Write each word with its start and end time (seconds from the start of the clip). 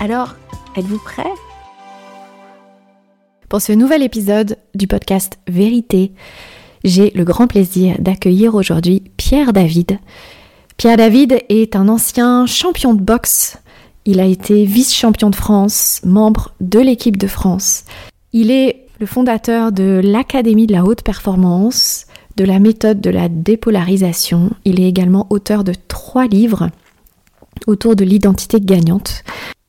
alors, 0.00 0.36
êtes-vous 0.76 0.98
prêt 0.98 1.24
Pour 3.48 3.60
ce 3.60 3.72
nouvel 3.72 4.02
épisode 4.02 4.58
du 4.74 4.86
podcast 4.86 5.38
Vérité, 5.48 6.12
j'ai 6.84 7.10
le 7.10 7.24
grand 7.24 7.46
plaisir 7.46 7.96
d'accueillir 7.98 8.54
aujourd'hui 8.54 9.02
Pierre 9.16 9.52
David. 9.52 9.98
Pierre 10.76 10.98
David 10.98 11.38
est 11.48 11.76
un 11.76 11.88
ancien 11.88 12.46
champion 12.46 12.92
de 12.92 13.00
boxe. 13.00 13.58
Il 14.04 14.20
a 14.20 14.26
été 14.26 14.64
vice-champion 14.64 15.30
de 15.30 15.36
France, 15.36 16.00
membre 16.04 16.54
de 16.60 16.78
l'équipe 16.78 17.16
de 17.16 17.26
France. 17.26 17.84
Il 18.32 18.50
est 18.50 18.86
le 19.00 19.06
fondateur 19.06 19.72
de 19.72 20.00
l'Académie 20.04 20.66
de 20.66 20.72
la 20.72 20.84
haute 20.84 21.02
performance, 21.02 22.06
de 22.36 22.44
la 22.44 22.58
méthode 22.58 23.00
de 23.00 23.10
la 23.10 23.28
dépolarisation. 23.28 24.50
Il 24.66 24.78
est 24.78 24.88
également 24.88 25.26
auteur 25.30 25.64
de 25.64 25.72
trois 25.88 26.26
livres 26.26 26.68
autour 27.66 27.96
de 27.96 28.04
l'identité 28.04 28.60
gagnante. 28.60 29.24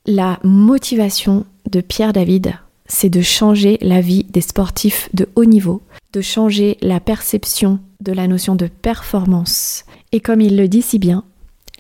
La 0.10 0.40
motivation 0.46 1.46
de 1.70 1.82
Pierre 1.82 2.14
David, 2.14 2.54
c'est 2.86 3.10
de 3.10 3.20
changer 3.20 3.78
la 3.82 4.00
vie 4.00 4.24
des 4.24 4.40
sportifs 4.40 5.10
de 5.14 5.28
haut 5.36 5.44
niveau, 5.44 5.82
de 6.14 6.22
changer 6.22 6.78
la 6.80 7.02
perception 7.02 7.80
de 8.00 8.14
la 8.14 8.26
notion 8.28 8.56
de 8.56 8.68
performance. 8.68 9.84
Et 10.14 10.22
comme 10.22 10.40
il 10.40 10.56
le 10.56 10.70
dit 10.70 10.82
si 10.82 10.98
bien, 10.98 11.26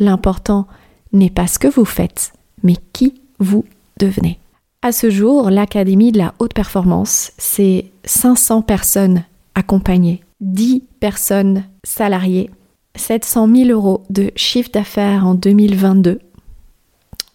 l'important 0.01 0.67
n'est 1.13 1.29
pas 1.29 1.47
ce 1.47 1.57
que 1.57 1.69
vous 1.69 1.85
faites, 1.85 2.33
mais 2.63 2.75
qui 2.91 3.21
vous 3.39 3.63
devenez. 3.97 4.39
À 4.81 4.91
ce 4.91 5.09
jour, 5.09 5.49
l'Académie 5.49 6.11
de 6.11 6.17
la 6.17 6.33
haute 6.39 6.53
performance, 6.53 7.31
c'est 7.37 7.85
500 8.03 8.61
personnes 8.61 9.23
accompagnées, 9.55 10.21
10 10.41 10.83
personnes 10.99 11.63
salariées, 11.85 12.49
700 12.97 13.47
000 13.55 13.69
euros 13.69 14.03
de 14.09 14.31
chiffre 14.35 14.71
d'affaires 14.73 15.25
en 15.25 15.33
2022 15.33 16.19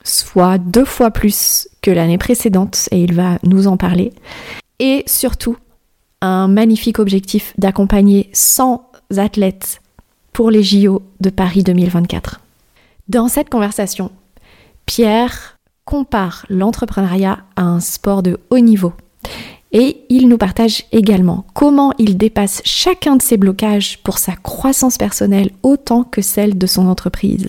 soit 0.04 0.58
deux 0.58 0.84
fois 0.84 1.10
plus 1.10 1.68
que 1.80 1.90
l'année 1.90 2.18
précédente, 2.18 2.88
et 2.90 3.02
il 3.02 3.14
va 3.14 3.38
nous 3.42 3.66
en 3.66 3.76
parler. 3.76 4.12
Et 4.78 5.04
surtout, 5.06 5.56
un 6.20 6.48
magnifique 6.48 6.98
objectif 6.98 7.52
d'accompagner 7.58 8.30
100 8.32 8.90
athlètes 9.16 9.80
pour 10.32 10.50
les 10.50 10.62
JO 10.62 11.02
de 11.20 11.30
Paris 11.30 11.62
2024. 11.62 12.40
Dans 13.08 13.28
cette 13.28 13.50
conversation, 13.50 14.10
Pierre 14.86 15.58
compare 15.84 16.46
l'entrepreneuriat 16.48 17.38
à 17.56 17.62
un 17.62 17.80
sport 17.80 18.22
de 18.22 18.38
haut 18.50 18.60
niveau 18.60 18.92
et 19.72 20.04
il 20.10 20.28
nous 20.28 20.36
partage 20.36 20.84
également 20.92 21.46
comment 21.54 21.92
il 21.98 22.18
dépasse 22.18 22.60
chacun 22.64 23.16
de 23.16 23.22
ses 23.22 23.38
blocages 23.38 23.98
pour 24.02 24.18
sa 24.18 24.36
croissance 24.36 24.98
personnelle 24.98 25.50
autant 25.62 26.04
que 26.04 26.20
celle 26.20 26.58
de 26.58 26.66
son 26.66 26.86
entreprise. 26.86 27.48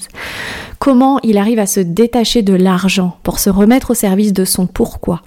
Comment 0.84 1.18
il 1.24 1.38
arrive 1.38 1.60
à 1.60 1.66
se 1.66 1.80
détacher 1.80 2.42
de 2.42 2.54
l'argent 2.54 3.16
pour 3.24 3.40
se 3.40 3.50
remettre 3.50 3.92
au 3.92 3.94
service 3.94 4.34
de 4.34 4.44
son 4.44 4.68
pourquoi. 4.68 5.22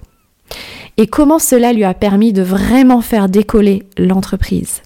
Et 0.97 1.07
comment 1.07 1.39
cela 1.39 1.73
lui 1.73 1.83
a 1.83 1.95
permis 1.95 2.31
de 2.31 2.43
vraiment 2.43 3.01
faire 3.01 3.27
décoller 3.27 3.81
l'entreprise. 3.97 4.83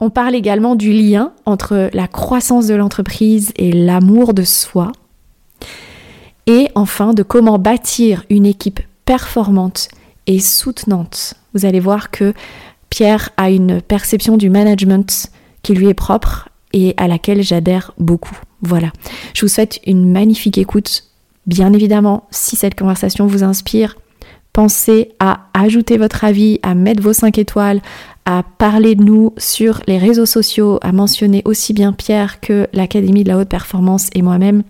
On 0.00 0.08
parle 0.08 0.34
également 0.34 0.76
du 0.76 0.94
lien 0.94 1.34
entre 1.44 1.90
la 1.92 2.08
croissance 2.08 2.66
de 2.66 2.74
l'entreprise 2.74 3.52
et 3.56 3.70
l'amour 3.70 4.32
de 4.32 4.44
soi. 4.44 4.92
Et 6.46 6.68
enfin 6.74 7.12
de 7.12 7.22
comment 7.22 7.58
bâtir 7.58 8.24
une 8.30 8.46
équipe 8.46 8.80
performante 9.04 9.88
et 10.26 10.40
soutenante. 10.40 11.34
Vous 11.52 11.66
allez 11.66 11.80
voir 11.80 12.10
que 12.10 12.32
Pierre 12.88 13.28
a 13.36 13.50
une 13.50 13.82
perception 13.82 14.38
du 14.38 14.48
management 14.48 15.26
qui 15.62 15.74
lui 15.74 15.88
est 15.88 15.92
propre 15.92 16.48
et 16.72 16.94
à 16.96 17.08
laquelle 17.08 17.42
j'adhère 17.42 17.92
beaucoup. 17.98 18.38
Voilà. 18.64 18.90
Je 19.34 19.42
vous 19.42 19.48
souhaite 19.48 19.78
une 19.86 20.10
magnifique 20.10 20.58
écoute. 20.58 21.04
Bien 21.46 21.72
évidemment, 21.74 22.26
si 22.30 22.56
cette 22.56 22.78
conversation 22.78 23.26
vous 23.26 23.44
inspire, 23.44 23.96
pensez 24.54 25.12
à 25.20 25.48
ajouter 25.52 25.98
votre 25.98 26.24
avis, 26.24 26.60
à 26.62 26.74
mettre 26.74 27.02
vos 27.02 27.12
5 27.12 27.36
étoiles, 27.36 27.82
à 28.24 28.42
parler 28.42 28.94
de 28.94 29.04
nous 29.04 29.34
sur 29.36 29.80
les 29.86 29.98
réseaux 29.98 30.24
sociaux, 30.24 30.78
à 30.80 30.92
mentionner 30.92 31.42
aussi 31.44 31.74
bien 31.74 31.92
Pierre 31.92 32.40
que 32.40 32.66
l'Académie 32.72 33.24
de 33.24 33.28
la 33.28 33.38
haute 33.38 33.50
performance 33.50 34.08
et 34.14 34.22
moi-même, 34.22 34.62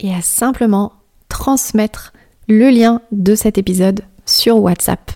et 0.00 0.14
à 0.14 0.20
simplement 0.20 0.92
transmettre 1.30 2.12
le 2.48 2.68
lien 2.68 3.00
de 3.10 3.34
cet 3.34 3.56
épisode 3.56 4.02
sur 4.26 4.58
WhatsApp. 4.58 5.12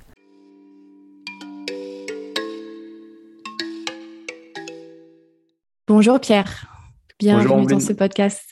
Bonjour 5.87 6.19
Pierre, 6.21 6.72
bienvenue 7.19 7.67
dans 7.67 7.81
ce 7.81 7.93
podcast. 7.93 8.43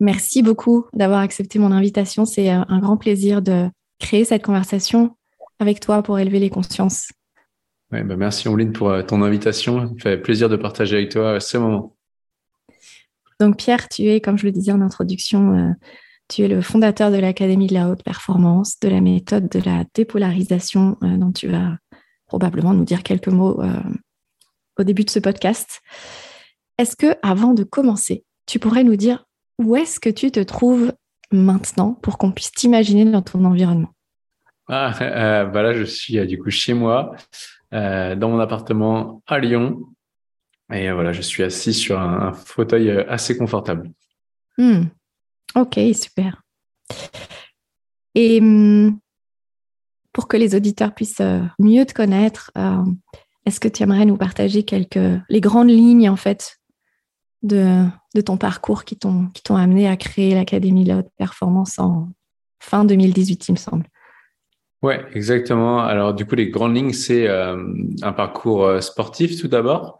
Merci 0.00 0.42
beaucoup 0.42 0.86
d'avoir 0.92 1.20
accepté 1.20 1.58
mon 1.58 1.72
invitation. 1.72 2.24
C'est 2.24 2.50
euh, 2.50 2.62
un 2.68 2.78
grand 2.78 2.96
plaisir 2.96 3.42
de 3.42 3.68
créer 3.98 4.24
cette 4.24 4.42
conversation 4.42 5.16
avec 5.58 5.80
toi 5.80 6.02
pour 6.02 6.18
élever 6.18 6.40
les 6.40 6.50
consciences. 6.50 7.12
Ouais, 7.92 8.02
bah 8.02 8.16
merci 8.16 8.48
Oline 8.48 8.72
pour 8.72 8.90
euh, 8.90 9.02
ton 9.02 9.22
invitation. 9.22 9.88
Ça 9.98 10.10
fait 10.10 10.18
plaisir 10.18 10.48
de 10.48 10.56
partager 10.56 10.96
avec 10.96 11.10
toi 11.10 11.38
ce 11.40 11.58
moment. 11.58 11.94
Donc 13.42 13.56
Pierre, 13.56 13.88
tu 13.88 14.08
es, 14.08 14.20
comme 14.20 14.38
je 14.38 14.46
le 14.46 14.52
disais 14.52 14.72
en 14.72 14.80
introduction, 14.80 15.54
euh, 15.56 15.72
tu 16.28 16.42
es 16.42 16.48
le 16.48 16.62
fondateur 16.62 17.10
de 17.10 17.16
l'Académie 17.16 17.66
de 17.66 17.74
la 17.74 17.88
haute 17.88 18.02
performance, 18.04 18.78
de 18.78 18.88
la 18.88 19.00
méthode 19.00 19.48
de 19.48 19.58
la 19.58 19.84
dépolarisation 19.94 20.96
euh, 21.02 21.16
dont 21.16 21.32
tu 21.32 21.48
vas 21.48 21.76
probablement 22.26 22.72
nous 22.72 22.84
dire 22.84 23.02
quelques 23.02 23.28
mots 23.28 23.60
euh, 23.60 23.80
au 24.78 24.84
début 24.84 25.04
de 25.04 25.10
ce 25.10 25.18
podcast. 25.18 25.80
Est-ce 26.78 26.96
que, 26.96 27.14
avant 27.22 27.54
de 27.54 27.64
commencer, 27.64 28.24
tu 28.46 28.58
pourrais 28.58 28.84
nous 28.84 28.96
dire 28.96 29.26
où 29.58 29.76
est-ce 29.76 30.00
que 30.00 30.10
tu 30.10 30.30
te 30.30 30.40
trouves 30.40 30.92
maintenant 31.30 31.94
pour 31.94 32.18
qu'on 32.18 32.32
puisse 32.32 32.52
t'imaginer 32.52 33.04
dans 33.04 33.22
ton 33.22 33.44
environnement? 33.44 33.94
Ah, 34.68 34.92
euh, 35.00 35.44
bah 35.44 35.62
Là, 35.62 35.74
je 35.74 35.84
suis 35.84 36.26
du 36.26 36.38
coup 36.38 36.50
chez 36.50 36.74
moi, 36.74 37.14
dans 37.70 38.28
mon 38.28 38.38
appartement 38.38 39.22
à 39.26 39.38
Lyon. 39.38 39.80
Et 40.72 40.90
voilà, 40.90 41.12
je 41.12 41.22
suis 41.22 41.42
assis 41.42 41.74
sur 41.74 42.00
un, 42.00 42.32
fauteuil 42.32 42.90
assez 42.90 43.36
confortable. 43.36 43.90
Hmm. 44.58 44.84
Ok, 45.54 45.78
super. 45.94 46.42
Et 48.14 48.40
hum, 48.40 48.98
pour 50.12 50.28
que 50.28 50.36
les 50.36 50.54
auditeurs 50.54 50.94
puissent 50.94 51.20
euh, 51.20 51.42
mieux 51.58 51.86
te 51.86 51.94
connaître, 51.94 52.50
euh, 52.56 52.84
est-ce 53.46 53.60
que 53.60 53.68
tu 53.68 53.82
aimerais 53.82 54.04
nous 54.04 54.16
partager 54.16 54.62
quelques 54.62 55.20
les 55.28 55.40
grandes 55.40 55.70
lignes 55.70 56.08
en 56.08 56.16
fait 56.16 56.58
de, 57.42 57.84
ton 58.24 58.36
parcours 58.36 58.84
qui 58.84 58.96
t'ont 58.96 59.56
amené 59.56 59.88
à 59.88 59.96
créer 59.96 60.34
l'Académie 60.34 60.84
de 60.84 60.88
la 60.88 60.98
haute 60.98 61.10
performance 61.16 61.78
en 61.78 62.08
fin 62.60 62.84
2018, 62.84 63.48
il 63.48 63.52
me 63.52 63.56
semble. 63.56 63.84
Ouais, 64.82 65.04
exactement. 65.14 65.80
Alors 65.80 66.12
du 66.14 66.26
coup, 66.26 66.34
les 66.34 66.50
grandes 66.50 66.74
lignes, 66.74 66.92
c'est 66.92 67.28
euh, 67.28 67.56
un 68.02 68.12
parcours 68.12 68.82
sportif 68.82 69.40
tout 69.40 69.48
d'abord 69.48 69.98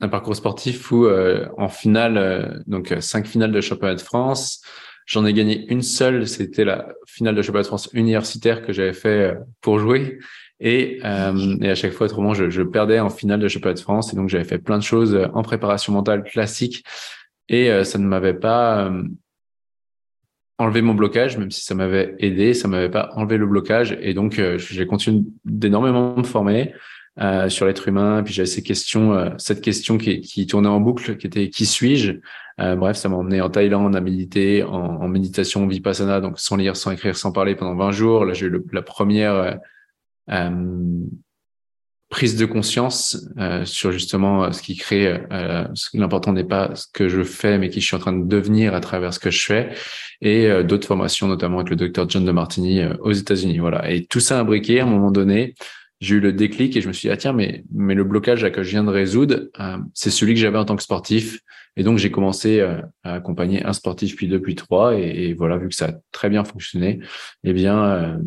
un 0.00 0.08
parcours 0.08 0.36
sportif 0.36 0.90
où 0.90 1.04
euh, 1.04 1.46
en 1.58 1.68
finale, 1.68 2.16
euh, 2.16 2.48
donc 2.66 2.92
euh, 2.92 3.00
cinq 3.00 3.26
finales 3.26 3.52
de 3.52 3.60
championnat 3.60 3.94
de 3.94 4.00
France, 4.00 4.62
j'en 5.06 5.26
ai 5.26 5.32
gagné 5.32 5.70
une 5.70 5.82
seule, 5.82 6.26
c'était 6.26 6.64
la 6.64 6.88
finale 7.06 7.34
de 7.34 7.42
championnat 7.42 7.62
de 7.62 7.68
France 7.68 7.90
universitaire 7.92 8.62
que 8.62 8.72
j'avais 8.72 8.92
fait 8.92 9.34
pour 9.60 9.78
jouer. 9.78 10.18
Et, 10.60 10.98
et 10.98 11.70
à 11.70 11.74
chaque 11.74 11.92
fois, 11.92 12.06
autrement, 12.06 12.34
je, 12.34 12.50
je, 12.50 12.62
perdais 12.62 13.00
en 13.00 13.08
finale 13.08 13.40
de 13.40 13.48
championnat 13.48 13.74
de 13.74 13.80
France. 13.80 14.12
Et 14.12 14.16
donc, 14.16 14.28
j'avais 14.28 14.44
fait 14.44 14.58
plein 14.58 14.76
de 14.76 14.82
choses 14.82 15.18
en 15.32 15.42
préparation 15.42 15.92
mentale 15.92 16.22
classique. 16.22 16.84
Et 17.48 17.84
ça 17.84 17.98
ne 17.98 18.06
m'avait 18.06 18.34
pas 18.34 18.90
enlevé 20.60 20.82
mon 20.82 20.94
blocage, 20.94 21.38
même 21.38 21.50
si 21.50 21.62
ça 21.62 21.74
m'avait 21.74 22.14
aidé, 22.18 22.52
ça 22.52 22.68
m'avait 22.68 22.90
pas 22.90 23.10
enlevé 23.14 23.38
le 23.38 23.46
blocage. 23.46 23.96
Et 24.02 24.12
donc, 24.12 24.38
euh, 24.38 24.58
j'ai 24.58 24.86
continué 24.86 25.24
d'énormément 25.46 26.14
me 26.14 26.22
former 26.22 26.74
euh, 27.18 27.48
sur 27.48 27.64
l'être 27.66 27.88
humain. 27.88 28.22
Puis 28.22 28.34
j'avais 28.34 28.46
ces 28.46 28.62
questions, 28.62 29.14
euh, 29.14 29.30
cette 29.38 29.62
question 29.62 29.96
qui, 29.96 30.20
qui, 30.20 30.46
tournait 30.46 30.68
en 30.68 30.80
boucle, 30.80 31.16
qui 31.16 31.26
était 31.26 31.48
qui 31.48 31.66
suis-je? 31.66 32.12
Bref, 32.58 32.98
ça 32.98 33.08
m'a 33.08 33.16
emmené 33.16 33.40
en 33.40 33.48
Thaïlande 33.48 33.96
à 33.96 34.02
méditer, 34.02 34.62
en, 34.62 34.74
en, 34.74 35.08
méditation 35.08 35.66
vipassana, 35.66 36.20
donc 36.20 36.38
sans 36.38 36.56
lire, 36.56 36.76
sans 36.76 36.90
écrire, 36.90 37.16
sans 37.16 37.32
parler 37.32 37.54
pendant 37.54 37.74
20 37.74 37.90
jours. 37.90 38.26
Là, 38.26 38.34
j'ai 38.34 38.48
eu 38.48 38.62
la 38.70 38.82
première 38.82 39.58
prise 42.10 42.36
de 42.36 42.44
conscience 42.44 43.28
euh, 43.38 43.64
sur 43.64 43.92
justement 43.92 44.44
euh, 44.44 44.52
ce 44.52 44.60
qui 44.60 44.76
crée. 44.76 45.24
Euh, 45.32 45.64
L'important 45.94 46.32
n'est 46.32 46.44
pas 46.44 46.74
ce 46.74 46.86
que 46.92 47.08
je 47.08 47.22
fais, 47.22 47.56
mais 47.56 47.70
qui 47.70 47.80
je 47.80 47.86
suis 47.86 47.96
en 47.96 48.00
train 48.00 48.12
de 48.12 48.26
devenir 48.26 48.74
à 48.74 48.80
travers 48.80 49.14
ce 49.14 49.20
que 49.20 49.30
je 49.30 49.46
fais. 49.46 49.70
Et 50.20 50.46
euh, 50.46 50.64
d'autres 50.64 50.88
formations, 50.88 51.28
notamment 51.28 51.58
avec 51.58 51.70
le 51.70 51.76
docteur 51.76 52.10
John 52.10 52.24
de 52.24 52.32
Martini 52.32 52.84
aux 53.00 53.12
États-Unis. 53.12 53.58
Voilà. 53.58 53.90
Et 53.90 54.04
tout 54.04 54.20
ça 54.20 54.40
imbriqué, 54.40 54.80
à 54.80 54.82
un 54.84 54.86
moment 54.86 55.12
donné, 55.12 55.54
j'ai 56.00 56.16
eu 56.16 56.20
le 56.20 56.32
déclic 56.32 56.76
et 56.76 56.80
je 56.80 56.88
me 56.88 56.92
suis 56.92 57.08
dit 57.08 57.12
ah 57.12 57.16
tiens 57.16 57.32
mais 57.32 57.64
mais 57.72 57.94
le 57.94 58.04
blocage 58.04 58.50
que 58.50 58.62
je 58.62 58.70
viens 58.70 58.84
de 58.84 58.90
résoudre, 58.90 59.48
c'est 59.94 60.10
celui 60.10 60.34
que 60.34 60.40
j'avais 60.40 60.58
en 60.58 60.64
tant 60.64 60.76
que 60.76 60.82
sportif. 60.82 61.40
Et 61.76 61.82
donc 61.82 61.98
j'ai 61.98 62.10
commencé 62.10 62.60
à 62.60 63.14
accompagner 63.14 63.64
un 63.64 63.72
sportif 63.72 64.16
puis 64.16 64.26
deux 64.26 64.40
puis 64.40 64.54
trois 64.54 64.94
et, 64.96 65.34
voilà 65.34 65.56
vu 65.56 65.68
que 65.68 65.74
ça 65.74 65.86
a 65.86 65.92
très 66.10 66.28
bien 66.28 66.42
fonctionné, 66.44 67.00
eh 67.44 67.52
bien 67.52 68.18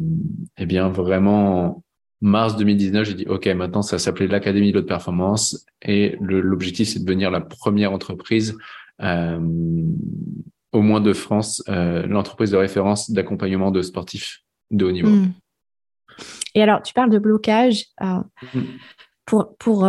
eh 0.57 0.65
bien 0.65 0.89
vraiment 0.89 1.83
mars 2.23 2.55
2019, 2.55 3.05
j'ai 3.05 3.13
dit, 3.13 3.25
OK, 3.27 3.45
maintenant, 3.47 3.81
ça 3.81 3.99
s'appelait 3.99 4.27
l'Académie 4.27 4.71
de 4.71 4.77
l'Haute 4.77 4.87
Performance 4.87 5.65
et 5.81 6.15
l'objectif, 6.21 6.87
c'est 6.87 6.99
de 6.99 7.05
devenir 7.05 7.29
la 7.29 7.41
première 7.41 7.91
entreprise, 7.91 8.57
euh, 9.01 9.39
au 10.71 10.81
moins 10.81 11.01
de 11.01 11.13
France, 11.13 11.61
euh, 11.67 12.07
l'entreprise 12.07 12.51
de 12.51 12.57
référence 12.57 13.11
d'accompagnement 13.11 13.71
de 13.71 13.81
sportifs 13.81 14.39
de 14.71 14.85
haut 14.85 14.91
niveau. 14.91 15.09
Hmm. 15.09 15.33
Et 16.56 16.62
alors, 16.62 16.81
tu 16.81 16.94
parles 16.94 17.10
de 17.10 17.19
blocage. 17.19 17.86
Euh, 18.01 18.19
hmm. 18.54 18.63
Pour, 19.25 19.56
pour 19.57 19.88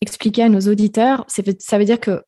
expliquer 0.00 0.44
à 0.44 0.48
nos 0.48 0.60
auditeurs, 0.60 1.26
ça 1.28 1.78
veut 1.78 1.84
dire 1.84 2.00
que 2.00 2.22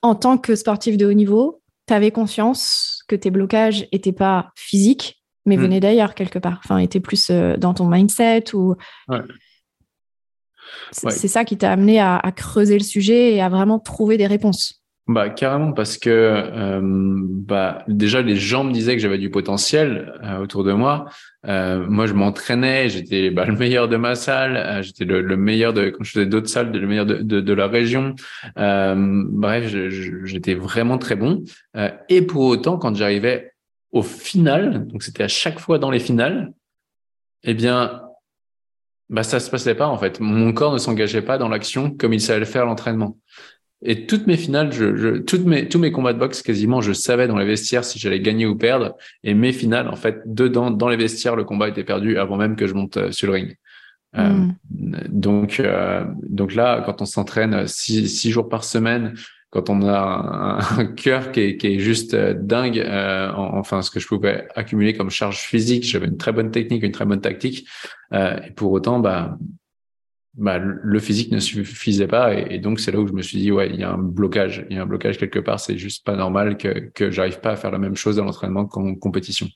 en 0.00 0.14
tant 0.14 0.38
que 0.38 0.54
sportif 0.54 0.96
de 0.96 1.06
haut 1.06 1.12
niveau, 1.12 1.62
tu 1.88 1.94
avais 1.94 2.10
conscience 2.10 3.02
que 3.08 3.16
tes 3.16 3.30
blocages 3.30 3.88
n'étaient 3.92 4.12
pas 4.12 4.52
physiques, 4.54 5.22
mais 5.46 5.56
hmm. 5.56 5.62
venait 5.62 5.80
d'ailleurs 5.80 6.14
quelque 6.14 6.38
part. 6.38 6.60
Enfin, 6.64 6.78
était 6.78 7.00
plus 7.00 7.30
euh, 7.30 7.56
dans 7.56 7.74
ton 7.74 7.88
mindset 7.88 8.54
ou. 8.54 8.76
C'est 10.90 11.28
ça 11.28 11.44
qui 11.44 11.58
t'a 11.58 11.72
amené 11.72 12.00
à, 12.00 12.32
creuser 12.34 12.78
le 12.78 12.84
sujet 12.84 13.34
et 13.34 13.42
à 13.42 13.48
vraiment 13.48 13.78
trouver 13.78 14.16
des 14.16 14.26
réponses. 14.26 14.81
Bah 15.08 15.30
carrément 15.30 15.72
parce 15.72 15.98
que 15.98 16.10
euh, 16.10 16.80
bah 16.80 17.82
déjà 17.88 18.22
les 18.22 18.36
gens 18.36 18.62
me 18.62 18.72
disaient 18.72 18.94
que 18.94 19.02
j'avais 19.02 19.18
du 19.18 19.30
potentiel 19.30 20.14
euh, 20.22 20.38
autour 20.38 20.62
de 20.62 20.72
moi. 20.72 21.06
moi 21.44 22.06
je 22.06 22.12
m'entraînais, 22.12 22.88
j'étais 22.88 23.30
bah, 23.30 23.44
le 23.44 23.54
meilleur 23.54 23.88
de 23.88 23.96
ma 23.96 24.14
salle, 24.14 24.80
j'étais 24.84 25.04
le, 25.04 25.36
meilleur 25.36 25.72
de 25.72 25.90
quand 25.90 26.04
je 26.04 26.12
faisais 26.12 26.26
d'autres 26.26 26.48
salles, 26.48 26.70
le 26.70 26.86
meilleur 26.86 27.06
de, 27.06 27.16
de, 27.16 27.40
de 27.40 27.52
la 27.52 27.66
région. 27.66 28.14
bref, 28.56 29.74
j'étais 30.24 30.54
vraiment 30.54 30.98
très 30.98 31.16
bon. 31.16 31.42
et 32.08 32.22
pour 32.22 32.44
autant 32.44 32.78
quand 32.78 32.94
j'arrivais 32.94 33.52
au 33.90 34.02
final, 34.02 34.86
donc 34.86 35.02
c'était 35.02 35.24
à 35.24 35.28
chaque 35.28 35.58
fois 35.58 35.78
dans 35.78 35.90
les 35.90 36.00
finales, 36.00 36.52
eh 37.42 37.54
bien, 37.54 38.02
bah 39.10 39.22
ça 39.22 39.40
se 39.40 39.50
passait 39.50 39.74
pas 39.74 39.88
en 39.88 39.98
fait. 39.98 40.20
Mon 40.20 40.52
corps 40.52 40.72
ne 40.72 40.78
s'engageait 40.78 41.22
pas 41.22 41.38
dans 41.38 41.48
l'action 41.48 41.90
comme 41.90 42.12
il 42.14 42.20
savait 42.20 42.40
le 42.40 42.46
faire 42.46 42.64
l'entraînement. 42.64 43.18
Et 43.84 44.06
toutes 44.06 44.26
mes 44.26 44.36
finales, 44.36 44.72
je, 44.72 44.96
je, 44.96 45.08
toutes 45.18 45.44
mes, 45.44 45.68
tous 45.68 45.78
mes 45.78 45.90
combats 45.90 46.12
de 46.12 46.18
boxe, 46.18 46.42
quasiment, 46.42 46.80
je 46.80 46.92
savais 46.92 47.26
dans 47.26 47.36
les 47.36 47.44
vestiaires 47.44 47.84
si 47.84 47.98
j'allais 47.98 48.20
gagner 48.20 48.46
ou 48.46 48.56
perdre. 48.56 48.96
Et 49.24 49.34
mes 49.34 49.52
finales, 49.52 49.88
en 49.88 49.96
fait, 49.96 50.22
dedans, 50.26 50.70
dans 50.70 50.88
les 50.88 50.96
vestiaires, 50.96 51.36
le 51.36 51.44
combat 51.44 51.68
était 51.68 51.84
perdu 51.84 52.18
avant 52.18 52.36
même 52.36 52.56
que 52.56 52.66
je 52.66 52.74
monte 52.74 52.96
euh, 52.96 53.12
sur 53.12 53.26
le 53.26 53.32
ring. 53.34 53.56
Euh, 54.16 54.28
hmm. 54.28 54.54
donc, 55.08 55.58
euh, 55.58 56.04
donc 56.28 56.54
là, 56.54 56.82
quand 56.84 57.00
on 57.00 57.06
s'entraîne 57.06 57.66
six, 57.66 58.08
six 58.08 58.30
jours 58.30 58.48
par 58.48 58.62
semaine, 58.62 59.14
quand 59.52 59.68
on 59.68 59.86
a 59.86 60.58
un, 60.78 60.86
cœur 60.86 61.30
qui 61.30 61.40
est, 61.40 61.56
qui 61.56 61.68
est, 61.68 61.78
juste 61.78 62.14
euh, 62.14 62.34
dingue, 62.34 62.78
euh, 62.78 63.30
enfin 63.36 63.82
ce 63.82 63.90
que 63.90 64.00
je 64.00 64.08
pouvais 64.08 64.48
accumuler 64.56 64.94
comme 64.94 65.10
charge 65.10 65.38
physique, 65.38 65.84
j'avais 65.84 66.06
une 66.06 66.16
très 66.16 66.32
bonne 66.32 66.50
technique, 66.50 66.82
une 66.82 66.90
très 66.90 67.04
bonne 67.04 67.20
tactique, 67.20 67.68
euh, 68.12 68.40
et 68.46 68.50
pour 68.50 68.72
autant, 68.72 68.98
bah, 68.98 69.38
bah, 70.34 70.58
le 70.58 70.98
physique 70.98 71.30
ne 71.30 71.38
suffisait 71.38 72.06
pas, 72.06 72.34
et, 72.34 72.58
donc 72.58 72.80
c'est 72.80 72.90
là 72.90 72.98
où 72.98 73.06
je 73.06 73.12
me 73.12 73.22
suis 73.22 73.38
dit 73.38 73.52
ouais, 73.52 73.68
il 73.70 73.78
y 73.78 73.84
a 73.84 73.92
un 73.92 73.98
blocage, 73.98 74.64
il 74.70 74.76
y 74.76 74.78
a 74.78 74.82
un 74.82 74.86
blocage 74.86 75.18
quelque 75.18 75.38
part, 75.38 75.60
c'est 75.60 75.76
juste 75.76 76.04
pas 76.04 76.16
normal 76.16 76.56
que 76.56 76.90
que 76.94 77.10
j'arrive 77.10 77.40
pas 77.40 77.52
à 77.52 77.56
faire 77.56 77.70
la 77.70 77.78
même 77.78 77.96
chose 77.96 78.16
dans 78.16 78.24
l'entraînement 78.24 78.66
qu'en 78.66 78.94
compétition. 78.94 79.48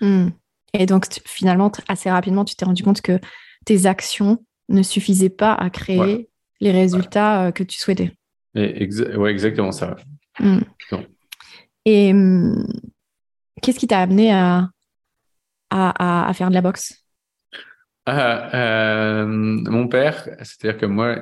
Hmm. 0.00 0.28
Et 0.74 0.86
donc 0.86 1.06
finalement, 1.26 1.70
assez 1.88 2.10
rapidement, 2.10 2.44
tu 2.44 2.54
t'es 2.54 2.64
rendu 2.64 2.82
compte 2.82 3.00
que 3.00 3.18
tes 3.64 3.86
actions 3.86 4.44
ne 4.68 4.82
suffisaient 4.82 5.28
pas 5.28 5.52
à 5.54 5.70
créer 5.70 6.28
les 6.60 6.70
résultats 6.70 7.46
euh, 7.46 7.50
que 7.50 7.62
tu 7.62 7.78
souhaitais. 7.78 8.12
Et 8.54 8.88
ouais, 9.16 9.30
exactement 9.30 9.72
ça. 9.72 9.96
Hmm. 10.38 10.60
Et 11.84 12.12
hmm, 12.12 12.66
qu'est-ce 13.60 13.78
qui 13.78 13.86
t'a 13.86 14.00
amené 14.00 14.32
à, 14.32 14.68
à, 15.70 16.28
à, 16.28 16.32
faire 16.32 16.48
de 16.48 16.54
la 16.54 16.60
boxe? 16.60 17.01
Euh, 18.08 19.26
Mon 19.26 19.88
père, 19.88 20.28
c'est-à-dire 20.38 20.78
que 20.78 20.86
moi, 20.86 21.16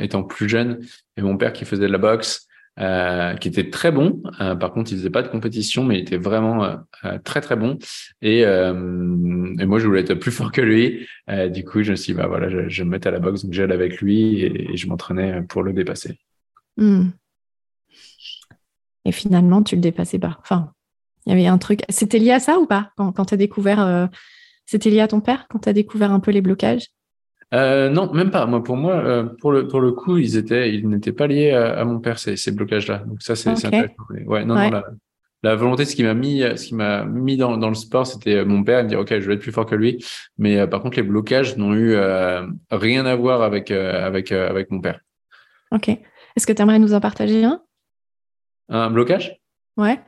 étant, 0.00 0.22
plus 0.22 0.48
jeune, 0.48 0.80
et 1.16 1.22
mon 1.22 1.36
père 1.36 1.52
qui 1.52 1.64
faisait 1.64 1.86
de 1.86 1.92
la 1.92 1.98
boxe, 1.98 2.46
euh, 2.80 3.34
qui 3.34 3.48
était 3.48 3.68
très 3.68 3.92
bon. 3.92 4.22
Euh, 4.40 4.54
par 4.54 4.72
contre, 4.72 4.92
il 4.92 4.98
faisait 4.98 5.10
pas 5.10 5.22
de 5.22 5.28
compétition, 5.28 5.84
mais 5.84 5.98
il 5.98 6.02
était 6.02 6.16
vraiment 6.16 6.78
très 7.24 7.40
très 7.40 7.56
bon. 7.56 7.78
Et, 8.22 8.44
moi, 8.44 9.78
je 9.78 9.86
voulais 9.86 10.00
être 10.00 10.14
plus 10.14 10.30
fort 10.32 10.52
que 10.52 10.62
lui. 10.62 11.06
du 11.50 11.64
coup, 11.64 11.82
je 11.82 11.92
me 11.92 11.96
suis 11.96 12.14
dit, 12.14 12.18
bah 12.18 12.28
je, 12.68 12.82
me 12.82 12.90
mettais 12.90 13.08
à 13.08 13.12
la 13.12 13.20
boxe, 13.20 13.44
donc 13.44 13.52
j'allais 13.52 13.74
avec 13.74 14.00
lui 14.00 14.40
et, 14.40 14.72
et 14.72 14.76
je 14.76 14.88
m'entraînais 14.88 15.42
pour 15.42 15.62
le 15.62 15.72
dépasser. 15.72 16.18
Hmm. 16.76 17.08
Et 19.04 19.12
finalement, 19.12 19.62
tu 19.62 19.74
le 19.74 19.82
dépassais 19.82 20.18
pas. 20.18 20.38
Enfin, 20.40 20.72
il 21.26 21.30
y 21.30 21.32
avait 21.32 21.46
un 21.46 21.58
truc. 21.58 21.80
C'était 21.88 22.18
lié 22.18 22.30
à 22.30 22.40
ça 22.40 22.58
ou 22.58 22.66
pas 22.66 22.92
Quand, 22.96 23.12
quand 23.12 23.26
tu 23.26 23.34
as 23.34 23.36
découvert. 23.36 24.08
Euh, 24.62 24.66
c'était 24.66 24.90
lié 24.90 25.00
à 25.00 25.08
ton 25.08 25.20
père 25.20 25.46
quand 25.48 25.60
tu 25.60 25.68
as 25.68 25.72
découvert 25.72 26.12
un 26.12 26.20
peu 26.20 26.30
les 26.30 26.40
blocages? 26.40 26.88
Euh, 27.54 27.90
non, 27.90 28.12
même 28.12 28.30
pas. 28.30 28.46
Moi, 28.46 28.62
pour 28.62 28.76
moi, 28.76 28.94
euh, 28.94 29.24
pour 29.24 29.52
le 29.52 29.68
pour 29.68 29.80
le 29.80 29.92
coup, 29.92 30.16
ils 30.16 30.36
étaient, 30.36 30.74
ils 30.74 30.88
n'étaient 30.88 31.12
pas 31.12 31.26
liés 31.26 31.50
à, 31.50 31.84
mon 31.84 32.00
père 32.00 32.18
ces, 32.18 32.36
ces 32.36 32.50
blocages-là. 32.50 32.98
Donc 33.06 33.20
ça, 33.22 33.36
c'est 33.36 33.50
intéressant. 33.50 33.92
Ouais, 34.26 34.44
non, 34.44 34.54
non. 34.54 34.70
La, 34.70 34.84
la, 35.42 35.56
volonté, 35.56 35.84
ce 35.84 35.94
qui 35.94 36.02
m'a 36.02 36.14
mis, 36.14 36.40
ce 36.40 36.68
qui 36.68 36.74
m'a 36.74 37.04
mis 37.04 37.36
dans 37.36 37.58
dans 37.58 37.68
le 37.68 37.74
sport, 37.74 38.06
c'était 38.06 38.44
mon 38.44 38.64
père, 38.64 38.84
me 38.84 38.88
dire 38.88 39.00
ok, 39.00 39.08
je 39.18 39.26
vais 39.26 39.34
être 39.34 39.40
plus 39.40 39.52
fort 39.52 39.66
que 39.66 39.74
lui. 39.74 40.02
Mais 40.38 40.66
par 40.66 40.80
contre, 40.80 40.96
les 40.96 41.02
blocages 41.02 41.58
n'ont 41.58 41.74
eu 41.74 41.94
rien 42.70 43.04
à 43.04 43.16
voir 43.16 43.42
avec 43.42 43.70
avec 43.70 44.32
avec 44.32 44.70
mon 44.70 44.80
père. 44.80 45.00
Ok. 45.72 45.88
Est-ce 45.88 46.46
que 46.46 46.52
tu 46.54 46.62
aimerais 46.62 46.78
nous 46.78 46.94
en 46.94 47.00
partager 47.00 47.44
un? 47.44 47.62
Un 48.70 48.90
blocage? 48.90 49.36
Ouais. 49.76 50.00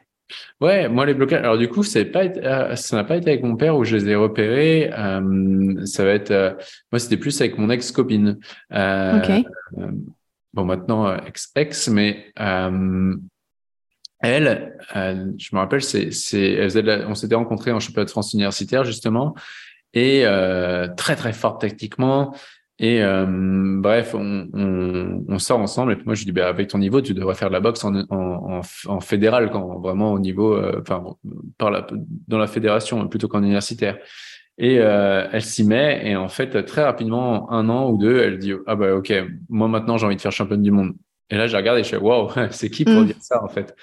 Ouais, 0.60 0.88
moi 0.88 1.06
les 1.06 1.14
blocages. 1.14 1.40
Alors 1.40 1.58
du 1.58 1.68
coup, 1.68 1.82
euh, 1.82 2.76
ça 2.76 2.96
n'a 2.96 3.04
pas 3.04 3.16
été 3.16 3.30
avec 3.30 3.42
mon 3.42 3.56
père 3.56 3.76
où 3.76 3.84
je 3.84 3.96
les 3.96 4.08
ai 4.08 4.14
repérés. 4.14 4.90
Euh, 4.96 5.84
ça 5.84 6.04
va 6.04 6.10
être, 6.10 6.30
euh, 6.30 6.52
moi 6.90 6.98
c'était 6.98 7.16
plus 7.16 7.40
avec 7.40 7.58
mon 7.58 7.70
ex 7.70 7.92
copine. 7.92 8.38
ok. 8.70 9.44
bon 10.52 10.64
maintenant 10.64 11.14
ex 11.16 11.50
ex, 11.56 11.88
mais 11.88 12.32
elle, 14.20 14.76
je 14.94 15.54
me 15.54 15.58
rappelle, 15.58 15.82
c'est, 15.82 16.10
c'est, 16.10 16.66
on 17.06 17.14
s'était 17.14 17.34
rencontrés 17.34 17.72
en 17.72 17.80
championnat 17.80 18.06
de 18.06 18.10
France 18.10 18.32
universitaire 18.32 18.84
justement 18.84 19.34
et 19.92 20.24
très 20.96 21.16
très 21.16 21.32
forte 21.32 21.60
techniquement. 21.60 22.34
Et 22.80 23.02
euh, 23.02 23.24
bref, 23.28 24.14
on, 24.14 24.48
on, 24.52 25.24
on, 25.28 25.38
sort 25.38 25.60
ensemble. 25.60 25.92
Et 25.92 25.96
puis 25.96 26.04
moi, 26.06 26.14
je 26.14 26.24
dis, 26.24 26.32
bah, 26.32 26.48
avec 26.48 26.68
ton 26.68 26.78
niveau, 26.78 27.00
tu 27.00 27.14
devrais 27.14 27.36
faire 27.36 27.48
de 27.48 27.52
la 27.52 27.60
boxe 27.60 27.84
en, 27.84 27.94
en, 28.10 28.60
en 28.86 29.00
fédéral, 29.00 29.50
quand 29.50 29.78
vraiment 29.78 30.12
au 30.12 30.18
niveau, 30.18 30.54
euh, 30.54 30.80
enfin, 30.80 31.04
par 31.56 31.70
la, 31.70 31.86
dans 32.26 32.38
la 32.38 32.48
fédération 32.48 33.06
plutôt 33.06 33.28
qu'en 33.28 33.42
universitaire. 33.42 33.98
Et 34.58 34.78
euh, 34.80 35.26
elle 35.32 35.42
s'y 35.42 35.64
met. 35.64 36.02
Et 36.04 36.16
en 36.16 36.28
fait, 36.28 36.64
très 36.64 36.82
rapidement, 36.82 37.50
un 37.52 37.68
an 37.68 37.90
ou 37.90 37.96
deux, 37.96 38.20
elle 38.20 38.38
dit, 38.38 38.54
ah 38.66 38.74
bah 38.74 38.94
ok, 38.94 39.12
moi 39.48 39.68
maintenant, 39.68 39.96
j'ai 39.96 40.06
envie 40.06 40.16
de 40.16 40.20
faire 40.20 40.32
championne 40.32 40.62
du 40.62 40.72
monde. 40.72 40.94
Et 41.30 41.36
là, 41.36 41.46
j'ai 41.46 41.56
regardé 41.56 41.80
et 41.80 41.84
je 41.84 41.90
fais, 41.90 41.96
waouh, 41.96 42.28
c'est 42.50 42.70
qui 42.70 42.84
pour 42.84 43.02
mm. 43.02 43.06
dire 43.06 43.16
ça 43.20 43.42
en 43.42 43.48
fait? 43.48 43.74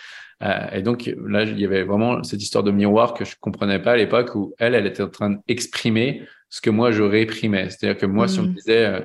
Euh, 0.43 0.67
Et 0.73 0.81
donc 0.81 1.09
là, 1.27 1.43
il 1.43 1.59
y 1.59 1.65
avait 1.65 1.83
vraiment 1.83 2.23
cette 2.23 2.41
histoire 2.41 2.63
de 2.63 2.71
miroir 2.71 3.13
que 3.13 3.25
je 3.25 3.35
comprenais 3.39 3.79
pas 3.79 3.91
à 3.93 3.97
l'époque 3.97 4.35
où 4.35 4.53
elle, 4.59 4.75
elle 4.75 4.85
était 4.85 5.03
en 5.03 5.09
train 5.09 5.37
d'exprimer 5.47 6.23
ce 6.51 6.61
que 6.61 6.69
moi 6.69 6.91
je 6.91 7.01
réprimais. 7.01 7.69
C'est-à-dire 7.69 7.97
que 7.99 8.05
moi, 8.05 8.27
si 8.27 8.39
on 8.39 8.43
me 8.43 8.49
mm. 8.49 8.53
disait 8.53 8.85
euh, 8.85 8.99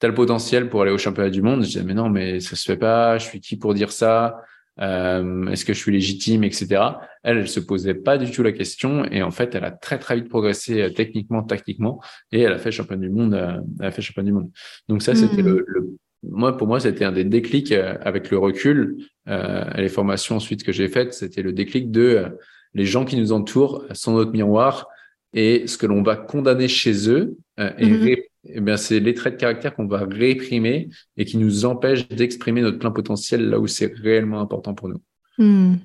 t'as 0.00 0.08
le 0.08 0.14
potentiel 0.14 0.68
pour 0.68 0.82
aller 0.82 0.90
au 0.90 0.98
championnat 0.98 1.30
du 1.30 1.42
monde, 1.42 1.62
je 1.62 1.68
disais 1.68 1.84
mais 1.84 1.94
non, 1.94 2.08
mais 2.08 2.40
ça 2.40 2.56
se 2.56 2.64
fait 2.64 2.78
pas. 2.78 3.18
Je 3.18 3.26
suis 3.26 3.40
qui 3.40 3.56
pour 3.56 3.74
dire 3.74 3.92
ça 3.92 4.42
euh, 4.80 5.46
Est-ce 5.48 5.64
que 5.64 5.74
je 5.74 5.78
suis 5.78 5.92
légitime, 5.92 6.42
etc. 6.42 6.82
Elle, 7.22 7.36
elle 7.36 7.48
se 7.48 7.60
posait 7.60 7.94
pas 7.94 8.18
du 8.18 8.30
tout 8.30 8.42
la 8.42 8.52
question 8.52 9.04
et 9.04 9.22
en 9.22 9.30
fait, 9.30 9.54
elle 9.54 9.64
a 9.64 9.70
très 9.70 9.98
très 9.98 10.16
vite 10.16 10.28
progressé 10.28 10.80
euh, 10.80 10.90
techniquement, 10.90 11.42
tactiquement 11.42 12.00
et 12.32 12.40
elle 12.40 12.52
a 12.52 12.58
fait 12.58 12.72
champion 12.72 12.96
du 12.96 13.10
monde. 13.10 13.34
Euh, 13.34 13.58
elle 13.78 13.86
a 13.86 13.90
fait 13.90 14.02
champion 14.02 14.22
du 14.22 14.32
monde. 14.32 14.50
Donc 14.88 15.02
ça, 15.02 15.14
c'était 15.14 15.42
le, 15.42 15.52
mm. 15.52 15.64
le, 15.66 15.96
moi 16.22 16.56
pour 16.56 16.66
moi, 16.66 16.80
c'était 16.80 17.04
un 17.04 17.12
des 17.12 17.24
déclics 17.24 17.72
avec 17.72 18.30
le 18.30 18.38
recul. 18.38 18.96
les 19.26 19.88
formations 19.88 20.36
ensuite 20.36 20.64
que 20.64 20.72
j'ai 20.72 20.88
faites, 20.88 21.14
c'était 21.14 21.42
le 21.42 21.52
déclic 21.52 21.90
de 21.90 22.26
les 22.74 22.84
gens 22.84 23.04
qui 23.04 23.16
nous 23.16 23.32
entourent 23.32 23.86
sont 23.92 24.12
notre 24.12 24.30
miroir 24.30 24.86
et 25.32 25.66
ce 25.66 25.78
que 25.78 25.86
l'on 25.86 26.02
va 26.02 26.16
condamner 26.16 26.68
chez 26.68 27.08
eux, 27.08 27.36
euh, 27.60 27.70
mhm. 27.78 28.16
eh 28.44 28.60
bien, 28.60 28.76
c'est 28.76 29.00
les 29.00 29.14
traits 29.14 29.34
de 29.34 29.40
caractère 29.40 29.74
qu'on 29.74 29.86
va 29.86 30.04
réprimer 30.04 30.88
et 31.16 31.24
qui 31.24 31.36
nous 31.36 31.64
empêchent 31.64 32.08
d'exprimer 32.08 32.62
notre 32.62 32.78
plein 32.78 32.90
potentiel 32.90 33.48
là 33.48 33.58
où 33.58 33.66
c'est 33.66 33.92
réellement 33.94 34.40
important 34.40 34.74
pour 34.74 34.88
nous. 34.88 35.00
Hmm. 35.38 35.76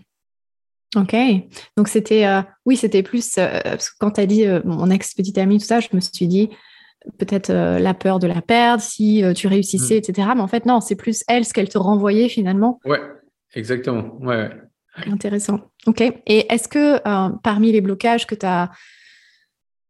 Ok, 0.95 1.13
donc 1.75 1.89
c'était, 1.89 2.25
euh, 2.25 2.41
oui, 2.65 2.77
c'était 2.77 3.03
plus, 3.03 3.37
euh, 3.37 3.59
parce 3.63 3.89
que 3.89 3.95
quand 3.99 4.11
tu 4.11 4.21
as 4.21 4.25
dit 4.25 4.45
mon 4.63 4.89
ex-petite 4.89 5.37
amie, 5.37 5.59
tout 5.59 5.65
ça, 5.65 5.81
je 5.81 5.89
me 5.91 5.99
suis 5.99 6.27
dit 6.27 6.49
peut-être 7.19 7.51
la 7.51 7.93
peur 7.93 8.17
de 8.17 8.27
la 8.27 8.41
perdre, 8.41 8.81
si 8.81 9.21
tu 9.35 9.47
réussissais, 9.47 9.95
hmm. 9.95 10.09
etc. 10.09 10.29
Mais 10.35 10.41
en 10.41 10.47
fait, 10.47 10.65
non, 10.65 10.79
c'est 10.79 10.95
plus 10.95 11.23
elle, 11.27 11.45
ce 11.45 11.53
qu'elle 11.53 11.69
te 11.69 11.77
renvoyait 11.77 12.29
finalement. 12.29 12.79
Ouais, 12.85 13.01
exactement. 13.53 14.17
Ouais, 14.21 14.49
Intéressant. 15.05 15.59
Ok. 15.87 16.01
Et 16.01 16.51
est-ce 16.51 16.69
que 16.69 16.99
parmi 17.41 17.73
les 17.73 17.81
blocages 17.81 18.25
que 18.25 18.35
tu 18.35 18.45
as 18.45 18.71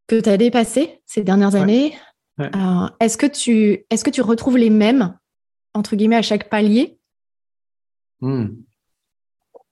que 0.08 0.20
tu 0.20 0.30
as 0.30 0.38
dépassé 0.38 1.02
ces 1.06 1.24
dernières 1.24 1.56
années, 1.56 1.96
euh, 2.40 2.88
est-ce 3.00 3.18
que, 3.18 3.26
tu, 3.26 3.86
est 3.90 4.04
que 4.04 4.10
tu 4.10 4.22
retrouves 4.22 4.58
les 4.58 4.70
mêmes, 4.70 5.18
entre 5.74 5.96
guillemets, 5.96 6.18
à 6.18 6.22
chaque 6.22 6.50
palier? 6.50 7.00
Hmm. 8.22 8.48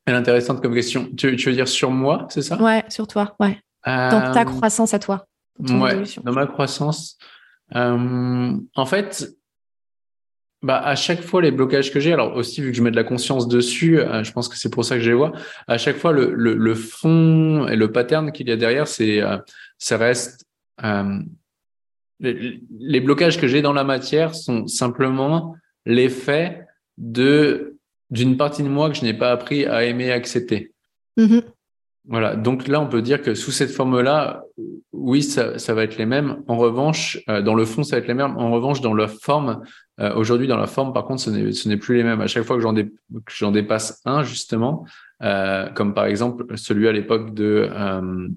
Elle 0.05 0.15
est 0.15 0.17
intéressante 0.17 0.61
comme 0.61 0.73
question. 0.73 1.09
Tu, 1.15 1.35
veux 1.35 1.53
dire 1.53 1.67
sur 1.67 1.91
moi, 1.91 2.27
c'est 2.29 2.41
ça? 2.41 2.61
Ouais, 2.61 2.83
sur 2.89 3.07
toi, 3.07 3.35
ouais. 3.39 3.59
Dans 3.85 4.31
ta 4.33 4.41
euh, 4.41 4.45
croissance 4.45 4.93
à 4.93 4.99
toi. 4.99 5.27
Ouais, 5.59 6.03
dans 6.23 6.31
ma 6.31 6.47
croissance. 6.47 7.17
Euh, 7.75 8.57
en 8.75 8.85
fait, 8.85 9.29
bah, 10.61 10.79
à 10.79 10.95
chaque 10.95 11.21
fois, 11.21 11.41
les 11.41 11.51
blocages 11.51 11.91
que 11.91 11.99
j'ai, 11.99 12.13
alors 12.13 12.35
aussi, 12.35 12.61
vu 12.61 12.71
que 12.71 12.77
je 12.77 12.81
mets 12.81 12.91
de 12.91 12.95
la 12.95 13.03
conscience 13.03 13.47
dessus, 13.47 13.99
je 14.23 14.31
pense 14.31 14.47
que 14.47 14.57
c'est 14.57 14.69
pour 14.69 14.85
ça 14.85 14.95
que 14.95 15.01
je 15.01 15.09
les 15.09 15.15
vois, 15.15 15.33
à 15.67 15.77
chaque 15.77 15.97
fois, 15.97 16.13
le, 16.13 16.33
le, 16.33 16.75
fond 16.75 17.67
et 17.67 17.75
le 17.75 17.91
pattern 17.91 18.31
qu'il 18.31 18.47
y 18.47 18.51
a 18.51 18.57
derrière, 18.57 18.87
c'est 18.87 19.21
ça 19.77 19.97
reste 19.97 20.45
euh, 20.83 21.19
les, 22.19 23.01
blocages 23.01 23.39
que 23.39 23.47
j'ai 23.47 23.61
dans 23.61 23.73
la 23.73 23.83
matière 23.83 24.33
sont 24.33 24.67
simplement 24.67 25.55
l'effet 25.85 26.65
de 26.97 27.77
d'une 28.09 28.37
partie 28.37 28.61
de 28.61 28.69
moi 28.69 28.89
que 28.89 28.95
je 28.95 29.03
n'ai 29.03 29.13
pas 29.13 29.31
appris 29.31 29.65
à 29.65 29.83
aimer 29.85 30.05
et 30.05 30.11
accepter. 30.11 30.71
Mm-hmm. 31.17 31.43
Voilà. 32.05 32.35
Donc 32.35 32.67
là, 32.67 32.79
on 32.79 32.87
peut 32.87 33.01
dire 33.01 33.21
que 33.21 33.33
sous 33.33 33.51
cette 33.51 33.71
forme-là, 33.71 34.43
oui, 34.91 35.23
ça, 35.23 35.57
ça, 35.57 35.73
va 35.73 35.83
être 35.83 35.97
les 35.97 36.05
mêmes. 36.05 36.43
En 36.47 36.57
revanche, 36.57 37.19
euh, 37.27 37.41
dans 37.41 37.55
le 37.55 37.65
fond, 37.65 37.81
ça 37.83 37.95
va 37.95 38.01
être 38.01 38.07
les 38.07 38.13
mêmes. 38.13 38.37
En 38.37 38.51
revanche, 38.51 38.81
dans 38.81 38.93
la 38.93 39.07
forme, 39.07 39.63
euh, 39.99 40.13
aujourd'hui, 40.15 40.47
dans 40.47 40.57
la 40.57 40.67
forme, 40.67 40.93
par 40.93 41.05
contre, 41.05 41.21
ce 41.21 41.67
n'est 41.69 41.77
plus 41.77 41.95
les 41.95 42.03
mêmes. 42.03 42.21
À 42.21 42.27
chaque 42.27 42.43
fois 42.43 42.55
que 42.55 42.61
j'en, 42.61 42.73
j'en 43.29 43.51
dépasse 43.51 44.01
un, 44.05 44.23
justement, 44.23 44.85
euh, 45.21 45.69
comme 45.69 45.93
par 45.93 46.05
exemple 46.05 46.45
celui 46.57 46.87
à 46.87 46.91
l'époque 46.91 47.33
de 47.33 47.69
euh, 47.71 48.27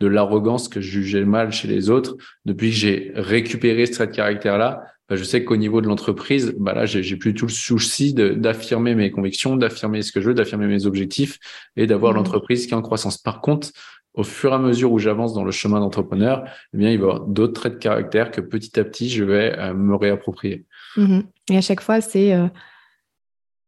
de 0.00 0.06
l'arrogance 0.06 0.68
que 0.68 0.80
je 0.80 0.90
jugeais 0.90 1.24
mal 1.24 1.52
chez 1.52 1.68
les 1.68 1.88
autres. 1.88 2.16
Depuis 2.44 2.70
que 2.70 2.76
j'ai 2.76 3.12
récupéré 3.14 3.86
ce 3.86 3.92
trait 3.92 4.06
de 4.08 4.12
caractère-là, 4.12 4.82
bah, 5.08 5.16
je 5.16 5.22
sais 5.22 5.44
qu'au 5.44 5.56
niveau 5.56 5.80
de 5.80 5.86
l'entreprise, 5.86 6.54
bah 6.58 6.74
là, 6.74 6.84
j'ai 6.86 7.16
plus 7.16 7.34
tout 7.34 7.46
le 7.46 7.52
souci 7.52 8.12
d'affirmer 8.14 8.94
mes 8.94 9.10
convictions, 9.10 9.56
d'affirmer 9.56 10.02
ce 10.02 10.10
que 10.10 10.20
je 10.20 10.28
veux, 10.28 10.34
d'affirmer 10.34 10.66
mes 10.66 10.86
objectifs 10.86 11.38
et 11.76 11.86
d'avoir 11.86 12.12
mmh. 12.12 12.16
l'entreprise 12.16 12.66
qui 12.66 12.72
est 12.72 12.76
en 12.76 12.82
croissance. 12.82 13.18
Par 13.18 13.40
contre, 13.40 13.68
au 14.14 14.22
fur 14.22 14.52
et 14.52 14.54
à 14.54 14.58
mesure 14.58 14.92
où 14.92 14.98
j'avance 14.98 15.34
dans 15.34 15.44
le 15.44 15.50
chemin 15.50 15.80
d'entrepreneur, 15.80 16.44
eh 16.72 16.76
bien, 16.76 16.90
il 16.90 16.98
va 16.98 17.06
y 17.06 17.08
avoir 17.10 17.26
d'autres 17.26 17.52
traits 17.52 17.74
de 17.74 17.78
caractère 17.78 18.30
que 18.30 18.40
petit 18.40 18.78
à 18.78 18.84
petit, 18.84 19.10
je 19.10 19.24
vais 19.24 19.58
euh, 19.58 19.74
me 19.74 19.94
réapproprier. 19.96 20.64
Mmh 20.96 21.20
et 21.50 21.58
à 21.58 21.60
chaque 21.60 21.82
fois, 21.82 22.00
c'est 22.00 22.34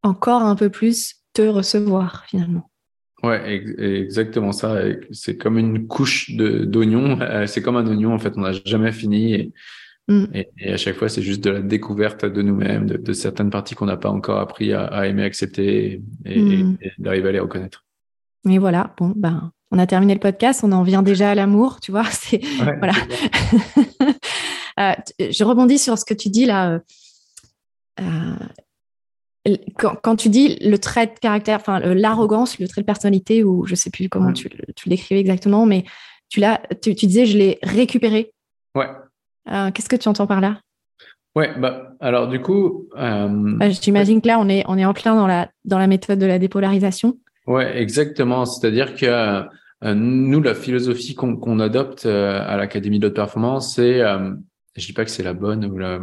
encore 0.03 0.41
un 0.43 0.57
peu 0.57 0.71
plus 0.71 1.17
recevoir 1.43 2.25
finalement. 2.27 2.71
Ouais, 3.23 3.65
exactement 3.79 4.53
ça. 4.53 4.79
C'est 5.11 5.37
comme 5.37 5.59
une 5.59 5.87
couche 5.87 6.31
d'oignon. 6.33 7.21
Euh, 7.21 7.47
c'est 7.47 7.63
comme 7.63 7.77
un 7.77 7.87
oignon, 7.87 8.13
en 8.13 8.19
fait, 8.19 8.35
on 8.37 8.43
n'a 8.43 8.53
jamais 8.53 8.93
fini. 8.93 9.53
Mm. 10.09 10.25
Et, 10.35 10.73
à 10.73 10.77
chaque 10.77 10.97
fois, 10.97 11.09
c'est 11.09 11.23
juste 11.23 11.43
de 11.43 11.51
la 11.51 11.61
découverte 11.61 12.25
de 12.25 12.43
nous-mêmes, 12.43 12.87
de, 12.87 13.13
certaines 13.13 13.51
parties 13.51 13.75
qu'on 13.75 13.87
n'a 13.87 13.97
pas 13.97 14.11
encore 14.11 14.39
appris 14.39 14.73
à, 14.73 15.07
aimer, 15.07 15.25
accepter 15.25 16.03
et, 16.25 16.41
mm. 16.41 16.77
d'arriver 16.99 17.31
à 17.31 17.33
les 17.33 17.41
reconnaître. 17.41 17.85
Et 18.49 18.59
voilà, 18.59 18.95
bon, 18.99 19.13
ben, 19.17 19.51
on 19.73 19.79
a 19.79 19.87
terminé 19.87 20.15
le 20.15 20.21
podcast, 20.21 20.61
on 20.63 20.71
en 20.71 20.85
vient 20.85 21.03
déjà 21.03 21.31
à 21.31 21.35
l'amour, 21.35 21.81
tu 21.81 21.91
vois. 21.91 22.05
C'est 22.11 22.41
voilà. 22.79 22.95
Euh, 24.79 24.93
je 25.19 25.43
rebondis 25.43 25.79
sur 25.79 25.97
ce 25.97 26.05
que 26.05 26.13
tu 26.13 26.29
dis 26.29 26.45
là. 26.45 26.81
Euh, 28.01 29.55
quand, 29.77 30.17
tu 30.17 30.29
dis 30.29 30.59
le 30.61 30.77
trait 30.79 31.07
de 31.07 31.19
caractère, 31.21 31.57
enfin 31.61 31.79
l'arrogance, 31.79 32.59
le 32.59 32.67
trait 32.67 32.81
de 32.81 32.87
personnalité, 32.87 33.45
ou 33.45 33.65
je 33.65 33.75
sais 33.75 33.91
plus 33.91 34.09
comment 34.09 34.33
tu, 34.33 34.51
tu 34.75 34.89
l'écrivais 34.89 35.21
exactement, 35.21 35.67
mais 35.67 35.85
tu, 36.29 36.41
l'as, 36.41 36.61
tu, 36.83 36.95
disais 36.95 37.27
je 37.27 37.39
l'ai 37.39 37.59
récupéré. 37.63 38.33
Ouais. 38.75 38.89
Euh, 39.49 39.71
qu'est-ce 39.71 39.89
que 39.89 39.97
tu 39.97 40.09
entends 40.09 40.27
par 40.27 40.41
là? 40.41 40.59
Ouais, 41.37 41.53
bah, 41.59 41.93
alors 42.01 42.27
du 42.29 42.41
coup. 42.41 42.89
Euh, 42.97 43.29
bah, 43.31 43.71
j'imagine 43.71 44.21
que 44.21 44.27
là, 44.27 44.39
on 44.41 44.49
est, 44.49 44.65
on 44.67 44.79
est 44.79 44.85
en 44.85 44.95
plein 44.95 45.15
dans 45.15 45.29
la, 45.29 45.49
dans 45.65 45.79
la 45.79 45.87
méthode 45.87 46.19
de 46.19 46.27
la 46.27 46.39
dépolarisation. 46.39 47.19
Ouais, 47.47 47.79
exactement. 47.81 48.47
C'est-à-dire 48.47 48.97
que 48.97 49.45
nous, 49.85 50.43
la 50.43 50.55
philosophie 50.55 51.15
qu'on, 51.15 51.61
adopte 51.61 52.07
à 52.07 52.57
l'Académie 52.57 52.99
de 52.99 53.07
haute 53.07 53.15
performance, 53.15 53.75
c'est 53.75 54.03
je 54.77 54.87
dis 54.87 54.93
pas 54.93 55.05
que 55.05 55.11
c'est 55.11 55.23
la 55.23 55.35
bonne 55.35 55.65
ou 55.65 55.79
la 55.79 56.01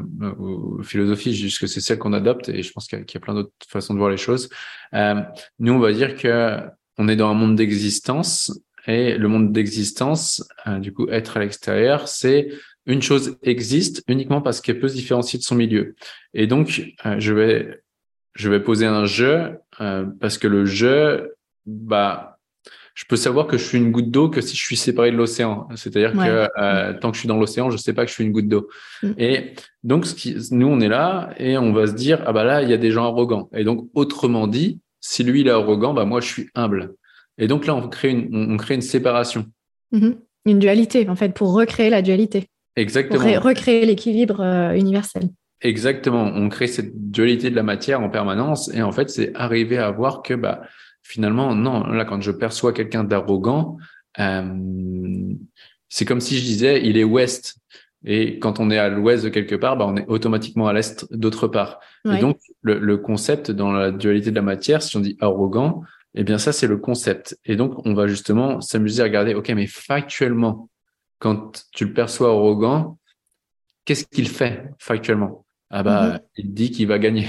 philosophie, 0.83 1.33
juste 1.33 1.59
que 1.59 1.67
c'est 1.67 1.81
celle 1.81 1.99
qu'on 1.99 2.13
adopte 2.13 2.49
et 2.49 2.63
je 2.63 2.71
pense 2.71 2.87
qu'il 2.87 2.99
y, 2.99 3.17
a 3.17 3.19
plein 3.19 3.33
d'autres 3.33 3.51
façons 3.67 3.93
de 3.93 3.99
voir 3.99 4.09
les 4.09 4.17
choses. 4.17 4.49
Euh, 4.93 5.21
nous, 5.59 5.73
on 5.73 5.79
va 5.79 5.93
dire 5.93 6.15
que 6.15 6.59
on 6.97 7.07
est 7.07 7.15
dans 7.15 7.29
un 7.29 7.33
monde 7.33 7.55
d'existence 7.55 8.51
et 8.87 9.17
le 9.17 9.27
monde 9.27 9.51
d'existence, 9.51 10.47
euh, 10.67 10.79
du 10.79 10.93
coup, 10.93 11.07
être 11.09 11.37
à 11.37 11.39
l'extérieur, 11.39 12.07
c'est 12.07 12.49
une 12.85 13.01
chose 13.01 13.37
existe 13.43 14.03
uniquement 14.07 14.41
parce 14.41 14.59
qu'elle 14.59 14.79
peut 14.79 14.89
se 14.89 14.95
différencier 14.95 15.39
de 15.39 15.43
son 15.43 15.55
milieu. 15.55 15.95
Et 16.33 16.47
donc, 16.47 16.93
euh, 17.05 17.15
je 17.19 17.33
vais 17.33 17.79
je 18.35 18.49
vais 18.49 18.59
poser 18.59 18.87
un 18.87 19.05
jeu 19.05 19.57
euh, 19.79 20.05
parce 20.19 20.37
que 20.37 20.47
le 20.47 20.65
jeu, 20.65 21.35
bah 21.65 22.32
je 22.93 23.05
peux 23.05 23.15
savoir 23.15 23.47
que 23.47 23.57
je 23.57 23.63
suis 23.63 23.77
une 23.77 23.91
goutte 23.91 24.11
d'eau 24.11 24.29
que 24.29 24.39
si 24.39 24.55
je 24.55 24.63
suis 24.63 24.77
séparé 24.77 25.11
de 25.11 25.17
l'océan. 25.17 25.67
C'est-à-dire 25.75 26.13
que 26.13 26.47
euh, 26.59 26.93
tant 26.99 27.09
que 27.09 27.15
je 27.15 27.21
suis 27.21 27.27
dans 27.27 27.37
l'océan, 27.37 27.71
je 27.71 27.77
sais 27.77 27.93
pas 27.93 28.03
que 28.03 28.09
je 28.09 28.13
suis 28.13 28.23
une 28.23 28.31
goutte 28.31 28.47
d'eau. 28.47 28.69
Mm. 29.01 29.11
Et 29.17 29.53
donc, 29.83 30.05
ce 30.05 30.13
qui, 30.13 30.35
nous, 30.51 30.67
on 30.67 30.79
est 30.79 30.87
là 30.87 31.33
et 31.37 31.57
on 31.57 31.73
va 31.73 31.87
se 31.87 31.93
dire, 31.93 32.21
ah 32.27 32.33
bah 32.33 32.43
là, 32.43 32.61
il 32.61 32.69
y 32.69 32.73
a 32.73 32.77
des 32.77 32.91
gens 32.91 33.05
arrogants. 33.05 33.49
Et 33.53 33.63
donc, 33.63 33.89
autrement 33.95 34.47
dit, 34.47 34.79
si 35.01 35.23
lui, 35.23 35.41
il 35.41 35.47
est 35.47 35.51
arrogant, 35.51 35.93
bah 35.93 36.05
moi, 36.05 36.21
je 36.21 36.27
suis 36.27 36.49
humble. 36.53 36.93
Et 37.39 37.47
donc 37.47 37.65
là, 37.65 37.73
on 37.73 37.87
crée 37.87 38.11
une, 38.11 38.29
on, 38.53 38.57
crée 38.57 38.75
une 38.75 38.81
séparation. 38.81 39.47
Mm-hmm. 39.91 40.15
Une 40.45 40.59
dualité, 40.59 41.09
en 41.09 41.15
fait, 41.15 41.33
pour 41.33 41.53
recréer 41.53 41.89
la 41.89 42.03
dualité. 42.03 42.45
Exactement. 42.75 43.19
Pour 43.19 43.43
recréer 43.43 43.85
l'équilibre 43.87 44.41
euh, 44.41 44.73
universel. 44.73 45.29
Exactement. 45.61 46.31
On 46.35 46.47
crée 46.49 46.67
cette 46.67 47.09
dualité 47.09 47.49
de 47.49 47.55
la 47.55 47.63
matière 47.63 48.01
en 48.01 48.09
permanence. 48.09 48.69
Et 48.73 48.83
en 48.83 48.91
fait, 48.91 49.09
c'est 49.09 49.31
arriver 49.35 49.79
à 49.79 49.89
voir 49.89 50.21
que, 50.21 50.35
bah, 50.35 50.61
finalement, 51.03 51.53
non, 51.53 51.85
là, 51.87 52.05
quand 52.05 52.21
je 52.21 52.31
perçois 52.31 52.73
quelqu'un 52.73 53.03
d'arrogant, 53.03 53.77
euh, 54.19 55.33
c'est 55.89 56.05
comme 56.05 56.21
si 56.21 56.37
je 56.37 56.43
disais, 56.43 56.85
il 56.85 56.97
est 56.97 57.03
ouest. 57.03 57.57
Et 58.05 58.39
quand 58.39 58.59
on 58.59 58.69
est 58.69 58.77
à 58.77 58.89
l'ouest 58.89 59.23
de 59.23 59.29
quelque 59.29 59.55
part, 59.55 59.77
bah, 59.77 59.85
on 59.87 59.95
est 59.95 60.05
automatiquement 60.07 60.67
à 60.67 60.73
l'est 60.73 61.05
d'autre 61.13 61.47
part. 61.47 61.79
Et 62.05 62.17
donc, 62.17 62.37
le, 62.61 62.97
concept 62.97 63.51
dans 63.51 63.71
la 63.71 63.91
dualité 63.91 64.31
de 64.31 64.35
la 64.35 64.41
matière, 64.41 64.81
si 64.81 64.97
on 64.97 64.99
dit 64.99 65.17
arrogant, 65.21 65.83
eh 66.15 66.23
bien, 66.23 66.37
ça, 66.37 66.51
c'est 66.51 66.67
le 66.67 66.77
concept. 66.77 67.37
Et 67.45 67.55
donc, 67.55 67.85
on 67.85 67.93
va 67.93 68.07
justement 68.07 68.59
s'amuser 68.59 69.01
à 69.01 69.05
regarder, 69.05 69.35
OK, 69.35 69.49
mais 69.49 69.67
factuellement, 69.67 70.69
quand 71.19 71.65
tu 71.71 71.85
le 71.85 71.93
perçois 71.93 72.29
arrogant, 72.29 72.97
qu'est-ce 73.85 74.05
qu'il 74.05 74.27
fait 74.27 74.69
factuellement? 74.79 75.45
Ah 75.69 75.83
bah, 75.83 76.09
mm-hmm. 76.09 76.21
il 76.37 76.53
dit 76.53 76.71
qu'il 76.71 76.87
va 76.87 76.99
gagner. 76.99 77.27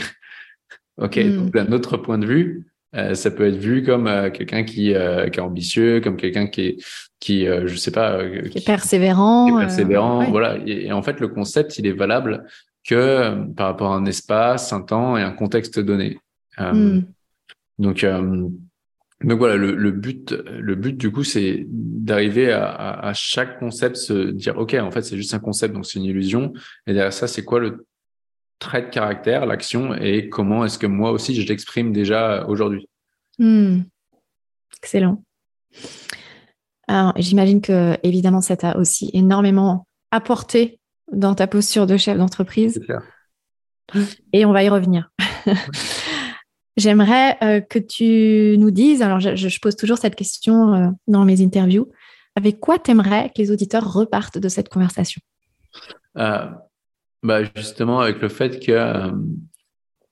OK, 0.98 1.16
mm. 1.16 1.36
donc 1.36 1.52
d'un 1.52 1.72
autre 1.72 1.96
point 1.96 2.18
de 2.18 2.26
vue, 2.26 2.66
euh, 2.94 3.14
ça 3.14 3.30
peut 3.30 3.46
être 3.46 3.56
vu 3.56 3.82
comme 3.82 4.06
euh, 4.06 4.30
quelqu'un 4.30 4.62
qui, 4.62 4.94
euh, 4.94 5.28
qui, 5.28 5.40
est 5.40 5.42
ambitieux, 5.42 6.00
comme 6.00 6.16
quelqu'un 6.16 6.46
qui 6.46 6.60
est, 6.60 6.76
qui, 7.18 7.46
je 7.46 7.74
sais 7.76 7.90
pas, 7.90 8.22
qui, 8.50 8.58
est 8.58 8.66
persévérant. 8.66 9.46
Qui 9.46 9.54
est 9.54 9.66
persévérant, 9.66 10.30
voilà. 10.30 10.58
Et, 10.66 10.92
en 10.92 11.02
fait, 11.02 11.20
le 11.20 11.28
concept, 11.28 11.78
il 11.78 11.86
est 11.86 11.92
valable 11.92 12.44
que 12.86 13.50
par 13.54 13.68
rapport 13.68 13.92
à 13.92 13.96
un 13.96 14.04
espace, 14.04 14.72
un 14.72 14.82
temps 14.82 15.16
et 15.16 15.22
un 15.22 15.32
contexte 15.32 15.80
donné. 15.80 16.18
Hmm. 16.58 17.00
Donc, 17.78 18.04
donc 18.04 19.38
voilà, 19.38 19.56
le, 19.56 19.74
le, 19.74 19.90
but, 19.90 20.32
le 20.32 20.74
but 20.74 20.96
du 20.96 21.10
coup, 21.10 21.24
c'est 21.24 21.64
d'arriver 21.66 22.52
à, 22.52 22.66
à, 22.66 23.08
à, 23.08 23.14
chaque 23.14 23.58
concept 23.58 23.96
se 23.96 24.30
dire, 24.30 24.58
ok, 24.58 24.74
en 24.74 24.90
fait, 24.90 25.02
c'est 25.02 25.16
juste 25.16 25.32
un 25.32 25.38
concept, 25.38 25.74
donc 25.74 25.86
c'est 25.86 25.98
une 25.98 26.04
illusion. 26.04 26.52
Et 26.86 26.92
derrière 26.92 27.12
ça, 27.12 27.26
c'est 27.26 27.42
quoi 27.42 27.58
le 27.58 27.86
trait 28.58 28.82
de 28.82 28.88
caractère, 28.88 29.46
l'action, 29.46 29.94
et 29.94 30.28
comment 30.28 30.64
est-ce 30.64 30.78
que 30.78 30.86
moi 30.86 31.10
aussi 31.10 31.34
je 31.40 31.46
l'exprime 31.46 31.92
déjà 31.92 32.46
aujourd'hui. 32.46 32.88
Hmm. 33.38 33.80
Excellent. 34.82 35.22
Alors, 36.86 37.12
j'imagine 37.16 37.60
que 37.60 37.96
évidemment, 38.02 38.40
ça 38.40 38.56
t'a 38.56 38.76
aussi 38.76 39.10
énormément 39.12 39.86
apporté 40.10 40.78
dans 41.12 41.34
ta 41.34 41.46
posture 41.46 41.86
de 41.86 41.96
chef 41.96 42.18
d'entreprise. 42.18 42.80
Et 44.32 44.44
on 44.44 44.52
va 44.52 44.62
y 44.62 44.68
revenir. 44.68 45.10
J'aimerais 46.76 47.36
euh, 47.42 47.60
que 47.60 47.78
tu 47.78 48.58
nous 48.58 48.70
dises, 48.70 49.00
alors 49.02 49.20
je, 49.20 49.60
pose 49.60 49.76
toujours 49.76 49.98
cette 49.98 50.16
question 50.16 50.74
euh, 50.74 50.88
dans 51.06 51.24
mes 51.24 51.40
interviews, 51.40 51.88
avec 52.34 52.58
quoi 52.58 52.78
t'aimerais 52.78 53.28
que 53.28 53.40
les 53.40 53.52
auditeurs 53.52 53.92
repartent 53.92 54.38
de 54.38 54.48
cette 54.48 54.68
conversation? 54.68 55.20
Euh, 56.18 56.46
bah 57.24 57.40
Justement, 57.56 58.00
avec 58.00 58.20
le 58.20 58.28
fait 58.28 58.64
que, 58.64 59.10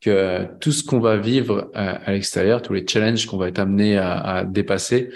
que 0.00 0.48
tout 0.58 0.72
ce 0.72 0.82
qu'on 0.82 0.98
va 0.98 1.16
vivre 1.16 1.70
à, 1.74 2.12
l'extérieur, 2.12 2.62
tous 2.62 2.72
les 2.72 2.84
challenges 2.86 3.26
qu'on 3.26 3.36
va 3.36 3.48
être 3.48 3.60
amené 3.60 3.96
à, 3.96 4.18
à, 4.18 4.44
dépasser, 4.44 5.10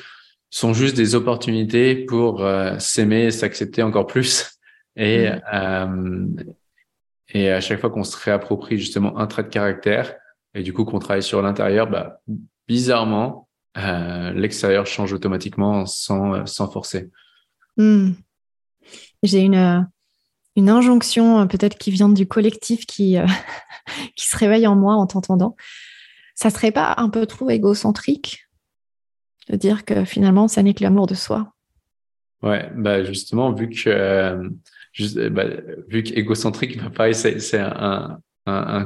sont 0.50 0.73
juste 0.73 0.97
des 0.97 1.17
opportunités 1.17 1.97
pour 2.07 2.49
s'aimer, 2.79 3.33
s'accepter 3.33 3.83
encore 3.83 4.07
plus. 4.07 4.53
Et, 4.99 5.29
mmh. 5.29 6.37
et 7.35 7.50
à 7.50 7.61
chaque 7.61 7.81
fois 7.81 7.91
qu'on 7.91 8.03
se 8.03 8.17
réapproprie 8.17 8.79
justement 8.79 9.19
un 9.19 9.26
trait 9.26 9.43
de 9.43 9.49
caractère, 9.49 10.15
et 10.55 10.62
du 10.62 10.73
coup 10.73 10.87
qu'on 10.87 10.99
travaille 10.99 11.23
sur 11.23 11.43
l'intérieur, 11.43 11.87
bah, 11.91 12.23
bizarrement, 12.67 13.47
euh, 13.76 14.33
l'extérieur 14.33 14.87
change 14.87 15.12
automatiquement 15.12 15.85
sans, 15.85 16.35
euh, 16.35 16.47
sans 16.47 16.71
forcer. 16.71 17.11
Hmm. 17.76 18.12
J'ai 19.23 19.41
une, 19.41 19.55
euh, 19.55 19.81
une 20.56 20.68
injonction 20.68 21.46
peut-être 21.46 21.78
qui 21.78 21.90
vient 21.90 22.08
du 22.08 22.26
collectif 22.26 22.86
qui, 22.86 23.16
qui 24.16 24.26
se 24.26 24.36
réveille 24.36 24.66
en 24.66 24.76
moi 24.76 24.94
en 24.94 25.06
t'entendant. 25.06 25.56
Ça 26.34 26.50
serait 26.50 26.72
pas 26.72 26.94
un 26.98 27.08
peu 27.08 27.26
trop 27.26 27.48
égocentrique 27.50 28.46
de 29.48 29.56
dire 29.56 29.84
que 29.84 30.04
finalement, 30.04 30.48
ça 30.48 30.62
n'est 30.62 30.75
que 30.75 30.82
l'amour 30.82 31.06
de 31.06 31.14
soi? 31.14 31.52
Ouais, 32.42 32.70
bah 32.75 33.04
justement, 33.04 33.52
vu 33.52 33.70
que 33.70 34.50
bah, 35.28 35.44
vu 35.88 36.02
qu'égocentrique, 36.02 36.78
bah, 36.78 36.90
pareil, 36.90 37.14
c'est 37.14 37.58
un, 37.58 38.20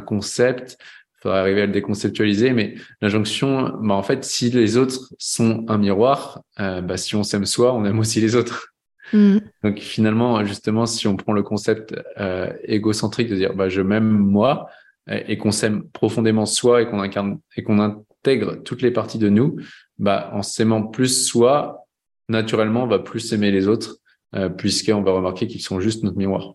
concept 0.07 0.79
faudrait 1.23 1.41
arriver 1.41 1.63
à 1.63 1.67
le 1.67 1.73
déconceptualiser, 1.73 2.53
mais 2.53 2.77
l'injonction, 3.03 3.79
bah, 3.83 3.95
en 3.95 4.03
fait, 4.03 4.25
si 4.25 4.51
les 4.51 4.77
autres 4.79 5.13
sont 5.19 5.67
un 5.69 5.77
miroir, 5.77 6.41
euh, 6.61 6.81
bah, 6.81 6.97
si 6.97 7.15
on 7.15 7.23
s'aime 7.23 7.45
soi, 7.45 7.75
on 7.75 7.85
aime 7.85 7.99
aussi 7.99 8.21
les 8.21 8.37
autres. 8.37 8.73
Mm. 9.13 9.39
Donc 9.65 9.79
finalement, 9.79 10.45
justement, 10.45 10.87
si 10.87 11.09
on 11.09 11.17
prend 11.17 11.33
le 11.33 11.43
concept 11.43 11.95
euh, 12.19 12.53
égocentrique 12.65 13.29
de 13.29 13.37
dire 13.37 13.55
bah, 13.55 13.69
je 13.69 13.83
m'aime 13.83 14.09
moi 14.09 14.69
et, 15.09 15.39
qu'on 15.39 15.51
s'aime 15.51 15.85
profondément 15.89 16.47
soi 16.47 16.83
et 16.83 16.87
qu'on 16.87 17.01
incarne 17.01 17.41
et 17.57 17.63
qu'on 17.63 17.81
intègre 17.81 18.57
toutes 18.63 18.83
les 18.83 18.91
parties 18.91 19.19
de 19.19 19.29
nous, 19.29 19.57
bah, 19.99 20.31
en 20.33 20.43
s'aimant 20.43 20.83
plus 20.83 21.27
soi, 21.27 21.87
naturellement, 22.29 22.85
on 22.85 22.87
va 22.87 22.99
plus 22.99 23.33
aimer 23.33 23.51
les 23.51 23.67
autres 23.67 23.97
euh, 24.35 24.49
puisqu'on 24.49 25.03
va 25.03 25.13
remarquer 25.13 25.47
qu'ils 25.47 25.63
sont 25.63 25.81
juste 25.81 26.05
notre 26.05 26.17
miroir. 26.17 26.55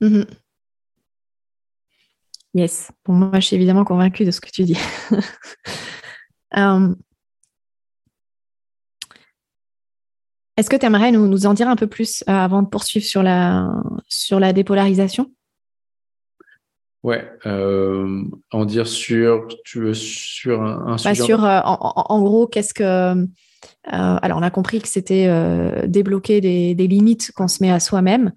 Mm-hmm. 0.00 0.26
Yes. 2.54 2.90
Pour 3.04 3.14
moi, 3.14 3.30
je 3.34 3.46
suis 3.46 3.56
évidemment 3.56 3.84
convaincue 3.84 4.24
de 4.24 4.30
ce 4.30 4.40
que 4.40 4.50
tu 4.50 4.64
dis. 4.64 4.78
Euh, 6.56 6.94
est-ce 10.56 10.70
que 10.70 10.76
tu 10.76 10.86
aimerais 10.86 11.12
nous, 11.12 11.28
nous, 11.28 11.46
en 11.46 11.54
dire 11.54 11.68
un 11.68 11.76
peu 11.76 11.86
plus 11.86 12.22
euh, 12.28 12.32
avant 12.32 12.62
de 12.62 12.68
poursuivre 12.68 13.06
sur 13.06 13.22
la, 13.22 13.70
sur 14.08 14.40
la 14.40 14.52
dépolarisation? 14.52 15.30
Ouais, 17.02 17.28
euh, 17.46 18.22
en 18.52 18.64
dire 18.64 18.86
sur, 18.86 19.48
tu 19.64 19.80
veux, 19.80 19.94
sur 19.94 20.62
un, 20.62 20.98
sujet 20.98 21.14
sur, 21.14 21.42
en, 21.42 22.22
gros, 22.22 22.46
qu'est-ce 22.46 22.74
que. 22.74 23.26
alors, 23.84 24.38
on 24.38 24.42
a 24.42 24.50
compris 24.50 24.80
que 24.80 24.86
c'était 24.86 25.28
débloquer 25.88 26.40
des, 26.40 26.76
des 26.76 26.86
limites 26.86 27.32
qu'on 27.32 27.48
se 27.48 27.60
met 27.60 27.72
à 27.72 27.80
soi-même 27.80 28.32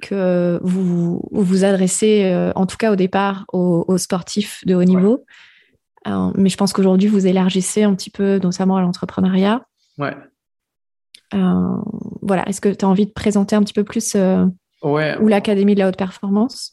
que 0.00 0.60
vous 0.62 1.22
vous 1.30 1.64
adressez, 1.64 2.24
euh, 2.24 2.52
en 2.54 2.66
tout 2.66 2.76
cas 2.76 2.92
au 2.92 2.96
départ, 2.96 3.44
aux, 3.52 3.98
sportifs 3.98 4.64
de 4.66 4.74
haut 4.74 4.84
niveau. 4.84 5.24
Euh, 6.06 6.30
mais 6.34 6.48
je 6.48 6.56
pense 6.56 6.72
qu'aujourd'hui, 6.72 7.08
vous 7.08 7.26
élargissez 7.26 7.82
un 7.82 7.94
petit 7.94 8.10
peu, 8.10 8.38
notamment 8.38 8.76
à 8.76 8.82
l'entrepreneuriat. 8.82 9.64
Ouais. 9.98 10.16
Euh, 11.34 11.76
voilà. 12.22 12.48
Est-ce 12.48 12.60
que 12.60 12.68
tu 12.68 12.84
as 12.84 12.88
envie 12.88 13.06
de 13.06 13.12
présenter 13.12 13.56
un 13.56 13.62
petit 13.62 13.72
peu 13.72 13.84
plus 13.84 14.16
ouais. 14.82 15.16
ou 15.20 15.28
l'Académie 15.28 15.74
de 15.74 15.80
la 15.80 15.88
haute 15.88 15.96
performance? 15.96 16.72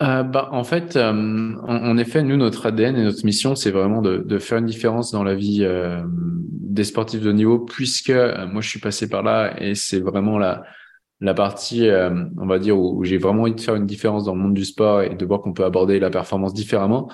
Bah, 0.00 0.48
en 0.52 0.62
fait, 0.62 0.96
en, 0.96 1.98
effet, 1.98 2.22
nous, 2.22 2.36
notre 2.36 2.66
ADN 2.66 2.96
et 2.96 3.02
notre 3.02 3.24
mission, 3.24 3.56
c'est 3.56 3.72
vraiment 3.72 4.00
de, 4.00 4.18
de, 4.18 4.38
faire 4.38 4.58
une 4.58 4.66
différence 4.66 5.10
dans 5.10 5.24
la 5.24 5.34
vie 5.34 5.66
des 6.08 6.84
sportifs 6.84 7.20
de 7.20 7.32
niveau, 7.32 7.58
puisque 7.58 8.10
moi, 8.10 8.60
je 8.60 8.68
suis 8.68 8.78
passé 8.78 9.08
par 9.08 9.24
là 9.24 9.60
et 9.60 9.74
c'est 9.74 9.98
vraiment 9.98 10.38
la, 10.38 10.62
la 11.20 11.34
partie, 11.34 11.88
euh, 11.88 12.24
on 12.38 12.46
va 12.46 12.58
dire, 12.58 12.78
où, 12.78 13.04
j'ai 13.04 13.18
vraiment 13.18 13.42
envie 13.42 13.54
de 13.54 13.60
faire 13.60 13.74
une 13.74 13.86
différence 13.86 14.24
dans 14.24 14.34
le 14.34 14.40
monde 14.40 14.54
du 14.54 14.64
sport 14.64 15.02
et 15.02 15.14
de 15.14 15.26
voir 15.26 15.40
qu'on 15.40 15.52
peut 15.52 15.64
aborder 15.64 15.98
la 15.98 16.10
performance 16.10 16.54
différemment. 16.54 17.10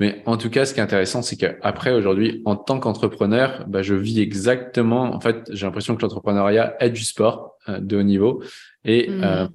Mais 0.00 0.22
en 0.26 0.36
tout 0.36 0.50
cas, 0.50 0.64
ce 0.64 0.74
qui 0.74 0.80
est 0.80 0.82
intéressant, 0.82 1.22
c'est 1.22 1.36
qu'après, 1.36 1.92
aujourd'hui, 1.92 2.42
en 2.44 2.54
tant 2.54 2.78
qu'entrepreneur, 2.78 3.64
bah, 3.66 3.82
je 3.82 3.94
vis 3.94 4.20
exactement, 4.20 5.14
en 5.14 5.20
fait, 5.20 5.48
j'ai 5.50 5.66
l'impression 5.66 5.96
que 5.96 6.02
l'entrepreneuriat 6.02 6.76
est 6.80 6.90
du 6.90 7.04
sport 7.04 7.56
euh, 7.68 7.80
de 7.80 7.96
haut 7.96 8.02
niveau 8.02 8.42
et, 8.84 9.10
mmh. 9.10 9.24
euh, 9.24 9.46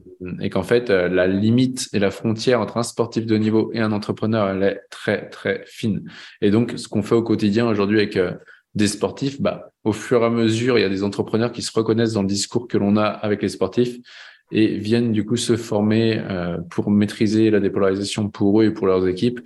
et 0.41 0.49
qu'en 0.49 0.63
fait, 0.63 0.89
la 0.89 1.27
limite 1.27 1.87
et 1.93 1.99
la 1.99 2.11
frontière 2.11 2.59
entre 2.59 2.77
un 2.77 2.83
sportif 2.83 3.25
de 3.25 3.35
haut 3.35 3.39
niveau 3.39 3.71
et 3.73 3.79
un 3.79 3.91
entrepreneur, 3.91 4.49
elle 4.49 4.63
est 4.63 4.81
très, 4.89 5.29
très 5.29 5.63
fine. 5.65 6.09
Et 6.41 6.51
donc, 6.51 6.73
ce 6.77 6.87
qu'on 6.87 7.03
fait 7.03 7.15
au 7.15 7.23
quotidien 7.23 7.67
aujourd'hui 7.67 7.99
avec 7.99 8.19
des 8.75 8.87
sportifs, 8.87 9.41
bah, 9.41 9.71
au 9.83 9.93
fur 9.93 10.21
et 10.21 10.25
à 10.25 10.29
mesure, 10.29 10.77
il 10.77 10.81
y 10.81 10.85
a 10.85 10.89
des 10.89 11.03
entrepreneurs 11.03 11.51
qui 11.51 11.61
se 11.61 11.71
reconnaissent 11.73 12.13
dans 12.13 12.21
le 12.21 12.27
discours 12.27 12.67
que 12.67 12.77
l'on 12.77 12.97
a 12.97 13.05
avec 13.05 13.41
les 13.41 13.49
sportifs 13.49 13.97
et 14.51 14.77
viennent 14.77 15.11
du 15.11 15.25
coup 15.25 15.35
se 15.35 15.57
former 15.57 16.19
euh, 16.19 16.57
pour 16.69 16.91
maîtriser 16.91 17.49
la 17.49 17.59
dépolarisation 17.59 18.29
pour 18.29 18.61
eux 18.61 18.65
et 18.65 18.71
pour 18.71 18.87
leurs 18.87 19.07
équipes. 19.07 19.39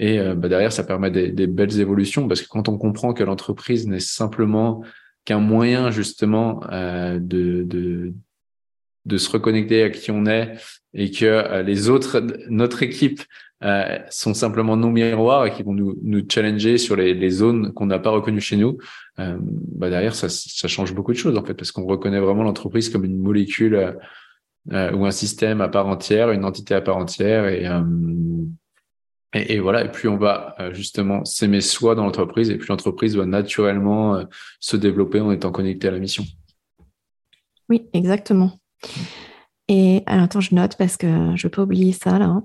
Et 0.00 0.18
euh, 0.18 0.34
bah, 0.34 0.48
derrière, 0.48 0.72
ça 0.72 0.82
permet 0.82 1.10
des, 1.10 1.46
belles 1.46 1.78
évolutions 1.78 2.26
parce 2.26 2.40
que 2.40 2.48
quand 2.48 2.68
on 2.68 2.78
comprend 2.78 3.12
que 3.12 3.22
l'entreprise 3.22 3.86
n'est 3.86 4.00
simplement 4.00 4.82
qu'un 5.26 5.40
moyen 5.40 5.90
justement 5.90 6.62
euh, 6.72 7.18
de, 7.20 8.14
se 9.18 9.30
reconnecter 9.30 9.82
à 9.82 9.90
qui 9.90 10.10
on 10.10 10.24
est 10.24 10.54
et 10.94 11.10
que 11.10 11.26
euh, 11.26 11.62
les 11.62 11.90
autres, 11.90 12.26
notre 12.48 12.82
équipe, 12.82 13.22
sont 14.08 14.32
simplement 14.32 14.74
nos 14.74 14.88
miroirs 14.88 15.44
et 15.44 15.52
qui 15.52 15.62
vont 15.62 15.74
nous, 15.74 16.26
challenger 16.32 16.78
sur 16.78 16.96
les, 16.96 17.28
zones 17.28 17.74
qu'on 17.74 17.84
n'a 17.84 17.98
pas 17.98 18.08
reconnues 18.08 18.40
chez 18.40 18.56
nous, 18.56 18.78
bah 19.18 19.90
derrière, 19.90 20.14
ça, 20.14 20.30
ça 20.30 20.66
change 20.66 20.94
beaucoup 20.94 21.12
de 21.12 21.18
choses 21.18 21.36
en 21.36 21.44
fait, 21.44 21.52
parce 21.52 21.70
qu'on 21.70 21.84
reconnaît 21.84 22.20
vraiment 22.20 22.42
l'entreprise 22.42 22.88
comme 22.88 23.04
une 23.04 23.18
molécule 23.18 23.98
ou 24.70 25.04
un 25.04 25.10
système 25.10 25.60
à 25.60 25.68
part 25.68 25.88
entière, 25.88 26.30
une 26.30 26.46
entité 26.46 26.72
à 26.74 26.80
part 26.80 26.96
entière. 26.96 27.48
Et, 27.48 27.66
et, 29.32 29.54
et, 29.54 29.60
voilà, 29.60 29.84
et 29.84 29.90
puis 29.90 30.08
on 30.08 30.16
va 30.16 30.56
justement 30.72 31.24
s'aimer 31.24 31.60
soi 31.60 31.94
dans 31.94 32.04
l'entreprise, 32.04 32.50
et 32.50 32.58
puis 32.58 32.68
l'entreprise 32.68 33.16
va 33.16 33.26
naturellement 33.26 34.24
se 34.58 34.76
développer 34.76 35.20
en 35.20 35.30
étant 35.30 35.52
connectée 35.52 35.88
à 35.88 35.92
la 35.92 35.98
mission. 35.98 36.24
Oui, 37.68 37.88
exactement. 37.92 38.58
Et 39.68 40.02
alors, 40.06 40.24
attends, 40.24 40.40
je 40.40 40.54
note 40.54 40.76
parce 40.76 40.96
que 40.96 41.06
je 41.06 41.12
ne 41.12 41.42
veux 41.42 41.48
pas 41.48 41.62
oublier 41.62 41.92
ça 41.92 42.18
là. 42.18 42.24
Hein. 42.26 42.44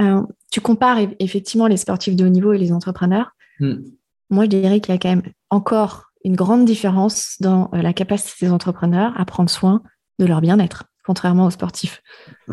Euh, 0.00 0.22
tu 0.50 0.62
compares 0.62 0.98
effectivement 1.18 1.66
les 1.66 1.76
sportifs 1.76 2.16
de 2.16 2.24
haut 2.24 2.30
niveau 2.30 2.54
et 2.54 2.58
les 2.58 2.72
entrepreneurs. 2.72 3.32
Hmm. 3.60 3.82
Moi, 4.30 4.44
je 4.44 4.48
dirais 4.48 4.80
qu'il 4.80 4.94
y 4.94 4.96
a 4.96 4.98
quand 4.98 5.10
même 5.10 5.22
encore 5.50 6.12
une 6.24 6.34
grande 6.34 6.64
différence 6.64 7.36
dans 7.40 7.68
euh, 7.74 7.82
la 7.82 7.92
capacité 7.92 8.46
des 8.46 8.52
entrepreneurs 8.52 9.12
à 9.20 9.26
prendre 9.26 9.50
soin 9.50 9.82
de 10.18 10.24
leur 10.24 10.40
bien-être, 10.40 10.84
contrairement 11.04 11.46
aux 11.46 11.50
sportifs. 11.50 12.02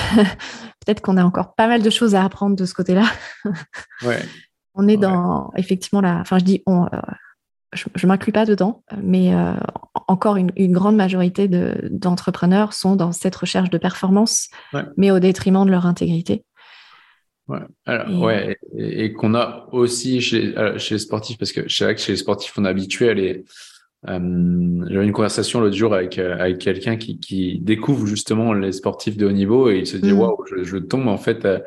Peut-être 0.84 1.00
qu'on 1.00 1.16
a 1.16 1.24
encore 1.24 1.54
pas 1.54 1.68
mal 1.68 1.82
de 1.82 1.90
choses 1.90 2.14
à 2.14 2.24
apprendre 2.24 2.56
de 2.56 2.64
ce 2.64 2.74
côté-là. 2.74 3.04
On 4.74 4.88
est 4.88 4.96
dans 4.96 5.52
effectivement 5.56 6.00
la. 6.00 6.16
Enfin, 6.16 6.38
je 6.38 6.44
dis 6.44 6.62
on. 6.66 6.86
Euh, 6.86 7.00
je 7.74 7.84
ne 8.02 8.08
m'inclus 8.08 8.32
pas 8.32 8.44
dedans, 8.44 8.82
mais 9.02 9.32
encore 10.06 10.36
une, 10.36 10.50
grande 10.72 10.96
majorité 10.96 11.48
d'entrepreneurs 11.48 12.74
sont 12.74 12.96
dans 12.96 13.12
cette 13.12 13.34
recherche 13.34 13.70
de 13.70 13.78
performance, 13.78 14.48
mais 14.98 15.10
au 15.10 15.18
détriment 15.20 15.64
de 15.64 15.70
leur 15.70 15.86
intégrité. 15.86 16.44
Ouais, 17.48 17.58
alors, 17.86 18.22
ouais, 18.22 18.56
et, 18.78 19.12
qu'on 19.12 19.34
a 19.34 19.68
aussi 19.72 20.20
chez, 20.20 20.56
euh, 20.56 20.78
chez 20.78 20.94
les 20.94 21.00
sportifs, 21.00 21.38
parce 21.38 21.50
que 21.52 21.68
c'est 21.68 21.84
vrai 21.84 21.94
que 21.96 22.00
chez 22.00 22.12
les 22.12 22.18
sportifs, 22.18 22.52
on 22.56 22.64
est 22.64 22.68
habitué 22.68 23.08
à 23.08 23.14
les. 23.14 23.44
Euh, 24.08 24.84
J'avais 24.88 25.04
une 25.04 25.12
conversation 25.12 25.60
l'autre 25.60 25.76
jour 25.76 25.94
avec, 25.94 26.18
euh, 26.18 26.36
avec 26.38 26.58
quelqu'un 26.58 26.96
qui, 26.96 27.18
qui 27.18 27.60
découvre 27.60 28.06
justement 28.06 28.52
les 28.52 28.72
sportifs 28.72 29.16
de 29.16 29.26
haut 29.26 29.32
niveau 29.32 29.70
et 29.70 29.78
il 29.78 29.86
se 29.86 29.96
dit 29.96 30.12
mm. 30.12 30.18
waouh, 30.18 30.44
je, 30.50 30.64
je, 30.64 30.76
tombe 30.76 31.06
en 31.06 31.18
fait 31.18 31.44
euh, 31.44 31.60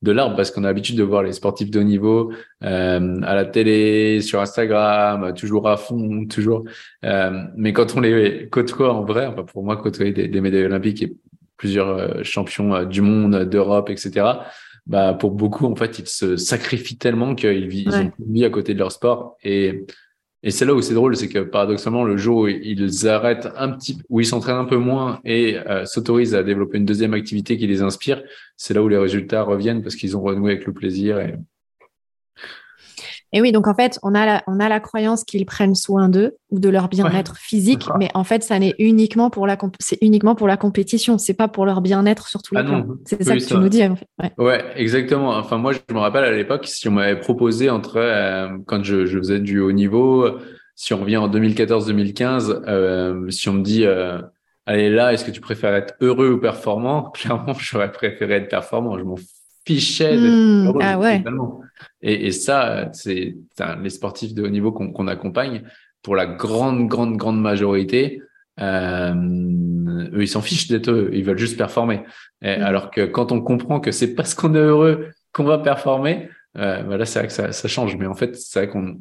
de 0.00 0.10
l'arbre 0.10 0.34
parce 0.34 0.50
qu'on 0.50 0.64
a 0.64 0.68
l'habitude 0.68 0.96
de 0.96 1.02
voir 1.02 1.22
les 1.22 1.32
sportifs 1.32 1.70
de 1.70 1.80
haut 1.80 1.84
niveau 1.84 2.32
euh, 2.64 3.20
à 3.22 3.34
la 3.34 3.44
télé, 3.44 4.20
sur 4.20 4.40
Instagram, 4.40 5.34
toujours 5.34 5.68
à 5.68 5.76
fond, 5.76 6.26
toujours. 6.26 6.64
Euh, 7.04 7.44
mais 7.56 7.72
quand 7.72 7.94
on 7.94 8.00
les 8.00 8.48
côtoie 8.48 8.92
en 8.94 9.04
vrai, 9.04 9.26
enfin 9.26 9.44
pour 9.44 9.62
moi 9.62 9.76
côtoyer 9.76 10.12
des, 10.12 10.28
des 10.28 10.40
médailles 10.40 10.64
olympiques 10.64 11.02
et 11.02 11.14
plusieurs 11.56 12.24
champions 12.24 12.84
du 12.84 13.02
monde, 13.02 13.44
d'Europe, 13.44 13.90
etc 13.90 14.32
bah, 14.86 15.14
pour 15.14 15.30
beaucoup, 15.30 15.66
en 15.66 15.76
fait, 15.76 15.98
ils 15.98 16.08
se 16.08 16.36
sacrifient 16.36 16.98
tellement 16.98 17.34
qu'ils 17.34 17.68
vivent, 17.68 17.88
ont 17.88 18.12
une 18.18 18.34
vie 18.34 18.44
à 18.44 18.50
côté 18.50 18.74
de 18.74 18.78
leur 18.78 18.90
sport. 18.90 19.36
Et 19.44 19.86
Et 20.44 20.50
c'est 20.50 20.64
là 20.64 20.74
où 20.74 20.82
c'est 20.82 20.94
drôle, 20.94 21.16
c'est 21.16 21.28
que 21.28 21.38
paradoxalement, 21.38 22.02
le 22.04 22.16
jour 22.16 22.38
où 22.38 22.48
ils 22.48 23.08
arrêtent 23.08 23.48
un 23.56 23.70
petit, 23.70 23.98
où 24.08 24.20
ils 24.20 24.26
s'entraînent 24.26 24.56
un 24.56 24.64
peu 24.64 24.76
moins 24.76 25.20
et 25.24 25.56
euh, 25.56 25.84
s'autorisent 25.84 26.34
à 26.34 26.42
développer 26.42 26.78
une 26.78 26.84
deuxième 26.84 27.14
activité 27.14 27.56
qui 27.56 27.66
les 27.68 27.82
inspire, 27.82 28.22
c'est 28.56 28.74
là 28.74 28.82
où 28.82 28.88
les 28.88 28.98
résultats 28.98 29.42
reviennent 29.42 29.82
parce 29.82 29.94
qu'ils 29.94 30.16
ont 30.16 30.20
renoué 30.20 30.52
avec 30.52 30.66
le 30.66 30.72
plaisir. 30.72 31.20
Et, 31.20 31.36
et 33.32 33.40
oui, 33.40 33.50
donc 33.50 33.66
en 33.66 33.74
fait, 33.74 33.98
on 34.02 34.14
a 34.14 34.26
la, 34.26 34.42
on 34.46 34.60
a 34.60 34.68
la 34.68 34.78
croyance 34.78 35.24
qu'ils 35.24 35.46
prennent 35.46 35.74
soin 35.74 36.08
d'eux 36.08 36.36
ou 36.50 36.60
de 36.60 36.68
leur 36.68 36.88
bien-être 36.88 37.36
physique, 37.38 37.88
mais 37.98 38.10
en 38.14 38.24
fait, 38.24 38.42
ça 38.42 38.58
n'est 38.58 38.74
uniquement 38.78 39.30
pour 39.30 39.46
la, 39.46 39.56
c'est 39.80 39.98
uniquement 40.02 40.34
pour 40.34 40.46
la 40.46 40.58
compétition, 40.58 41.16
c'est 41.16 41.34
pas 41.34 41.48
pour 41.48 41.64
leur 41.64 41.80
bien-être 41.80 42.28
sur 42.28 42.42
tous 42.42 42.54
les 42.54 42.60
ah 42.60 42.64
plans. 42.64 42.86
C'est 43.06 43.22
ça 43.22 43.36
que 43.36 43.42
tu 43.42 43.54
nous 43.54 43.70
dis. 43.70 43.82
En 43.84 43.96
fait. 43.96 44.06
ouais. 44.36 44.62
exactement. 44.76 45.30
Enfin, 45.30 45.56
moi, 45.56 45.72
je 45.72 45.94
me 45.94 45.98
rappelle 45.98 46.24
à 46.24 46.32
l'époque, 46.32 46.66
si 46.66 46.88
on 46.88 46.92
m'avait 46.92 47.18
proposé 47.18 47.70
entre 47.70 47.96
euh, 47.96 48.48
quand 48.66 48.84
je, 48.84 49.06
je, 49.06 49.18
faisais 49.18 49.40
du 49.40 49.60
haut 49.60 49.72
niveau, 49.72 50.28
si 50.74 50.92
on 50.92 50.98
revient 50.98 51.16
en 51.16 51.28
2014-2015, 51.28 52.64
euh, 52.66 53.30
si 53.30 53.48
on 53.48 53.54
me 53.54 53.62
dit 53.62 53.86
euh, 53.86 54.20
allez 54.66 54.90
là, 54.90 55.12
est-ce 55.12 55.24
que 55.24 55.30
tu 55.30 55.40
préfères 55.40 55.74
être 55.74 55.94
heureux 56.00 56.32
ou 56.32 56.38
performant? 56.38 57.10
Clairement, 57.14 57.54
j'aurais 57.54 57.92
préféré 57.92 58.34
être 58.34 58.48
performant. 58.48 58.98
Je 58.98 59.04
m'en 59.04 59.16
mmh, 59.68 60.66
heureux. 60.66 60.80
Ah 60.82 60.98
ouais. 60.98 61.22
Et, 62.00 62.26
et 62.26 62.32
ça, 62.32 62.90
c'est 62.92 63.36
les 63.82 63.90
sportifs 63.90 64.34
de 64.34 64.42
haut 64.42 64.48
niveau 64.48 64.72
qu'on 64.72 65.06
accompagne, 65.06 65.62
pour 66.02 66.16
la 66.16 66.26
grande, 66.26 66.88
grande, 66.88 67.16
grande 67.16 67.40
majorité, 67.40 68.22
euh, 68.60 69.14
eux, 70.12 70.22
ils 70.22 70.28
s'en 70.28 70.42
fichent 70.42 70.68
d'être 70.68 70.88
heureux, 70.88 71.10
ils 71.12 71.24
veulent 71.24 71.38
juste 71.38 71.56
performer. 71.56 72.02
Et, 72.42 72.58
mm. 72.58 72.62
Alors 72.62 72.90
que 72.90 73.06
quand 73.06 73.32
on 73.32 73.40
comprend 73.40 73.80
que 73.80 73.92
c'est 73.92 74.14
parce 74.14 74.34
qu'on 74.34 74.54
est 74.54 74.58
heureux 74.58 75.08
qu'on 75.32 75.44
va 75.44 75.58
performer, 75.58 76.28
euh, 76.58 76.82
bah 76.82 76.96
là, 76.98 77.06
c'est 77.06 77.20
vrai 77.20 77.28
que 77.28 77.34
ça, 77.34 77.52
ça, 77.52 77.68
change. 77.68 77.96
Mais 77.96 78.06
en 78.06 78.14
fait, 78.14 78.36
c'est 78.36 78.60
vrai 78.60 78.68
qu'on 78.68 78.98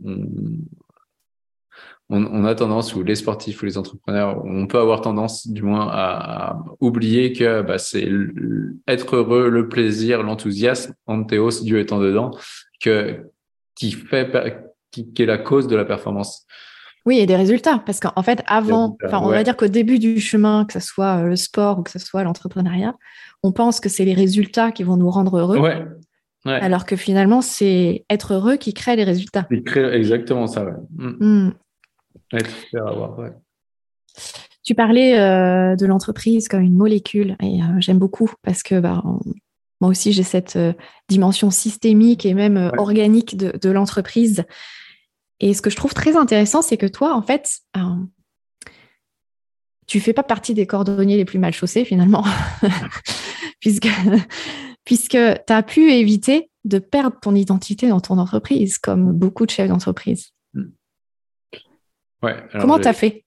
on, 2.12 2.26
on, 2.26 2.43
a 2.43 2.54
tendance, 2.54 2.93
ou 2.93 3.04
les 3.04 3.15
sportifs 3.15 3.62
ou 3.62 3.65
les 3.65 3.78
entrepreneurs, 3.78 4.43
on 4.45 4.67
peut 4.67 4.78
avoir 4.78 5.00
tendance, 5.00 5.47
du 5.47 5.63
moins, 5.63 5.88
à, 5.89 6.52
à 6.52 6.63
oublier 6.82 7.32
que 7.32 7.62
bah, 7.62 7.78
c'est 7.78 8.08
être 8.88 9.15
heureux, 9.15 9.50
le 9.50 9.69
plaisir, 9.69 10.21
l'enthousiasme, 10.21 10.93
Anthéos, 11.08 11.63
Dieu 11.63 11.80
étant 11.80 12.00
dedans, 12.00 12.32
que, 12.82 13.21
qui 13.76 13.93
fait, 13.93 14.30
qui, 14.91 15.10
est 15.17 15.26
la 15.26 15.38
cause 15.38 15.67
de 15.67 15.76
la 15.76 15.86
performance. 15.86 16.45
Oui, 17.06 17.19
et 17.19 17.26
des 17.26 17.38
résultats. 17.38 17.82
Parce 17.86 18.00
qu'en 18.00 18.21
fait, 18.21 18.43
avant, 18.45 18.97
enfin, 19.06 19.21
on 19.24 19.30
va 19.30 19.43
dire 19.43 19.56
qu'au 19.56 19.67
début 19.69 19.97
du 19.97 20.19
chemin, 20.19 20.65
que 20.65 20.74
ce 20.74 20.80
soit 20.80 21.24
euh, 21.24 21.30
le 21.30 21.36
sport 21.36 21.80
ou 21.80 21.82
que 21.84 21.91
ce 21.91 21.97
soit 21.97 22.24
l'entrepreneuriat, 22.24 22.93
on 23.41 23.54
pense 23.54 23.80
que 23.80 23.89
c'est 23.89 24.06
les 24.06 24.13
résultats 24.13 24.71
qui 24.71 24.84
vont 24.84 24.97
nous 24.97 25.10
rendre 25.10 25.38
heureux. 25.38 25.58
Ouais. 25.58 25.88
Alors 26.45 26.86
que 26.86 26.95
finalement, 26.95 27.41
c'est 27.41 28.04
être 28.10 28.34
heureux 28.34 28.58
qui 28.58 28.74
crée 28.74 28.95
les 28.95 29.04
résultats. 29.04 29.47
Il 29.50 29.63
crée 29.63 29.93
exactement 29.95 30.47
ça, 30.47 30.65
ouais. 33.17 33.34
Tu 34.63 34.76
parlais 34.76 35.19
euh, 35.19 35.76
de 35.76 35.86
l'entreprise 35.86 36.47
comme 36.47 36.62
une 36.62 36.76
molécule 36.76 37.36
et 37.41 37.62
euh, 37.62 37.80
j'aime 37.80 37.97
beaucoup 37.97 38.32
parce 38.43 38.62
que 38.62 38.80
bah, 38.80 39.04
moi 39.80 39.89
aussi, 39.89 40.13
j'ai 40.13 40.24
cette 40.24 40.56
euh, 40.56 40.74
dimension 41.10 41.50
systémique 41.50 42.26
et 42.26 42.36
même 42.36 42.71
organique 42.78 43.36
de, 43.36 43.69
l'entreprise. 43.69 44.43
Et 45.39 45.56
ce 45.56 45.63
que 45.63 45.71
je 45.71 45.76
trouve 45.76 45.95
très 45.95 46.15
intéressant, 46.15 46.62
c'est 46.62 46.78
que 46.78 46.86
toi, 46.86 47.15
en 47.15 47.21
fait, 47.24 47.62
tu 47.74 47.82
tu 49.88 50.00
fais 50.00 50.13
pas 50.13 50.24
partie 50.24 50.54
des 50.54 50.65
cordonniers 50.65 51.17
les 51.17 51.26
plus 51.26 51.39
mal 51.39 51.52
chaussés 51.52 51.84
finalement, 51.84 52.24
puisque, 53.60 53.89
puisque 54.86 55.17
tu 55.17 55.54
as 55.54 55.63
pu 55.63 55.91
éviter 55.91 56.50
de 56.63 56.80
perdre 56.80 57.19
ton 57.19 57.36
identité 57.36 57.89
dans 57.89 58.00
ton 58.00 58.17
entreprise, 58.17 58.78
comme 58.78 59.12
beaucoup 59.12 59.45
de 59.45 59.52
chefs 59.52 59.67
d'entreprise. 59.67 60.32
Ouais, 62.23 62.36
Comment 62.60 62.79
tu 62.79 62.88
as 62.88 62.93
fait? 62.93 63.23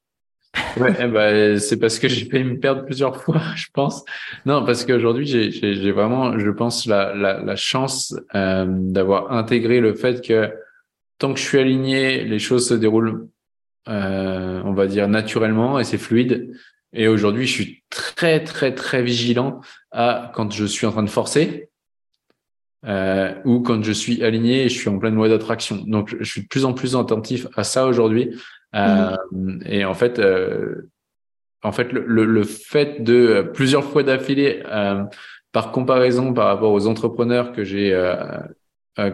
Ouais, 0.76 1.08
bah, 1.08 1.58
c'est 1.58 1.78
parce 1.78 1.98
que 1.98 2.08
j'ai 2.14 2.26
fait 2.26 2.42
me 2.44 2.58
perdre 2.58 2.84
plusieurs 2.84 3.20
fois, 3.20 3.40
je 3.56 3.66
pense. 3.72 4.04
Non, 4.46 4.64
parce 4.64 4.84
qu'aujourd'hui, 4.84 5.26
j'ai 5.26 5.92
vraiment, 5.92 6.38
je 6.38 6.50
pense, 6.50 6.86
la, 6.86 7.14
la, 7.14 7.40
la 7.42 7.56
chance 7.56 8.14
euh, 8.34 8.66
d'avoir 8.68 9.32
intégré 9.32 9.80
le 9.80 9.94
fait 9.94 10.24
que 10.24 10.52
tant 11.18 11.32
que 11.32 11.40
je 11.40 11.44
suis 11.44 11.58
aligné, 11.58 12.24
les 12.24 12.38
choses 12.38 12.68
se 12.68 12.74
déroulent, 12.74 13.28
euh, 13.88 14.62
on 14.64 14.72
va 14.72 14.86
dire, 14.86 15.08
naturellement 15.08 15.78
et 15.78 15.84
c'est 15.84 15.98
fluide. 15.98 16.52
Et 16.92 17.08
aujourd'hui, 17.08 17.46
je 17.46 17.52
suis 17.52 17.82
très, 17.90 18.42
très, 18.44 18.74
très 18.74 19.02
vigilant 19.02 19.60
à 19.90 20.30
quand 20.34 20.52
je 20.52 20.64
suis 20.64 20.86
en 20.86 20.92
train 20.92 21.02
de 21.02 21.10
forcer 21.10 21.68
euh, 22.86 23.34
ou 23.44 23.60
quand 23.60 23.82
je 23.82 23.92
suis 23.92 24.22
aligné 24.22 24.64
et 24.64 24.68
je 24.68 24.78
suis 24.78 24.88
en 24.88 24.98
pleine 24.98 25.14
loi 25.14 25.28
d'attraction. 25.28 25.82
Donc, 25.86 26.14
je 26.20 26.24
suis 26.24 26.42
de 26.42 26.46
plus 26.46 26.64
en 26.64 26.72
plus 26.72 26.94
attentif 26.94 27.48
à 27.56 27.64
ça 27.64 27.86
aujourd'hui 27.86 28.30
euh, 28.74 29.16
et 29.66 29.84
en 29.84 29.94
fait, 29.94 30.18
euh, 30.18 30.90
en 31.62 31.72
fait, 31.72 31.92
le, 31.92 32.24
le, 32.24 32.44
fait 32.44 33.02
de 33.02 33.14
euh, 33.14 33.42
plusieurs 33.42 33.84
fois 33.84 34.02
d'affilée, 34.02 34.62
par 35.52 35.70
comparaison 35.70 36.34
par 36.34 36.46
rapport 36.46 36.72
aux 36.72 36.86
entrepreneurs 36.88 37.52
que 37.52 37.62
j'ai 37.62 37.92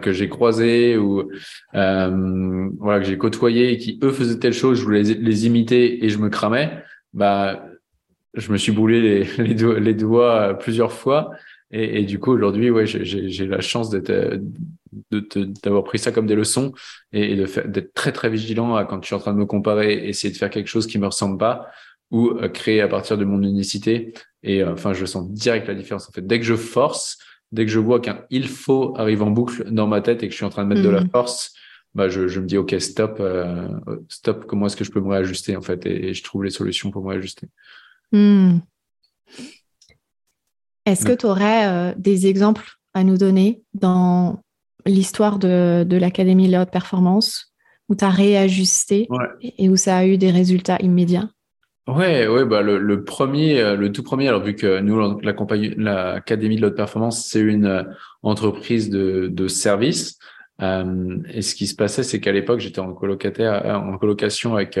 que 0.01 0.11
j'ai 0.11 0.29
croisés 0.29 0.97
ou 0.97 1.29
voilà 1.73 2.99
que 2.99 3.05
j'ai 3.05 3.17
côtoyés 3.17 3.71
et 3.71 3.77
qui 3.77 3.99
eux 4.03 4.11
faisaient 4.11 4.39
telle 4.39 4.53
chose, 4.53 4.79
je 4.79 4.83
voulais 4.83 5.03
les, 5.03 5.45
imiter 5.45 6.03
et 6.03 6.09
je 6.09 6.17
me 6.17 6.29
cramais. 6.29 6.83
Bah, 7.13 7.65
je 8.33 8.51
me 8.51 8.57
suis 8.57 8.71
brûlé 8.71 9.01
les, 9.01 9.23
les, 9.43 9.53
doigts, 9.53 9.79
les 9.79 9.93
doigts 9.93 10.57
plusieurs 10.57 10.93
fois. 10.93 11.31
Et, 11.71 12.01
et, 12.01 12.05
du 12.05 12.19
coup, 12.19 12.31
aujourd'hui, 12.31 12.69
ouais, 12.69 12.85
j'ai 12.85 13.47
la 13.47 13.61
chance 13.61 13.89
d'être 13.89 14.39
d'avoir 15.63 15.83
pris 15.83 15.99
ça 15.99 16.11
comme 16.11 16.27
des 16.27 16.35
leçons 16.35 16.73
et, 17.13 17.35
d'être 17.35 17.93
très 17.93 18.11
très 18.11 18.29
vigilant 18.29 18.75
à 18.75 18.85
quand 18.85 19.01
je 19.01 19.07
suis 19.07 19.15
en 19.15 19.19
train 19.19 19.33
de 19.33 19.37
me 19.37 19.45
comparer, 19.45 20.07
essayer 20.07 20.33
de 20.33 20.37
faire 20.37 20.49
quelque 20.49 20.67
chose 20.67 20.87
qui 20.87 20.99
me 20.99 21.05
ressemble 21.05 21.37
pas 21.37 21.69
ou 22.11 22.29
euh, 22.29 22.49
créer 22.49 22.81
à 22.81 22.87
partir 22.87 23.17
de 23.17 23.25
mon 23.25 23.41
unicité. 23.41 24.13
Et 24.43 24.61
euh, 24.61 24.73
enfin, 24.73 24.93
je 24.93 25.05
sens 25.05 25.29
direct 25.31 25.67
la 25.67 25.75
différence. 25.75 26.09
En 26.09 26.11
fait, 26.11 26.25
dès 26.25 26.39
que 26.39 26.45
je 26.45 26.55
force, 26.55 27.17
dès 27.51 27.65
que 27.65 27.71
je 27.71 27.79
vois 27.79 27.99
qu'un 27.99 28.25
il 28.29 28.47
faut 28.47 28.93
arrive 28.97 29.23
en 29.23 29.31
boucle 29.31 29.71
dans 29.71 29.87
ma 29.87 30.01
tête 30.01 30.21
et 30.23 30.27
que 30.27 30.31
je 30.31 30.37
suis 30.37 30.45
en 30.45 30.49
train 30.49 30.63
de 30.63 30.69
mettre 30.69 30.83
de 30.83 30.89
la 30.89 31.01
mmh. 31.01 31.09
force, 31.09 31.53
bah 31.95 32.09
je, 32.09 32.27
je 32.27 32.39
me 32.39 32.45
dis 32.45 32.57
ok 32.57 32.75
stop, 32.79 33.17
euh, 33.19 33.67
stop. 34.09 34.45
Comment 34.45 34.67
est-ce 34.67 34.75
que 34.75 34.83
je 34.83 34.91
peux 34.91 35.01
me 35.01 35.09
réajuster 35.09 35.55
en 35.55 35.61
fait 35.61 35.85
et, 35.85 36.13
je 36.13 36.23
trouve 36.23 36.43
les 36.43 36.51
solutions 36.51 36.91
pour 36.91 37.03
me 37.03 37.09
réajuster. 37.09 37.47
Mmh. 38.11 38.59
Est-ce 40.85 41.05
que 41.05 41.13
tu 41.13 41.25
aurais 41.25 41.93
des 41.97 42.27
exemples 42.27 42.67
à 42.93 43.03
nous 43.03 43.17
donner 43.17 43.61
dans 43.73 44.41
l'histoire 44.85 45.39
de, 45.39 45.83
de 45.83 45.97
l'Académie 45.97 46.47
de 46.47 46.51
la 46.51 46.63
haute 46.63 46.71
performance 46.71 47.53
où 47.89 47.95
tu 47.95 48.05
as 48.05 48.09
réajusté 48.09 49.07
et 49.57 49.69
où 49.69 49.75
ça 49.75 49.97
a 49.97 50.05
eu 50.05 50.17
des 50.17 50.31
résultats 50.31 50.77
immédiats 50.81 51.29
Ouais, 51.87 52.27
ouais, 52.27 52.45
bah 52.45 52.61
le, 52.61 52.77
le, 52.77 53.03
premier, 53.03 53.59
euh, 53.59 53.75
le 53.75 53.91
tout 53.91 54.03
premier, 54.03 54.27
alors 54.27 54.43
vu 54.43 54.55
que 54.55 54.79
nous, 54.79 55.19
l'Académie 55.21 56.55
de 56.55 56.61
la 56.61 56.67
haute 56.67 56.75
performance, 56.75 57.25
c'est 57.25 57.39
une 57.39 57.65
euh, 57.65 57.83
entreprise 58.21 58.89
de, 58.89 59.27
de 59.27 59.47
service. 59.47 60.19
Euh, 60.61 61.17
et 61.33 61.41
ce 61.41 61.55
qui 61.55 61.65
se 61.65 61.75
passait, 61.75 62.03
c'est 62.03 62.19
qu'à 62.19 62.31
l'époque, 62.31 62.59
j'étais 62.59 62.79
en 62.79 62.93
colocataire, 62.93 63.65
en 63.65 63.97
colocation 63.97 64.53
avec 64.55 64.79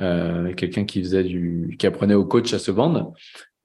euh, 0.00 0.54
quelqu'un 0.54 0.84
qui 0.84 1.02
faisait 1.02 1.24
du, 1.24 1.76
qui 1.78 1.86
apprenait 1.86 2.14
au 2.14 2.24
coach 2.24 2.54
à 2.54 2.58
se 2.58 2.70
vendre. 2.70 3.12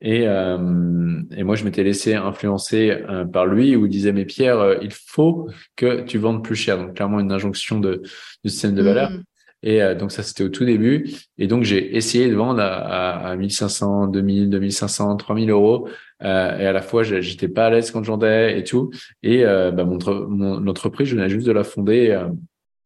Et, 0.01 0.27
euh, 0.27 1.21
et 1.35 1.43
moi, 1.43 1.55
je 1.55 1.63
m'étais 1.63 1.83
laissé 1.83 2.15
influencer 2.15 2.91
euh, 2.91 3.25
par 3.25 3.45
lui 3.45 3.75
où 3.75 3.85
il 3.85 3.89
disait, 3.89 4.11
mais 4.11 4.25
Pierre, 4.25 4.59
euh, 4.59 4.75
il 4.81 4.91
faut 4.91 5.49
que 5.75 6.01
tu 6.01 6.17
vendes 6.17 6.43
plus 6.43 6.55
cher. 6.55 6.77
Donc, 6.77 6.95
clairement, 6.95 7.19
une 7.19 7.31
injonction 7.31 7.79
de, 7.79 8.01
de 8.43 8.49
système 8.49 8.75
de 8.75 8.83
valeur. 8.83 9.11
Mm. 9.11 9.23
Et 9.63 9.81
euh, 9.81 9.95
donc, 9.95 10.11
ça, 10.11 10.21
c'était 10.21 10.43
au 10.43 10.49
tout 10.49 10.65
début. 10.65 11.09
Et 11.37 11.47
donc, 11.47 11.63
j'ai 11.63 11.95
essayé 11.95 12.29
de 12.29 12.35
vendre 12.35 12.61
à, 12.61 13.29
à, 13.29 13.35
1500, 13.35 14.07
2000, 14.07 14.49
2500, 14.49 15.15
3000 15.15 15.49
euros. 15.49 15.87
et 16.21 16.25
à 16.25 16.71
la 16.71 16.81
fois, 16.81 17.03
j'étais 17.03 17.47
pas 17.47 17.67
à 17.67 17.69
l'aise 17.69 17.89
quand 17.91 18.03
je 18.03 18.11
vendais 18.11 18.59
et 18.59 18.63
tout. 18.63 18.91
Et 19.23 19.43
bah, 19.43 19.85
mon, 19.85 19.97
mon, 20.27 20.67
entreprise, 20.67 21.07
je 21.07 21.15
venais 21.15 21.29
juste 21.29 21.47
de 21.47 21.51
la 21.51 21.63
fonder. 21.63 22.25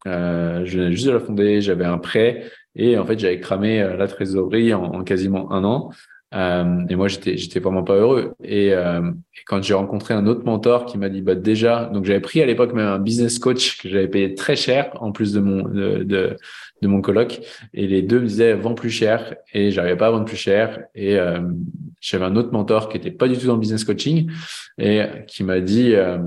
je 0.05 0.77
venais 0.77 0.91
juste 0.91 1.07
de 1.07 1.11
la 1.11 1.19
fonder. 1.19 1.59
J'avais 1.61 1.85
un 1.85 1.97
prêt. 1.97 2.45
Et 2.75 2.97
en 2.97 3.05
fait, 3.05 3.19
j'avais 3.19 3.39
cramé 3.39 3.79
la 3.97 4.07
trésorerie 4.07 4.73
en, 4.73 4.83
en 4.83 5.03
quasiment 5.03 5.51
un 5.51 5.63
an. 5.65 5.91
Euh, 6.33 6.85
et 6.87 6.95
moi, 6.95 7.07
j'étais, 7.07 7.37
j'étais 7.37 7.59
vraiment 7.59 7.83
pas 7.83 7.95
heureux. 7.95 8.33
Et, 8.43 8.73
euh, 8.73 9.01
et 9.09 9.41
quand 9.47 9.63
j'ai 9.63 9.73
rencontré 9.73 10.13
un 10.13 10.27
autre 10.27 10.45
mentor 10.45 10.85
qui 10.85 10.97
m'a 10.97 11.09
dit, 11.09 11.21
bah 11.21 11.35
déjà, 11.35 11.85
donc 11.85 12.05
j'avais 12.05 12.19
pris 12.19 12.41
à 12.41 12.45
l'époque 12.45 12.73
même 12.73 12.87
un 12.87 12.99
business 12.99 13.39
coach 13.39 13.81
que 13.81 13.89
j'avais 13.89 14.07
payé 14.07 14.35
très 14.35 14.55
cher 14.55 14.91
en 15.01 15.11
plus 15.11 15.33
de 15.33 15.39
mon 15.39 15.63
de, 15.63 16.03
de, 16.03 16.37
de 16.81 16.87
mon 16.87 17.01
coloc. 17.01 17.39
Et 17.73 17.87
les 17.87 18.01
deux 18.01 18.19
me 18.19 18.27
disaient, 18.27 18.53
vends 18.53 18.75
plus 18.75 18.91
cher. 18.91 19.35
Et 19.53 19.71
j'arrivais 19.71 19.97
pas 19.97 20.07
à 20.07 20.11
vendre 20.11 20.25
plus 20.25 20.37
cher. 20.37 20.79
Et 20.93 21.17
euh, 21.17 21.39
j'avais 22.01 22.25
un 22.25 22.35
autre 22.35 22.51
mentor 22.51 22.89
qui 22.89 22.97
était 22.97 23.11
pas 23.11 23.27
du 23.27 23.37
tout 23.37 23.47
dans 23.47 23.55
le 23.55 23.59
business 23.59 23.83
coaching 23.83 24.31
et 24.77 25.03
qui 25.27 25.43
m'a 25.43 25.59
dit, 25.59 25.95
euh, 25.95 26.17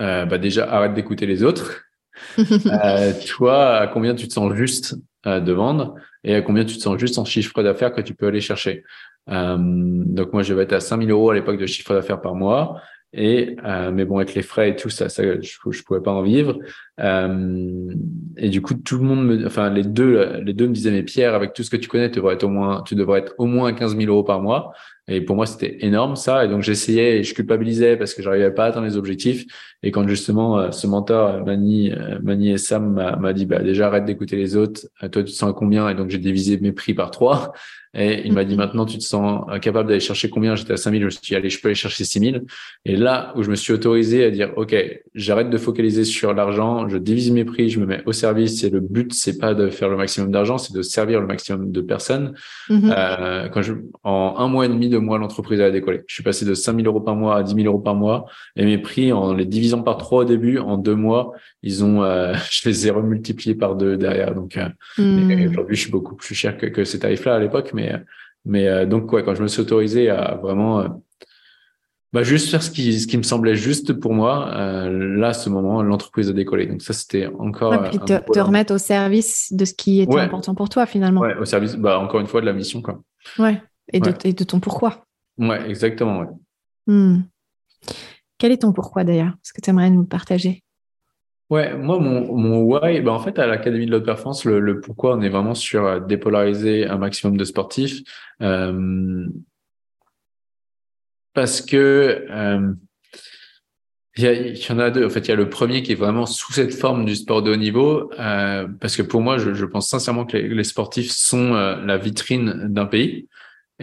euh, 0.00 0.24
bah 0.26 0.38
déjà, 0.38 0.70
arrête 0.70 0.94
d'écouter 0.94 1.26
les 1.26 1.42
autres. 1.42 1.84
Euh, 2.38 3.12
toi, 3.26 3.76
à 3.78 3.86
combien 3.88 4.14
tu 4.14 4.28
te 4.28 4.32
sens 4.32 4.54
juste 4.54 4.96
de 5.24 5.52
vendre? 5.52 5.96
Et 6.24 6.34
à 6.34 6.42
combien 6.42 6.64
tu 6.64 6.76
te 6.76 6.82
sens 6.82 6.98
juste 6.98 7.18
en 7.18 7.24
chiffre 7.24 7.62
d'affaires 7.62 7.92
que 7.92 8.00
tu 8.00 8.14
peux 8.14 8.26
aller 8.26 8.40
chercher. 8.40 8.84
Euh, 9.28 9.56
donc 9.58 10.32
moi, 10.32 10.42
je 10.42 10.54
vais 10.54 10.64
être 10.64 10.72
à 10.72 10.80
5000 10.80 11.10
euros 11.10 11.30
à 11.30 11.34
l'époque 11.34 11.58
de 11.58 11.66
chiffre 11.66 11.94
d'affaires 11.94 12.20
par 12.20 12.34
mois 12.34 12.80
Et 13.12 13.56
euh, 13.64 13.90
mais 13.92 14.04
bon, 14.04 14.18
avec 14.18 14.34
les 14.34 14.42
frais 14.42 14.70
et 14.70 14.76
tout 14.76 14.90
ça, 14.90 15.08
ça 15.08 15.22
je, 15.22 15.70
je 15.70 15.82
pouvais 15.82 16.00
pas 16.00 16.12
en 16.12 16.22
vivre. 16.22 16.58
Euh, 17.00 17.94
et 18.36 18.48
du 18.48 18.62
coup, 18.62 18.74
tout 18.74 18.98
le 18.98 19.04
monde, 19.04 19.26
me, 19.26 19.46
enfin 19.46 19.70
les 19.70 19.84
deux, 19.84 20.40
les 20.44 20.54
deux 20.54 20.68
me 20.68 20.72
disaient 20.72 20.90
mais 20.90 21.02
Pierre, 21.02 21.34
avec 21.34 21.52
tout 21.52 21.62
ce 21.62 21.70
que 21.70 21.76
tu 21.76 21.88
connais, 21.88 22.10
tu 22.10 22.16
devrais 22.16 22.34
être 22.34 22.44
au 22.44 22.48
moins, 22.48 22.82
tu 22.82 22.94
devrais 22.94 23.20
être 23.20 23.34
au 23.38 23.46
moins 23.46 23.72
15 23.72 23.96
000 23.96 24.10
euros 24.10 24.24
par 24.24 24.40
mois. 24.40 24.72
Et 25.12 25.20
pour 25.20 25.36
moi, 25.36 25.46
c'était 25.46 25.84
énorme 25.84 26.16
ça. 26.16 26.44
Et 26.44 26.48
donc 26.48 26.62
j'essayais 26.62 27.18
et 27.18 27.22
je 27.22 27.34
culpabilisais 27.34 27.96
parce 27.96 28.14
que 28.14 28.22
j'arrivais 28.22 28.50
pas 28.50 28.64
à 28.64 28.68
atteindre 28.68 28.86
les 28.86 28.96
objectifs. 28.96 29.44
Et 29.82 29.90
quand 29.90 30.06
justement 30.08 30.58
euh, 30.58 30.70
ce 30.70 30.86
mentor 30.86 31.44
Mani, 31.44 31.92
Mani 32.22 32.52
et 32.52 32.58
Sam 32.58 33.16
m'a 33.20 33.32
dit 33.32 33.46
bah 33.46 33.62
déjà 33.62 33.86
arrête 33.88 34.04
d'écouter 34.04 34.36
les 34.36 34.56
autres. 34.56 34.82
Toi, 35.00 35.22
tu 35.22 35.24
te 35.24 35.36
sens 35.36 35.50
à 35.50 35.52
combien? 35.52 35.88
Et 35.88 35.94
donc 35.94 36.10
j'ai 36.10 36.18
divisé 36.18 36.58
mes 36.58 36.72
prix 36.72 36.94
par 36.94 37.10
trois. 37.10 37.52
Et 37.94 38.22
il 38.24 38.32
m'a 38.32 38.44
dit 38.44 38.54
mhm. 38.54 38.60
maintenant, 38.60 38.86
tu 38.86 38.96
te 38.96 39.02
sens 39.02 39.44
capable 39.60 39.88
d'aller 39.88 40.00
chercher 40.00 40.30
combien? 40.30 40.54
J'étais 40.54 40.72
à 40.72 40.76
5000, 40.76 41.00
je 41.00 41.04
me 41.04 41.10
suis 41.10 41.20
dit, 41.20 41.34
allez, 41.34 41.50
je 41.50 41.60
peux 41.60 41.68
aller 41.68 41.74
chercher 41.74 42.04
6000. 42.04 42.44
Et 42.86 42.96
là 42.96 43.34
où 43.36 43.42
je 43.42 43.50
me 43.50 43.54
suis 43.54 43.72
autorisé 43.72 44.24
à 44.24 44.30
dire, 44.30 44.52
OK, 44.56 44.74
j'arrête 45.14 45.50
de 45.50 45.58
focaliser 45.58 46.04
sur 46.04 46.32
l'argent, 46.32 46.88
je 46.88 46.96
divise 46.96 47.30
mes 47.32 47.44
prix, 47.44 47.68
je 47.68 47.80
me 47.80 47.86
mets 47.86 48.02
au 48.06 48.12
service. 48.12 48.64
Et 48.64 48.70
le 48.70 48.80
but, 48.80 49.12
c'est 49.12 49.38
pas 49.38 49.52
de 49.52 49.68
faire 49.68 49.90
le 49.90 49.96
maximum 49.96 50.30
d'argent, 50.30 50.56
c'est 50.56 50.72
de 50.72 50.80
servir 50.80 51.20
le 51.20 51.26
maximum 51.26 51.70
de 51.70 51.80
personnes. 51.82 52.34
Mhm. 52.70 52.94
Euh, 52.96 53.48
quand 53.48 53.60
je, 53.60 53.74
en 54.04 54.36
un 54.38 54.48
mois 54.48 54.64
et 54.64 54.68
demi, 54.68 54.88
deux 54.88 55.00
mois, 55.02 55.18
l'entreprise 55.18 55.60
a 55.60 55.70
décollé. 55.70 56.02
Je 56.06 56.14
suis 56.14 56.22
passé 56.22 56.44
de 56.44 56.54
5000 56.54 56.86
euros 56.86 57.00
par 57.00 57.14
mois 57.14 57.36
à 57.36 57.42
10 57.42 57.54
000 57.54 57.66
euros 57.66 57.78
par 57.78 57.94
mois. 57.94 58.26
Et 58.56 58.64
mes 58.64 58.78
prix, 58.78 59.12
en 59.12 59.34
les 59.34 59.44
divisant 59.44 59.82
par 59.82 59.98
trois 59.98 60.22
au 60.22 60.24
début, 60.24 60.58
en 60.58 60.78
deux 60.78 60.94
mois, 60.94 61.32
ils 61.62 61.84
ont, 61.84 62.02
euh, 62.02 62.34
je 62.50 62.68
les 62.68 62.86
ai 62.86 62.90
remultipliés 62.90 63.54
par 63.54 63.76
deux 63.76 63.96
derrière. 63.96 64.34
Donc, 64.34 64.56
euh, 64.56 64.68
mhm. 64.98 65.50
aujourd'hui, 65.50 65.76
je 65.76 65.80
suis 65.82 65.90
beaucoup 65.90 66.16
plus 66.16 66.34
cher 66.34 66.56
que, 66.56 66.66
que 66.66 66.84
ces 66.84 66.98
tarifs-là 66.98 67.34
à 67.34 67.38
l'époque, 67.38 67.72
mais 67.74 67.92
mais 68.44 68.66
euh, 68.66 68.86
donc, 68.86 69.12
ouais, 69.12 69.22
quand 69.22 69.36
je 69.36 69.42
me 69.42 69.46
suis 69.46 69.60
autorisé 69.60 70.10
à 70.10 70.34
vraiment 70.42 70.84
bah, 72.12 72.22
juste 72.22 72.50
faire 72.50 72.62
ce 72.62 72.70
qui, 72.70 73.00
ce 73.00 73.06
qui 73.06 73.16
me 73.16 73.22
semblait 73.22 73.54
juste 73.54 73.94
pour 73.94 74.12
moi, 74.12 74.50
euh, 74.54 75.16
là, 75.16 75.28
à 75.28 75.32
ce 75.32 75.48
moment, 75.48 75.82
l'entreprise 75.82 76.28
a 76.28 76.34
décollé. 76.34 76.66
Donc 76.66 76.82
ça, 76.82 76.92
c'était 76.92 77.26
encore... 77.38 77.72
Ouais, 77.72 77.88
puis 77.88 77.98
te, 78.00 78.18
te, 78.30 78.38
remettre 78.38 78.74
au 78.74 78.78
service 78.78 79.50
de 79.52 79.64
ce 79.64 79.72
qui 79.72 80.02
était 80.02 80.18
important 80.18 80.54
pour 80.54 80.68
toi, 80.68 80.84
finalement. 80.84 81.22
Ouais, 81.22 81.34
au 81.36 81.46
service, 81.46 81.74
bah, 81.74 81.98
encore 81.98 82.20
une 82.20 82.26
fois, 82.26 82.42
de 82.42 82.46
la 82.46 82.52
mission. 82.52 82.82
Quoi. 82.82 83.00
Ouais, 83.38 83.62
et, 83.92 84.00
De, 84.00 84.14
et 84.24 84.32
de 84.32 84.44
ton 84.44 84.60
pourquoi. 84.60 85.04
Ouais, 85.38 85.68
exactement. 85.68 86.20
Ouais. 86.20 86.26
Hmm. 86.86 87.22
Quel 88.38 88.52
est 88.52 88.62
ton 88.62 88.72
pourquoi, 88.72 89.04
d'ailleurs 89.04 89.34
Est-ce 89.42 89.52
que 89.52 89.60
tu 89.60 89.70
aimerais 89.70 89.90
nous 89.90 90.04
partager? 90.04 90.62
Ouais, 91.50 91.76
moi, 91.76 91.98
mon, 91.98 92.34
mon 92.36 92.62
why, 92.62 93.00
ben 93.00 93.12
en 93.12 93.20
fait, 93.20 93.38
à 93.38 93.46
l'Académie 93.46 93.86
de 93.86 93.90
l'Haute 93.90 94.06
Performance, 94.06 94.44
le, 94.44 94.58
le, 94.58 94.80
pourquoi 94.80 95.16
on 95.16 95.20
est 95.20 95.28
vraiment 95.28 95.54
sur 95.54 95.84
euh, 95.84 96.00
dépolariser 96.00 96.86
un 96.86 96.96
maximum 96.96 97.36
de 97.36 97.44
sportifs. 97.44 98.00
Euh, 98.40 99.26
parce 101.34 101.60
que 101.60 102.26
euh, 102.30 102.72
il 104.16 104.24
y, 104.24 104.66
y, 104.66 104.72
en 104.72 104.78
a 104.78 104.90
deux. 104.90 105.06
En 105.06 105.10
fait, 105.10 105.20
il 105.20 105.28
y 105.28 105.32
a 105.32 105.36
le 105.36 105.48
premier 105.48 105.82
qui 105.82 105.92
est 105.92 105.96
vraiment 105.96 106.26
sous 106.26 106.52
cette 106.52 106.74
forme 106.74 107.04
du 107.04 107.16
sport 107.16 107.42
de 107.42 107.52
haut 107.52 107.56
niveau, 107.56 108.10
euh, 108.18 108.66
parce 108.80 108.96
que 108.96 109.02
pour 109.02 109.20
moi, 109.22 109.38
je, 109.38 109.54
je 109.54 109.64
pense 109.64 109.88
sincèrement 109.88 110.26
que 110.26 110.36
les, 110.36 110.48
les 110.48 110.64
sportifs 110.64 111.10
sont 111.10 111.54
euh, 111.54 111.76
la 111.84 111.96
vitrine 111.96 112.68
d'un 112.68 112.86
pays. 112.86 113.28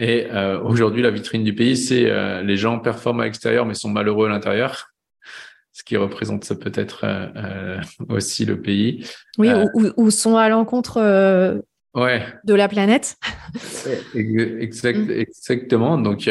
Et 0.00 0.26
euh, 0.32 0.58
aujourd'hui, 0.60 1.02
la 1.02 1.10
vitrine 1.10 1.44
du 1.44 1.54
pays, 1.54 1.76
c'est 1.76 2.10
les 2.42 2.56
gens 2.56 2.78
performent 2.78 3.20
à 3.20 3.24
l'extérieur 3.24 3.66
mais 3.66 3.74
sont 3.74 3.90
malheureux 3.90 4.26
à 4.26 4.30
l'intérieur 4.30 4.90
ce 5.80 5.84
qui 5.84 5.96
représente 5.96 6.52
peut-être 6.54 7.04
euh, 7.04 7.26
euh, 7.36 7.80
aussi 8.08 8.44
le 8.44 8.60
pays. 8.60 9.06
Oui, 9.38 9.48
euh, 9.48 9.66
ou, 9.96 10.10
sont 10.10 10.36
à 10.36 10.48
l'encontre 10.48 11.00
ouais. 11.94 12.22
de 12.44 12.54
la 12.54 12.68
planète. 12.68 13.16
exact, 14.14 14.98
mm. 14.98 15.10
exactement. 15.10 15.96
Donc, 15.96 16.28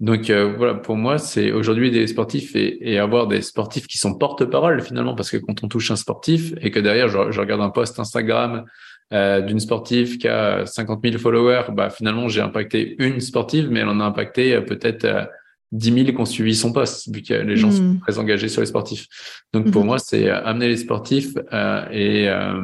donc 0.00 0.30
voilà, 0.30 0.74
pour 0.74 0.96
moi, 0.96 1.18
c'est 1.18 1.52
aujourd'hui 1.52 1.90
des 1.90 2.06
sportifs 2.06 2.56
et, 2.56 2.92
et, 2.92 2.98
avoir 2.98 3.28
des 3.28 3.42
sportifs 3.42 3.86
qui 3.86 3.98
sont 3.98 4.14
porte-parole 4.14 4.82
finalement, 4.82 5.14
parce 5.14 5.30
que 5.30 5.36
quand 5.36 5.62
on 5.62 5.68
touche 5.68 5.90
un 5.90 5.96
sportif 5.96 6.52
et 6.60 6.70
que 6.70 6.80
derrière, 6.80 7.08
je, 7.08 7.30
je 7.30 7.40
regarde 7.40 7.60
un 7.60 7.70
post 7.70 8.00
Instagram 8.00 8.64
euh, 9.12 9.40
d'une 9.40 9.60
sportive 9.60 10.18
qui 10.18 10.28
a 10.28 10.66
50 10.66 11.00
000 11.04 11.18
followers, 11.18 11.64
bah 11.72 11.90
finalement 11.90 12.28
j'ai 12.28 12.40
impacté 12.40 12.96
une 12.98 13.20
sportive, 13.20 13.70
mais 13.70 13.80
elle 13.80 13.88
en 13.88 14.00
a 14.00 14.04
impacté 14.04 14.60
peut-être 14.62 15.28
10 15.72 15.92
000 15.92 16.06
qui 16.06 16.16
ont 16.16 16.24
suivi 16.24 16.54
son 16.54 16.72
poste, 16.72 17.12
vu 17.12 17.22
que 17.22 17.34
les 17.34 17.56
gens 17.56 17.70
sont 17.70 17.82
hmm. 17.82 18.00
très 18.00 18.18
engagés 18.18 18.48
sur 18.48 18.60
les 18.60 18.66
sportifs. 18.66 19.06
Donc 19.52 19.70
pour 19.70 19.82
hmm. 19.82 19.86
moi, 19.86 19.98
c'est 19.98 20.28
euh, 20.30 20.44
amener 20.44 20.68
les 20.68 20.76
sportifs 20.76 21.34
euh, 21.52 21.88
et 21.90 22.28
euh, 22.28 22.60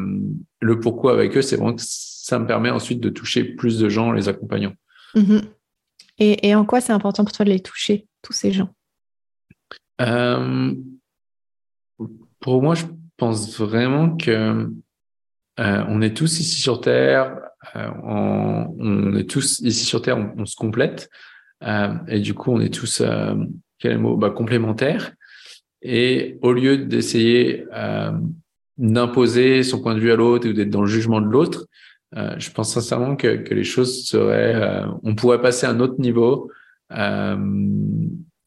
le 0.60 0.80
pourquoi 0.80 1.12
avec 1.12 1.36
eux, 1.36 1.42
c'est 1.42 1.56
vraiment 1.56 1.74
que 1.74 1.82
ça 1.84 2.38
me 2.38 2.46
permet 2.46 2.70
ensuite 2.70 3.00
de 3.00 3.08
toucher 3.08 3.44
plus 3.44 3.78
de 3.78 3.88
gens 3.88 4.08
en 4.08 4.12
les 4.12 4.28
accompagnant. 4.28 4.72
Et, 6.18 6.48
et, 6.48 6.54
en 6.54 6.64
quoi 6.64 6.80
c'est 6.80 6.92
important 6.92 7.24
pour 7.24 7.32
toi 7.32 7.44
de 7.44 7.50
les 7.50 7.60
toucher, 7.60 8.06
tous 8.22 8.32
ces 8.32 8.52
gens? 8.52 8.70
Pour 12.40 12.62
moi, 12.62 12.74
je 12.74 12.84
pense 13.16 13.58
vraiment 13.58 14.16
que 14.16 14.70
on 15.58 16.00
est 16.00 16.16
tous 16.16 16.40
ici 16.40 16.60
sur 16.60 16.80
Terre, 16.80 17.38
on, 17.74 18.74
on, 18.78 19.16
est 19.16 19.28
tous 19.28 19.60
ici 19.60 19.84
sur 19.84 20.02
Terre, 20.02 20.18
on, 20.36 20.46
se 20.46 20.56
complète. 20.56 21.10
Euh, 21.62 21.94
et 22.08 22.20
du 22.20 22.34
coup, 22.34 22.52
on 22.52 22.60
est 22.60 22.72
tous, 22.72 23.00
euh, 23.00 23.34
quel 23.78 23.98
mot, 23.98 24.16
bah, 24.16 24.30
complémentaires. 24.30 25.12
Et 25.82 26.38
au 26.42 26.52
lieu 26.52 26.78
d'essayer 26.78 27.66
euh, 27.72 28.12
d'imposer 28.78 29.62
son 29.62 29.80
point 29.80 29.94
de 29.94 30.00
vue 30.00 30.12
à 30.12 30.16
l'autre 30.16 30.48
ou 30.48 30.52
d'être 30.52 30.70
dans 30.70 30.82
le 30.82 30.88
jugement 30.88 31.20
de 31.20 31.26
l'autre, 31.26 31.66
euh, 32.16 32.34
je 32.38 32.50
pense 32.50 32.74
sincèrement 32.74 33.16
que, 33.16 33.36
que 33.36 33.54
les 33.54 33.64
choses 33.64 34.06
seraient, 34.06 34.54
euh, 34.54 34.86
on 35.02 35.14
pourrait 35.14 35.40
passer 35.40 35.66
à 35.66 35.70
un 35.70 35.80
autre 35.80 35.98
niveau 35.98 36.50
euh, 36.92 37.36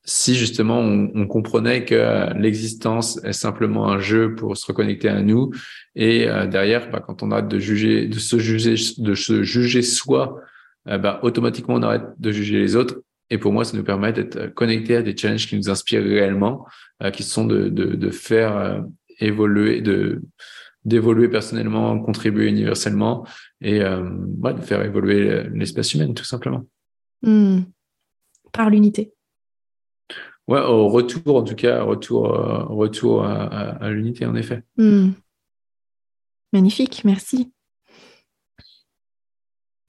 si 0.06 0.36
justement 0.36 0.80
on, 0.80 1.12
on 1.15 1.28
comprenait 1.28 1.84
que 1.84 2.34
l'existence 2.38 3.20
est 3.24 3.34
simplement 3.34 3.89
un 3.89 4.00
jeu 4.00 4.36
pour 4.36 4.56
se 4.56 4.65
reconnecter 4.68 5.10
à 5.10 5.22
nous 5.22 5.52
et 5.96 6.28
derrière, 6.50 6.91
bah, 6.91 7.04
quand 7.06 7.24
on 7.24 7.32
arrête 7.32 7.48
de 7.48 7.60
juger, 7.60 8.08
de 8.08 8.20
se 8.20 8.38
juger, 8.38 8.76
de 8.98 9.15
se 9.15 9.44
juger 9.44 9.82
soi 9.82 10.39
euh, 10.88 10.98
bah, 10.98 11.20
automatiquement 11.24 11.76
on 11.76 11.82
arrête 11.82 12.04
de 12.20 12.32
juger 12.32 12.60
les 12.60 12.76
autres. 12.76 13.02
Et 13.32 13.38
pour 13.38 13.52
moi, 13.52 13.65
ça 13.65 13.76
nous 13.76 13.84
permet 13.84 14.13
d'être 14.13 14.54
connectés 14.54 14.98
à 14.98 15.02
des 15.02 15.18
challenges 15.18 15.48
qui 15.48 15.58
nous 15.58 15.70
inspirent 15.70 16.04
réellement, 16.04 16.65
euh, 17.02 17.10
qui 17.10 17.24
sont 17.24 17.46
de, 17.46 17.70
de, 17.70 17.96
de 17.96 18.10
faire 18.12 18.56
euh, 18.56 18.82
évoluer, 19.20 19.82
de 19.82 20.22
d'évoluer 20.84 21.30
personnellement, 21.30 22.00
contribuer 22.00 22.48
universellement 22.48 23.26
et 23.60 23.80
ouais, 23.82 24.54
de 24.54 24.62
faire 24.62 24.84
évoluer 24.84 25.46
l'espèce 25.52 25.96
humaine, 25.96 26.13
tout 26.13 26.26
simplement. 26.26 26.63
Hmm. 27.24 27.62
Par 28.52 28.70
l'unité. 28.70 29.14
Ouais, 30.47 30.60
au 30.60 30.89
retour, 30.89 31.38
en 31.38 31.43
tout 31.43 31.55
cas, 31.55 31.81
retour, 31.81 32.27
retour 32.69 33.23
à, 33.25 33.89
l'unité, 33.89 34.25
en 34.25 34.36
effet. 34.36 34.62
Hmm. 34.77 35.12
Magnifique, 36.53 37.03
merci. 37.03 37.51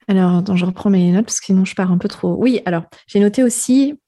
Alors, 0.09 0.57
je 0.57 0.65
reprends 0.65 0.91
mes 0.91 1.13
notes 1.13 1.27
parce 1.27 1.41
que 1.41 1.47
sinon 1.47 1.65
je 1.65 1.75
pars 1.75 1.91
un 1.91 1.99
peu 1.99 2.09
trop. 2.09 2.35
Oui, 2.35 2.61
alors, 2.65 2.85
j'ai 3.07 3.21
noté 3.21 3.43
aussi, 3.43 3.99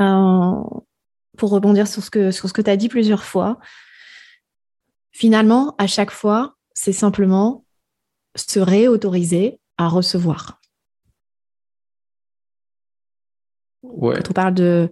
euh, 0.00 0.62
pour 1.36 1.50
rebondir 1.50 1.86
sur 1.86 2.02
ce 2.02 2.10
que, 2.10 2.30
sur 2.30 2.48
ce 2.48 2.52
que 2.52 2.62
tu 2.62 2.70
as 2.70 2.76
dit 2.76 2.88
plusieurs 2.88 3.24
fois, 3.24 3.58
finalement, 5.12 5.74
à 5.78 5.86
chaque 5.86 6.10
fois, 6.10 6.56
c'est 6.74 6.92
simplement 6.92 7.64
se 8.36 8.60
réautoriser 8.60 9.60
à 9.76 9.88
recevoir. 9.88 10.59
Ouais. 13.82 14.16
Quand 14.16 14.30
on 14.30 14.34
parle 14.34 14.54
de, 14.54 14.88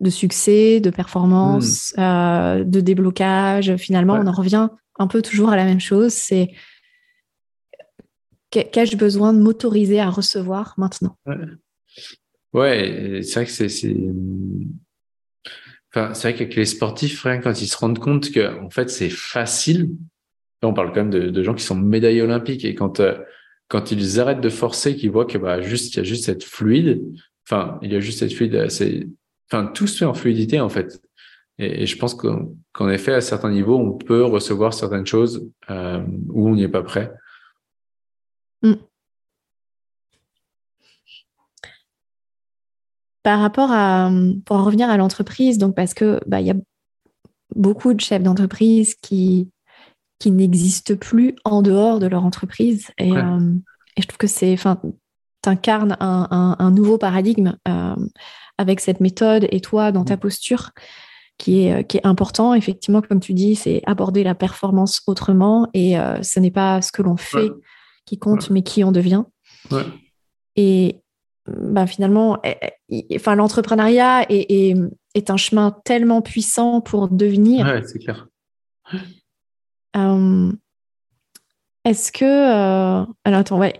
de 0.00 0.10
succès, 0.10 0.80
de 0.80 0.90
performance, 0.90 1.94
hmm. 1.96 2.00
euh, 2.00 2.64
de 2.64 2.80
déblocage, 2.80 3.76
finalement, 3.76 4.14
on 4.14 4.26
en 4.26 4.32
revient 4.32 4.68
un 4.98 5.06
peu 5.06 5.22
toujours 5.22 5.50
à 5.50 5.56
la 5.56 5.64
même 5.64 5.80
chose. 5.80 6.12
C'est 6.12 6.50
Qu'ai-je 8.52 8.98
besoin 8.98 9.32
de 9.32 9.38
m'autoriser 9.38 9.98
à 9.98 10.10
recevoir 10.10 10.74
maintenant? 10.76 11.16
Ouais, 12.52 13.20
c'est 13.22 13.34
vrai 13.34 13.46
que 13.46 13.50
c'est. 13.50 13.96
Enfin, 15.94 16.12
c'est 16.12 16.28
vrai 16.28 16.34
qu'avec 16.34 16.54
les 16.54 16.66
sportifs, 16.66 17.22
rien 17.22 17.38
quand 17.38 17.62
ils 17.62 17.66
se 17.66 17.76
rendent 17.78 17.98
compte 17.98 18.30
que 18.30 18.60
en 18.60 18.68
fait 18.68 18.90
c'est 18.90 19.08
facile, 19.08 19.90
on 20.62 20.74
parle 20.74 20.88
quand 20.88 21.04
même 21.04 21.10
de, 21.10 21.42
gens 21.42 21.54
qui 21.54 21.64
sont 21.64 21.74
médaillés 21.74 22.20
olympiques 22.20 22.64
et 22.66 22.74
quand 22.74 23.00
euh, 23.00 23.18
quand 23.68 23.90
ils 23.90 24.20
arrêtent 24.20 24.42
de 24.42 24.50
forcer, 24.50 24.96
qu'ils 24.96 25.10
voient 25.10 25.24
que 25.24 25.38
bah 25.38 25.62
juste 25.62 25.94
il 25.94 25.96
y 25.96 26.00
a 26.00 26.04
juste 26.04 26.26
cette 26.26 26.44
fluide, 26.44 27.02
enfin 27.46 27.78
il 27.82 27.92
y 27.92 27.96
a 27.96 28.00
juste 28.00 28.20
cette 28.20 28.32
fluide, 28.32 28.68
enfin 29.50 29.66
tout 29.66 29.86
se 29.86 29.98
fait 29.98 30.04
en 30.04 30.14
fluidité 30.14 30.60
en 30.60 30.68
fait. 30.68 31.00
Et, 31.58 31.86
je 31.86 31.96
pense 31.98 32.14
qu'en 32.14 32.88
effet 32.88 33.12
à 33.12 33.20
certains 33.20 33.50
niveaux 33.50 33.78
on 33.78 33.92
peut 33.92 34.24
recevoir 34.24 34.74
certaines 34.74 35.06
choses 35.06 35.48
euh, 35.70 36.02
où 36.28 36.48
on 36.48 36.54
n'y 36.54 36.64
est 36.64 36.68
pas 36.68 36.82
prêt. 36.82 37.12
Mm. 38.62 38.74
Par 43.22 43.40
rapport 43.40 43.70
à, 43.70 44.10
pour 44.44 44.56
en 44.56 44.64
revenir 44.64 44.90
à 44.90 44.96
l'entreprise, 44.96 45.56
donc 45.58 45.76
parce 45.76 45.94
que 45.94 46.20
bah, 46.26 46.40
il 46.40 46.46
y 46.48 46.50
a 46.50 46.56
beaucoup 47.54 47.94
de 47.94 48.00
chefs 48.00 48.22
d'entreprise 48.22 48.96
qui, 48.96 49.48
qui 50.18 50.30
n'existent 50.30 50.96
plus 50.96 51.36
en 51.44 51.62
dehors 51.62 52.00
de 52.00 52.06
leur 52.06 52.24
entreprise. 52.24 52.90
Et, 52.98 53.12
euh, 53.12 53.54
et 53.96 54.02
je 54.02 54.06
trouve 54.08 54.18
que 54.18 54.26
c'est, 54.26 54.52
enfin, 54.52 54.80
incarnes 55.48 55.96
un, 56.00 56.70
nouveau 56.70 56.98
paradigme 56.98 57.56
avec 58.58 58.80
cette 58.80 59.00
méthode 59.00 59.46
et 59.50 59.60
toi 59.60 59.92
dans 59.92 60.04
ta 60.04 60.16
mm. 60.16 60.20
posture 60.20 60.70
qui 61.38 61.64
est, 61.64 61.84
qui 61.84 61.96
est 61.96 62.06
important. 62.06 62.54
Effectivement, 62.54 63.02
comme 63.02 63.20
tu 63.20 63.34
dis, 63.34 63.56
c'est 63.56 63.82
aborder 63.86 64.24
la 64.24 64.34
performance 64.34 65.02
autrement 65.06 65.68
et 65.74 65.96
ce 66.22 66.40
n'est 66.40 66.50
pas 66.50 66.82
ce 66.82 66.92
que 66.92 67.02
l'on 67.02 67.16
fait 67.16 67.50
qui 68.06 68.18
compte, 68.18 68.50
mais 68.50 68.62
qui 68.62 68.84
on 68.84 68.92
devient. 68.92 69.24
Et 70.56 71.02
ben, 71.46 71.86
finalement, 71.86 72.38
eh, 72.44 72.56
eh, 72.90 73.16
enfin, 73.16 73.34
l'entrepreneuriat 73.34 74.26
est, 74.30 74.76
est, 75.14 75.30
un 75.30 75.36
chemin 75.36 75.76
tellement 75.84 76.22
puissant 76.22 76.80
pour 76.80 77.08
devenir. 77.08 77.66
Ouais, 77.66 77.82
c'est 77.84 77.98
clair. 77.98 78.28
Euh, 79.96 80.52
est-ce 81.84 82.12
que. 82.12 82.24
Euh, 82.24 83.04
alors, 83.24 83.40
attends, 83.40 83.58
ouais. 83.58 83.78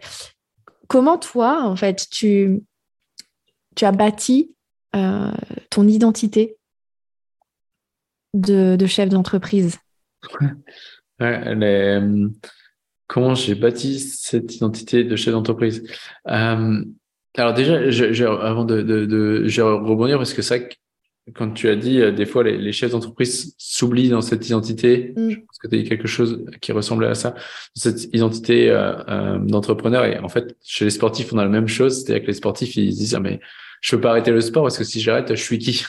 Comment 0.92 1.16
toi, 1.16 1.62
en 1.62 1.74
fait, 1.74 2.06
tu, 2.10 2.64
as 3.80 3.92
bâti 3.92 4.54
euh, 4.94 5.32
ton 5.70 5.88
identité 5.88 6.58
de, 8.34 8.76
chef 8.84 9.08
d'entreprise? 9.08 9.78
Ouais, 11.18 12.02
Comment 13.06 13.34
j'ai 13.34 13.54
bâti 13.54 14.00
cette 14.00 14.54
identité 14.54 15.02
de 15.02 15.16
chef 15.16 15.32
d'entreprise? 15.32 15.82
Alors 16.26 17.54
déjà, 17.54 18.30
avant 18.42 18.66
de, 18.66 19.62
rebondir 19.62 20.18
parce 20.18 20.34
que 20.34 20.42
ça, 20.42 20.58
quand 21.34 21.52
tu 21.52 21.68
as 21.68 21.76
dit, 21.76 22.00
euh, 22.00 22.10
des 22.10 22.26
fois, 22.26 22.42
les, 22.42 22.56
les 22.56 22.72
chefs 22.72 22.90
d'entreprise 22.90 23.54
s'oublient 23.56 24.08
dans 24.08 24.20
cette 24.20 24.46
identité. 24.46 25.12
Mm. 25.16 25.30
Je 25.30 25.36
pense 25.36 25.58
que 25.58 25.68
tu 25.68 25.74
as 25.76 25.78
dit 25.78 25.88
quelque 25.88 26.08
chose 26.08 26.44
qui 26.60 26.72
ressemblait 26.72 27.06
à 27.06 27.14
ça. 27.14 27.34
Cette 27.74 28.12
identité 28.12 28.70
euh, 28.70 28.94
euh, 29.08 29.38
d'entrepreneur. 29.38 30.04
Et 30.04 30.18
en 30.18 30.28
fait, 30.28 30.56
chez 30.64 30.84
les 30.84 30.90
sportifs, 30.90 31.32
on 31.32 31.38
a 31.38 31.44
la 31.44 31.50
même 31.50 31.68
chose. 31.68 32.02
C'est-à-dire 32.02 32.22
que 32.22 32.26
les 32.26 32.34
sportifs, 32.34 32.76
ils 32.76 32.90
disent, 32.90 33.14
ah, 33.14 33.20
mais 33.20 33.40
je 33.80 33.94
peux 33.94 34.00
pas 34.00 34.10
arrêter 34.10 34.32
le 34.32 34.40
sport 34.40 34.64
parce 34.64 34.78
que 34.78 34.84
si 34.84 35.00
j'arrête, 35.00 35.28
je 35.28 35.42
suis 35.42 35.58
qui? 35.58 35.84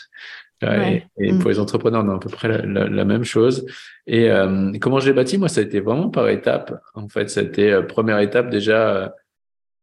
Et, 0.61 1.03
mm. 1.17 1.39
pour 1.39 1.49
les 1.49 1.59
entrepreneurs, 1.59 2.05
on 2.05 2.09
a 2.09 2.15
à 2.15 2.19
peu 2.19 2.29
près 2.29 2.47
la, 2.47 2.87
la, 2.87 3.05
même 3.05 3.25
chose. 3.25 3.65
Et 4.07 4.31
euh, 4.31 4.71
comment 4.79 4.99
je 4.99 5.07
l'ai 5.07 5.13
bâti? 5.13 5.37
Moi, 5.37 5.49
ça 5.49 5.59
a 5.59 5.63
été 5.63 5.81
vraiment 5.81 6.09
par 6.09 6.29
étapes. 6.29 6.79
En 6.93 7.09
fait, 7.09 7.29
ça 7.29 7.41
a 7.41 7.43
été 7.43 7.81
première 7.89 8.19
étape 8.19 8.49
déjà, 8.49 9.13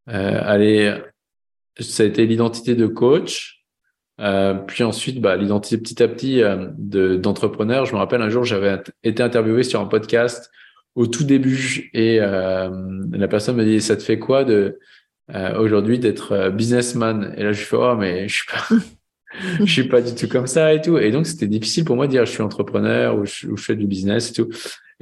aller 0.07 0.97
ça 1.79 2.03
a 2.03 2.07
été 2.07 2.27
l'identité 2.27 2.75
de 2.75 2.87
coach. 2.87 3.60
Euh, 4.21 4.55
puis 4.55 4.85
ensuite, 4.85 5.21
bah, 5.21 5.37
l'identité 5.37 5.79
petit 5.79 6.03
à 6.03 6.09
petit 6.09 6.43
euh, 6.43 6.69
d'entrepreneur. 7.17 7.87
je 7.87 7.93
me 7.93 7.99
rappelle 7.99 8.23
un 8.23 8.29
jour, 8.29 8.45
j'avais 8.45 8.79
été 9.03 9.23
interviewé 9.23 9.63
sur 9.63 9.81
un 9.81 9.87
podcast 9.87 10.51
au 10.95 11.07
tout 11.07 11.25
début 11.25 11.91
et 11.95 12.19
euh, 12.21 12.71
la 13.13 13.29
personne 13.29 13.57
me 13.57 13.65
dit, 13.65 13.81
ça 13.81 13.97
te 13.97 14.03
fait 14.03 14.19
quoi 14.19 14.45
de 14.45 14.79
euh, 15.35 15.59
aujourd'hui 15.59 15.99
d'être 15.99 16.33
euh, 16.33 16.51
businessman? 16.51 17.33
Et 17.37 17.45
là, 17.45 17.53
je 17.53 17.63
fais, 17.63 17.77
oh, 17.77 17.97
mais 17.97 18.29
je 18.29 18.35
suis 18.35 18.47
pas, 18.47 18.77
je 19.65 19.73
suis 19.73 19.89
pas 19.89 20.01
du 20.01 20.15
tout 20.15 20.29
comme 20.29 20.47
ça 20.47 20.75
et 20.75 20.81
tout. 20.81 20.99
Et 20.99 21.11
donc, 21.11 21.27
c'était 21.27 21.47
difficile 21.47 21.85
pour 21.85 21.97
moi 21.97 22.07
de 22.07 22.13
dire, 22.13 22.27
je 22.27 22.33
suis 22.33 22.43
entrepreneur 22.43 23.17
ou 23.17 23.25
je, 23.25 23.55
fais 23.57 23.77
du 23.77 23.87
business 23.87 24.31
et 24.31 24.33
tout. 24.35 24.49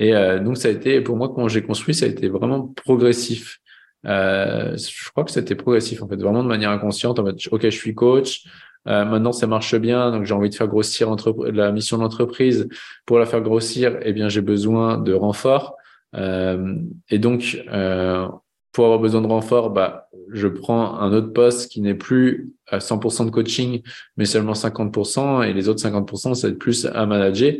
Et 0.00 0.12
donc, 0.44 0.56
ça 0.56 0.68
a 0.68 0.70
été, 0.70 1.00
pour 1.00 1.16
moi, 1.16 1.32
quand 1.34 1.48
j'ai 1.48 1.62
construit, 1.62 1.92
ça 1.92 2.06
a 2.06 2.08
été 2.08 2.28
vraiment 2.28 2.68
progressif. 2.68 3.58
Je 4.04 5.10
crois 5.10 5.24
que 5.24 5.32
c'était 5.32 5.56
progressif 5.56 6.02
en 6.02 6.08
fait, 6.08 6.14
vraiment 6.14 6.44
de 6.44 6.48
manière 6.48 6.70
inconsciente. 6.70 7.18
En 7.18 7.26
fait, 7.26 7.34
ok, 7.50 7.62
je 7.64 7.70
suis 7.70 7.96
coach. 7.96 8.44
Euh, 8.88 9.04
maintenant, 9.04 9.32
ça 9.32 9.46
marche 9.46 9.74
bien, 9.76 10.10
donc 10.10 10.24
j'ai 10.24 10.34
envie 10.34 10.50
de 10.50 10.54
faire 10.54 10.68
grossir 10.68 11.14
la 11.52 11.72
mission 11.72 11.98
de 11.98 12.02
l'entreprise. 12.02 12.68
Pour 13.06 13.18
la 13.18 13.26
faire 13.26 13.40
grossir, 13.40 13.98
eh 14.02 14.12
bien, 14.12 14.28
j'ai 14.28 14.40
besoin 14.40 14.98
de 14.98 15.12
renfort. 15.12 15.76
Euh, 16.14 16.76
et 17.10 17.18
donc, 17.18 17.62
euh, 17.70 18.26
pour 18.72 18.84
avoir 18.84 19.00
besoin 19.00 19.20
de 19.20 19.26
renfort, 19.26 19.70
bah, 19.70 20.08
je 20.32 20.48
prends 20.48 20.98
un 20.98 21.12
autre 21.12 21.32
poste 21.32 21.70
qui 21.70 21.80
n'est 21.80 21.94
plus 21.94 22.52
à 22.66 22.80
100% 22.80 23.26
de 23.26 23.30
coaching, 23.30 23.82
mais 24.16 24.24
seulement 24.24 24.54
50%, 24.54 25.42
et 25.42 25.52
les 25.52 25.68
autres 25.68 25.80
50%, 25.82 26.34
ça 26.34 26.46
va 26.46 26.52
être 26.52 26.58
plus 26.58 26.86
à 26.86 27.06
manager. 27.06 27.54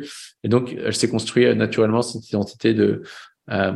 Et 0.45 0.49
donc, 0.49 0.75
elle 0.83 0.95
s'est 0.95 1.11
construite 1.11 1.49
naturellement 1.57 2.03
cette 2.03 2.29
identité 2.29 2.75
de 2.75 3.03
euh, 3.51 3.73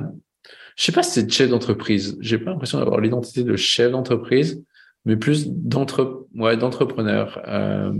je 0.76 0.84
sais 0.84 0.92
pas 0.92 1.02
si 1.02 1.12
c'est 1.12 1.30
chef 1.30 1.50
d'entreprise. 1.50 2.16
J'ai 2.20 2.38
pas 2.38 2.50
l'impression 2.50 2.78
d'avoir 2.78 3.00
l'identité 3.00 3.44
de 3.44 3.56
chef 3.56 3.92
d'entreprise, 3.92 4.64
mais 5.04 5.16
plus 5.16 5.48
d'entre, 5.48 6.26
ouais, 6.34 6.56
d'entrepreneur. 6.56 7.40
Euh, 7.46 7.92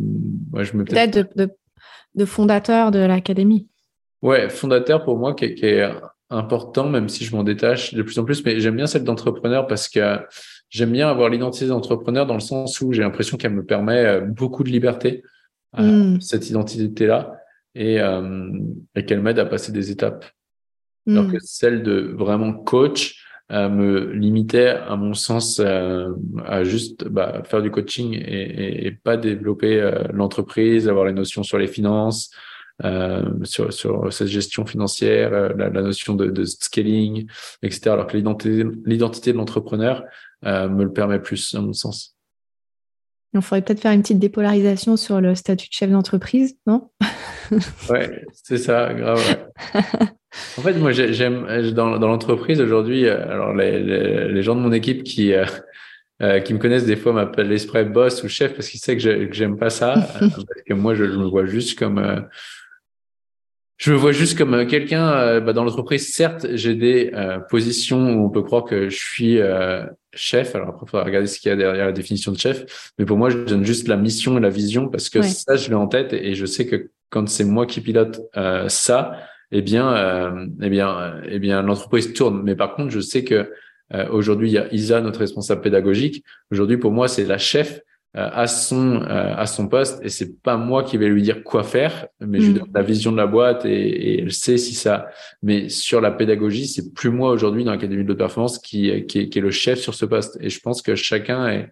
ouais, 0.53 0.65
je 0.65 0.77
me 0.77 0.85
peut-être 0.85 1.15
de, 1.37 1.45
de, 1.45 1.51
de, 2.15 2.25
fondateur 2.25 2.91
de 2.91 3.01
l'académie. 3.01 3.69
Ouais, 4.23 4.49
fondateur 4.49 5.05
pour 5.05 5.19
moi 5.19 5.35
qui 5.35 5.47
est, 5.47 5.55
qui 5.55 5.67
est, 5.67 5.91
important, 6.33 6.89
même 6.89 7.09
si 7.09 7.25
je 7.25 7.37
m'en 7.37 7.45
détache 7.45 7.95
de 7.95 8.03
plus 8.03 8.19
en 8.19 8.25
plus. 8.25 8.45
Mais 8.45 8.59
j'aime 8.61 8.77
bien 8.77 8.87
celle 8.87 9.05
d'entrepreneur 9.05 9.67
parce 9.67 9.89
que 9.89 10.19
j'aime 10.71 10.93
bien 10.93 11.09
avoir 11.09 11.29
l'identité 11.29 11.67
d'entrepreneur 11.67 12.27
dans 12.27 12.35
le 12.35 12.41
sens 12.41 12.81
où 12.81 12.93
j'ai 12.93 13.03
l'impression 13.03 13.37
qu'elle 13.37 13.53
me 13.53 13.65
permet 13.65 14.05
euh, 14.05 14.21
beaucoup 14.21 14.65
de 14.65 14.71
liberté, 14.71 15.23
euh, 15.79 16.15
hmm. 16.15 16.21
cette 16.21 16.49
identité-là, 16.49 17.37
et, 17.75 18.01
euh, 18.01 18.51
et 18.95 19.05
qu'elle 19.05 19.21
m'aide 19.21 19.39
à 19.39 19.47
passer 19.47 19.73
des 19.73 19.91
étapes 19.91 20.25
alors 21.09 21.27
que 21.27 21.37
hmm. 21.37 21.43
celle 21.43 21.83
de 21.83 22.15
vraiment 22.17 22.53
coach 22.53 23.22
me 23.53 24.13
limitait, 24.13 24.69
à 24.69 24.97
mon 24.97 25.13
sens, 25.13 25.61
euh, 25.61 26.13
à 26.45 26.65
juste 26.65 27.07
bah, 27.09 27.43
faire 27.45 27.61
du 27.61 27.71
coaching 27.71 28.15
et, 28.15 28.87
et, 28.87 28.91
pas 28.93 29.19
développer 29.19 29.79
euh, 29.79 30.05
l'entreprise, 30.13 30.89
avoir 30.89 31.05
les 31.05 31.13
notions 31.13 31.43
sur 31.43 31.59
les 31.59 31.67
finances, 31.67 32.31
euh, 32.85 33.23
sur, 33.45 33.73
sur 33.73 34.11
cette 34.13 34.29
gestion 34.29 34.65
financière, 34.65 35.31
la, 35.31 35.69
la, 35.69 35.83
notion 35.83 36.15
de, 36.15 36.31
de, 36.31 36.45
scaling, 36.45 37.27
etc. 37.63 37.91
Alors 37.91 38.07
que 38.07 38.17
l'identité 38.17 39.33
de 39.33 39.37
l'entrepreneur 39.37 40.05
me 40.45 40.83
le 40.83 40.93
permet 40.93 41.21
plus, 41.21 41.55
à 41.55 41.61
mon 41.61 41.75
sens. 41.75 42.17
Il 43.35 43.41
faudrait 43.41 43.63
peut-être 43.63 43.81
faire 43.81 43.93
une 43.93 44.03
petite 44.03 44.19
dépolarisation 44.19 44.97
sur 44.97 45.21
le 45.21 45.35
statut 45.35 45.69
de 45.69 45.73
chef 45.73 45.91
d'entreprise, 45.91 46.57
non? 46.67 46.91
Ouais, 47.91 48.25
c'est 48.33 48.59
ça, 48.59 48.93
grave. 48.95 49.21
En 50.59 50.63
fait, 50.63 50.75
moi, 50.75 50.93
j'aime 50.93 51.47
dans, 51.73 51.99
dans 51.99 52.09
l'entreprise 52.09 52.61
aujourd'hui. 52.61 53.07
Euh, 53.07 53.23
alors, 53.31 53.53
les, 53.53 54.29
les, 54.29 54.43
gens 54.43 54.55
de 54.55 54.61
mon 54.61 54.73
équipe 54.73 55.03
qui 55.03 55.35
euh, 55.35 55.45
euh, 56.23 56.41
qui 56.41 56.55
me 56.55 56.59
connaissent 56.59 56.87
des 56.87 56.97
fois 56.97 57.13
m'appellent 57.13 57.49
l'esprit 57.49 57.85
boss 57.85 58.23
ou 58.23 58.29
chef 58.29 58.55
parce 58.55 58.69
qu'ils 58.69 58.81
savent 58.81 58.97
que 58.97 59.33
j'aime 59.33 59.59
pas 59.59 59.71
ça. 59.71 59.95
parce 60.19 60.63
que 60.67 60.73
moi, 60.73 60.95
je, 60.95 61.05
me 61.05 61.27
vois 61.27 61.45
juste 61.45 61.79
comme 61.79 62.27
je 63.83 63.93
me 63.93 63.97
vois 63.97 64.13
juste 64.13 64.39
comme 64.39 64.67
quelqu'un 64.67 65.41
bah, 65.41 65.53
dans 65.53 65.65
l'entreprise. 65.65 66.15
Certes, 66.15 66.47
j'ai 66.55 66.75
des 66.75 67.11
positions 67.51 68.15
où 68.15 68.25
on 68.25 68.31
peut 68.31 68.43
croire 68.43 68.65
que 68.65 68.89
je 68.89 68.97
suis 68.97 69.39
chef. 70.15 70.55
Alors 70.55 70.69
après, 70.69 70.87
il 70.87 70.91
faudra 70.91 71.05
regarder 71.05 71.27
ce 71.27 71.41
qu'il 71.41 71.49
y 71.49 71.53
a 71.53 71.57
derrière 71.57 71.87
la 71.87 71.93
définition 71.93 72.31
de 72.31 72.39
chef. 72.39 72.93
Mais 72.99 73.05
pour 73.05 73.17
moi, 73.19 73.29
je 73.29 73.39
donne 73.39 73.65
juste 73.65 73.89
la 73.89 73.97
mission 73.97 74.39
et 74.39 74.41
la 74.41 74.51
vision 74.51 74.89
parce 74.89 75.09
que 75.09 75.21
ça, 75.23 75.57
je 75.57 75.69
l'ai 75.69 75.75
en 75.75 75.89
tête 75.89 76.13
et 76.13 76.35
je 76.35 76.47
sais 76.47 76.67
que 76.67 76.91
quand 77.11 77.29
c'est 77.29 77.45
moi 77.45 77.67
qui 77.67 77.81
pilote 77.81 78.21
ça, 78.69 79.17
eh 79.53 79.61
bien, 79.61 79.95
euh, 79.95 80.47
eh 80.63 80.71
bien, 80.71 81.21
eh 81.29 81.39
bien, 81.39 81.63
l'entreprise 81.63 82.13
tourne. 82.15 82.43
Mais 82.43 82.57
par 82.57 82.75
contre, 82.75 82.91
je 82.91 83.01
sais 83.01 83.23
que 83.23 83.53
euh, 83.95 84.09
aujourd'hui, 84.11 84.49
il 84.49 84.55
y 84.55 84.59
a 84.59 84.73
Isa, 84.73 85.01
notre 85.03 85.21
responsable 85.21 85.61
pédagogique. 85.61 86.25
Aujourd'hui, 86.51 86.79
pour 86.79 86.91
moi, 86.91 87.07
c'est 87.07 87.27
la 87.27 87.39
chef 87.39 87.77
euh, 87.77 87.81
à 88.15 88.47
son 88.47 89.01
à 89.03 89.47
son 89.47 89.69
poste 89.69 90.05
et 90.05 90.11
c'est 90.11 90.43
pas 90.43 90.59
moi 90.59 90.85
qui 90.85 90.99
vais 90.99 91.09
lui 91.09 91.23
dire 91.23 91.43
quoi 91.43 91.63
faire, 91.63 92.09
mais 92.21 92.41
je 92.41 92.47
lui 92.47 92.53
mm. 92.53 92.59
donne 92.59 92.71
la 92.75 92.83
vision 92.83 93.11
de 93.11 93.17
la 93.17 93.27
boîte 93.27 93.65
et, 93.65 93.71
et, 93.71 94.21
elle 94.21 94.33
sait 94.33 94.59
si 94.59 94.75
ça. 94.75 95.07
Mais 95.43 95.71
sur 95.71 96.01
la 96.03 96.11
pédagogie, 96.11 96.67
c'est 96.67 96.93
plus 96.93 97.11
moi 97.11 97.31
aujourd'hui 97.31 97.65
dans 97.65 97.73
l'académie 97.73 98.05
de 98.05 98.13
performance 98.13 98.59
qui, 98.59 99.07
qui, 99.07 99.31
qui 99.31 99.39
est 99.39 99.43
le 99.43 99.51
chef 99.51 99.79
sur 99.79 99.95
ce 99.95 100.05
poste. 100.05 100.37
Et 100.41 100.51
je 100.51 100.61
pense 100.61 100.83
que 100.83 100.95
chacun 100.95 101.49
est 101.49 101.71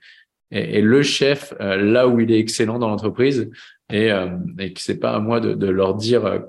est, 0.50 0.80
le 0.80 1.02
chef 1.02 1.54
là 1.60 2.08
où 2.08 2.18
il 2.18 2.32
est 2.32 2.38
excellent 2.38 2.78
dans 2.78 2.88
l'entreprise 2.88 3.50
et, 3.92 4.10
et 4.58 4.72
que 4.72 4.80
c'est 4.80 4.98
pas 4.98 5.12
à 5.12 5.20
moi 5.20 5.40
de, 5.40 5.54
de 5.54 5.66
leur 5.68 5.94
dire 5.94 6.40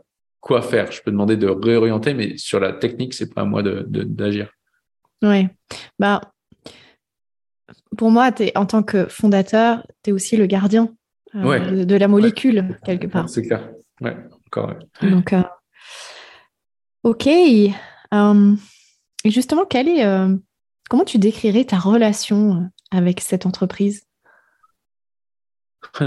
quoi 0.42 0.62
faire. 0.62 0.92
Je 0.92 1.02
peux 1.02 1.12
demander 1.12 1.38
de 1.38 1.48
réorienter, 1.48 2.14
mais 2.14 2.36
sur 2.38 2.60
la 2.60 2.74
technique, 2.74 3.14
c'est 3.14 3.34
pas 3.34 3.42
à 3.42 3.46
moi 3.46 3.64
d'agir. 3.64 3.88
De, 3.88 4.04
d'agir. 4.04 4.52
oui. 5.24 5.48
Bah, 5.98 6.20
pour 7.98 8.12
moi, 8.12 8.32
es, 8.40 8.58
en 8.58 8.66
tant 8.66 8.84
que 8.84 9.08
fondateur, 9.08 9.86
tu 10.04 10.10
es 10.10 10.14
aussi 10.14 10.38
le 10.38 10.46
gardien 10.46 10.94
euh, 11.36 11.86
de, 11.86 11.96
la 11.96 12.08
molécule, 12.08 12.80
quelque 12.86 13.08
part. 13.08 13.30
C'est 13.30 13.44
clair. 13.44 13.70
Ouais, 14.02 14.18
encore. 14.48 14.74
Donc, 15.02 15.34
euh, 15.34 15.44
ok. 17.04 17.28
Euh, 17.28 18.56
et 19.24 19.30
justement, 19.30 19.66
quelle 19.66 19.88
est, 19.88 20.06
comment 20.90 21.06
tu 21.06 21.18
décrirais 21.18 21.66
ta 21.66 21.78
relation 21.78 22.70
avec 22.92 23.22
cette 23.22 23.46
entreprise? 23.46 24.06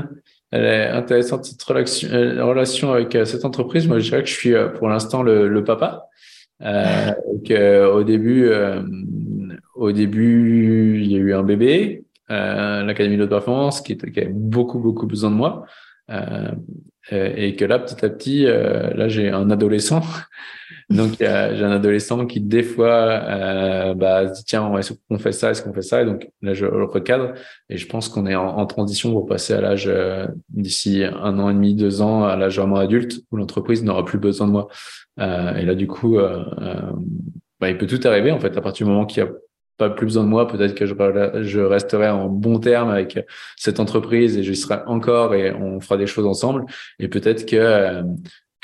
Elle 0.54 0.66
est 0.66 0.88
intéressante 0.88 1.46
cette 1.46 1.62
relation, 1.64 2.08
euh, 2.12 2.44
relation 2.44 2.92
avec 2.92 3.16
euh, 3.16 3.24
cette 3.24 3.44
entreprise. 3.44 3.88
Moi, 3.88 3.98
je 3.98 4.10
dirais 4.10 4.22
que 4.22 4.28
je 4.28 4.34
suis 4.34 4.54
euh, 4.54 4.68
pour 4.68 4.88
l'instant 4.88 5.24
le, 5.24 5.48
le, 5.48 5.64
papa. 5.64 6.06
Euh, 6.62 7.10
que, 7.44 7.84
au 7.86 8.04
début, 8.04 8.46
euh, 8.46 8.80
au 9.74 9.92
début, 9.92 11.00
il 11.02 11.10
y 11.10 11.16
a 11.16 11.18
eu 11.18 11.34
un 11.34 11.42
bébé, 11.42 12.04
euh, 12.30 12.82
l'académie 12.84 13.16
de 13.16 13.26
performance 13.26 13.80
qui, 13.80 13.96
qui 13.96 14.20
avait 14.20 14.30
beaucoup 14.32 14.78
beaucoup 14.78 15.06
besoin 15.06 15.30
de 15.30 15.36
moi. 15.36 15.66
et 17.10 17.56
que 17.56 17.64
là, 17.64 17.78
petit 17.78 18.04
à 18.04 18.08
petit, 18.10 18.44
là, 18.44 19.08
j'ai 19.08 19.30
un 19.30 19.50
adolescent 19.50 20.02
donc, 20.90 21.16
j'ai 21.18 21.26
un 21.26 21.70
adolescent 21.70 22.26
qui, 22.26 22.40
des 22.40 22.62
fois, 22.62 22.92
euh, 22.92 23.94
bah, 23.94 24.28
se 24.28 24.34
dit, 24.34 24.44
tiens, 24.44 24.76
est-ce 24.76 24.92
qu'on 25.08 25.18
fait 25.18 25.32
ça, 25.32 25.50
est-ce 25.50 25.62
qu'on 25.62 25.72
fait 25.72 25.82
ça? 25.82 26.02
Et 26.02 26.04
donc, 26.04 26.28
là, 26.42 26.54
je 26.54 26.66
recadre. 26.66 27.32
Et 27.68 27.76
je 27.76 27.86
pense 27.86 28.08
qu'on 28.08 28.26
est 28.26 28.34
en, 28.34 28.66
transition 28.66 29.12
pour 29.12 29.26
passer 29.26 29.54
à 29.54 29.60
l'âge, 29.60 29.86
euh, 29.88 30.26
d'ici 30.50 31.04
un 31.04 31.38
an 31.38 31.50
et 31.50 31.54
demi, 31.54 31.74
deux 31.74 32.02
ans, 32.02 32.24
à 32.24 32.36
l'âge 32.36 32.58
vraiment 32.58 32.76
adulte, 32.76 33.20
où 33.30 33.36
l'entreprise 33.36 33.82
n'aura 33.82 34.04
plus 34.04 34.18
besoin 34.18 34.46
de 34.46 34.52
moi. 34.52 34.68
Euh, 35.20 35.54
et 35.54 35.64
là, 35.64 35.74
du 35.74 35.86
coup, 35.86 36.18
euh, 36.18 36.44
euh, 36.60 36.92
bah, 37.60 37.70
il 37.70 37.78
peut 37.78 37.86
tout 37.86 38.00
arriver, 38.06 38.30
en 38.30 38.40
fait, 38.40 38.56
à 38.56 38.60
partir 38.60 38.86
du 38.86 38.92
moment 38.92 39.06
qu'il 39.06 39.22
y 39.22 39.26
a 39.26 39.30
pas 39.76 39.90
plus 39.90 40.06
besoin 40.06 40.24
de 40.24 40.28
moi, 40.28 40.46
peut-être 40.46 40.74
que 40.74 40.86
je, 40.86 40.94
je 41.42 41.60
resterai 41.60 42.08
en 42.08 42.28
bon 42.28 42.58
terme 42.58 42.90
avec 42.90 43.18
cette 43.56 43.80
entreprise 43.80 44.36
et 44.36 44.42
je 44.42 44.52
serai 44.52 44.78
encore 44.86 45.34
et 45.34 45.52
on 45.52 45.80
fera 45.80 45.96
des 45.96 46.06
choses 46.06 46.26
ensemble. 46.26 46.64
Et 46.98 47.08
peut-être 47.08 47.46
que 47.46 48.02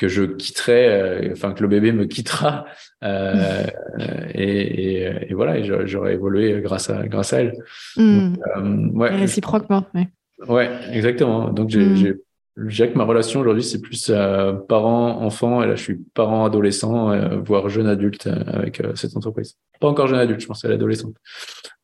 que 0.01 0.07
je 0.07 0.23
quitterai, 0.23 0.87
euh, 0.87 1.29
enfin 1.33 1.53
que 1.53 1.61
le 1.61 1.67
bébé 1.67 1.91
me 1.91 2.05
quittera, 2.05 2.65
euh, 3.03 3.67
et, 4.33 5.29
et, 5.29 5.33
voilà, 5.35 5.61
j'aurais 5.85 6.13
évolué 6.13 6.59
grâce 6.61 6.89
à 6.89 7.07
grâce 7.07 7.33
à 7.33 7.41
elle. 7.41 7.53
Hmm. 7.97 8.33
Euh, 8.57 8.87
ouais, 8.93 9.09
Réciproquement. 9.15 9.85
Ouais. 9.93 10.07
ouais, 10.47 10.69
exactement. 10.91 11.51
Donc 11.51 11.69
j'ai, 11.69 12.15
hmm. 12.57 12.69
j'ai 12.69 12.91
que 12.91 12.97
ma 12.97 13.03
relation 13.03 13.39
aujourd'hui, 13.39 13.63
c'est 13.63 13.81
plus 13.81 14.09
euh, 14.09 14.53
parent-enfant, 14.53 15.63
et 15.63 15.67
là, 15.67 15.75
je 15.75 15.83
suis 15.83 15.97
parent-adolescent, 16.13 17.39
voire 17.43 17.69
jeune 17.69 17.87
adulte 17.87 18.27
avec 18.27 18.81
cette 18.95 19.15
entreprise. 19.15 19.57
Pas 19.79 19.87
encore 19.87 20.07
jeune 20.07 20.19
adulte, 20.19 20.41
je 20.41 20.47
pense 20.47 20.63
à 20.65 20.69
l'adolescente. 20.69 21.15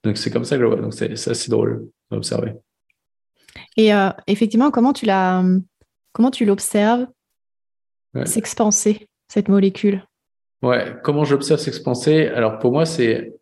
Donc, 0.04 0.18
c'est 0.18 0.32
comme 0.32 0.46
ça 0.46 0.56
que 0.56 0.62
je 0.62 0.68
le 0.68 0.74
vois. 0.74 0.82
Donc, 0.82 0.94
c'est, 0.94 1.12
assez 1.12 1.50
drôle 1.50 1.88
d'observer. 2.12 2.54
Et 3.76 3.92
effectivement, 4.28 4.72
comment 4.72 4.94
tu 4.94 5.06
l'as, 5.06 5.44
comment 6.14 6.32
tu 6.32 6.46
l'observes 6.46 7.08
s'expanser, 8.26 9.08
cette 9.28 9.50
molécule? 9.50 10.04
Ouais, 10.62 10.96
comment 11.04 11.24
j'observe 11.24 11.60
s'expanser? 11.60 12.28
Alors 12.28 12.58
pour 12.60 12.72
moi, 12.72 12.86
c'est 12.86 13.36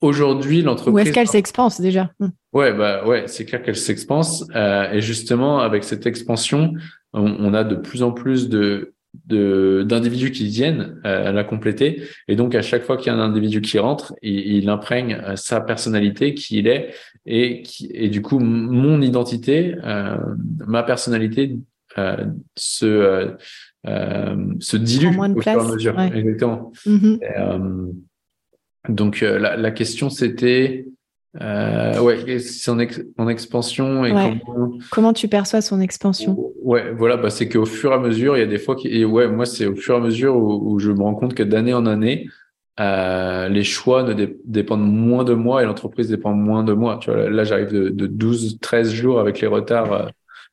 aujourd'hui 0.00 0.62
l'entreprise. 0.62 0.94
Où 0.94 0.98
est-ce 0.98 1.12
qu'elle 1.12 1.28
s'expanse 1.28 1.80
déjà? 1.80 2.10
Hmm. 2.20 2.28
Ouais, 2.52 2.72
bah 2.72 3.06
ouais, 3.06 3.24
c'est 3.26 3.44
clair 3.44 3.62
qu'elle 3.62 3.76
s'expanse. 3.76 4.44
Euh, 4.54 4.90
et 4.92 5.00
justement, 5.00 5.60
avec 5.60 5.84
cette 5.84 6.06
expansion, 6.06 6.74
on, 7.12 7.54
a 7.54 7.64
de 7.64 7.76
plus 7.76 8.02
en 8.02 8.12
plus 8.12 8.48
de 8.48 8.94
d'individus 9.26 10.30
qui 10.30 10.46
viennent 10.46 11.00
euh, 11.04 11.32
la 11.32 11.42
compléter 11.42 12.04
et 12.28 12.36
donc 12.36 12.54
à 12.54 12.62
chaque 12.62 12.84
fois 12.84 12.96
qu'il 12.96 13.08
y 13.08 13.10
a 13.10 13.18
un 13.18 13.20
individu 13.20 13.60
qui 13.60 13.76
rentre 13.80 14.14
il, 14.22 14.38
il 14.58 14.68
imprègne 14.68 15.14
euh, 15.14 15.34
sa 15.34 15.60
personnalité 15.60 16.32
qui 16.34 16.58
il 16.58 16.68
est 16.68 16.94
et 17.26 17.62
qui 17.62 17.90
et 17.92 18.08
du 18.08 18.22
coup 18.22 18.38
mon 18.38 19.02
identité 19.02 19.74
euh, 19.82 20.16
ma 20.64 20.84
personnalité 20.84 21.56
euh, 21.98 22.24
se 22.56 23.34
se 23.84 24.76
dilue 24.76 25.18
au 25.18 25.40
fur 25.40 25.52
et 25.52 25.56
à 25.56 25.64
mesure. 25.64 26.00
Exactement. 26.00 26.70
Mm-hmm. 26.86 27.92
Donc 28.88 29.20
la, 29.20 29.56
la, 29.56 29.70
question 29.70 30.10
c'était 30.10 30.86
euh, 31.40 32.00
ouais, 32.00 32.40
son 32.40 32.78
en 33.16 33.28
expansion 33.28 34.04
et 34.04 34.10
comment... 34.10 34.78
comment... 34.90 35.12
tu 35.12 35.28
perçois 35.28 35.60
son 35.60 35.80
expansion? 35.80 36.36
Ouais, 36.62 36.92
voilà, 36.92 37.16
bah, 37.16 37.30
c'est 37.30 37.48
qu'au 37.48 37.66
fur 37.66 37.92
et 37.92 37.94
à 37.94 37.98
mesure, 37.98 38.36
il 38.36 38.40
y 38.40 38.42
a 38.42 38.46
des 38.46 38.58
fois 38.58 38.74
qui, 38.74 38.88
et 38.88 39.04
ouais, 39.04 39.28
moi 39.28 39.46
c'est 39.46 39.66
au 39.66 39.76
fur 39.76 39.94
et 39.94 39.98
à 39.98 40.00
mesure 40.00 40.36
où, 40.36 40.78
je 40.80 40.90
me 40.90 41.02
rends 41.02 41.14
compte 41.14 41.34
que 41.34 41.44
d'année 41.44 41.72
en 41.72 41.86
année, 41.86 42.28
euh, 42.80 43.48
les 43.48 43.62
choix 43.62 44.02
ne 44.02 44.26
dépendent 44.44 44.90
moins 44.90 45.22
de 45.22 45.34
moi 45.34 45.62
et 45.62 45.66
l'entreprise 45.66 46.08
dépend 46.08 46.32
moins 46.32 46.64
de 46.64 46.72
moi. 46.72 46.98
Tu 47.00 47.10
vois, 47.10 47.30
là, 47.30 47.44
j'arrive 47.44 47.72
de, 47.72 47.90
de 47.90 48.06
12, 48.06 48.58
13 48.60 48.90
jours 48.90 49.20
avec 49.20 49.40
les 49.40 49.46
retards 49.46 50.10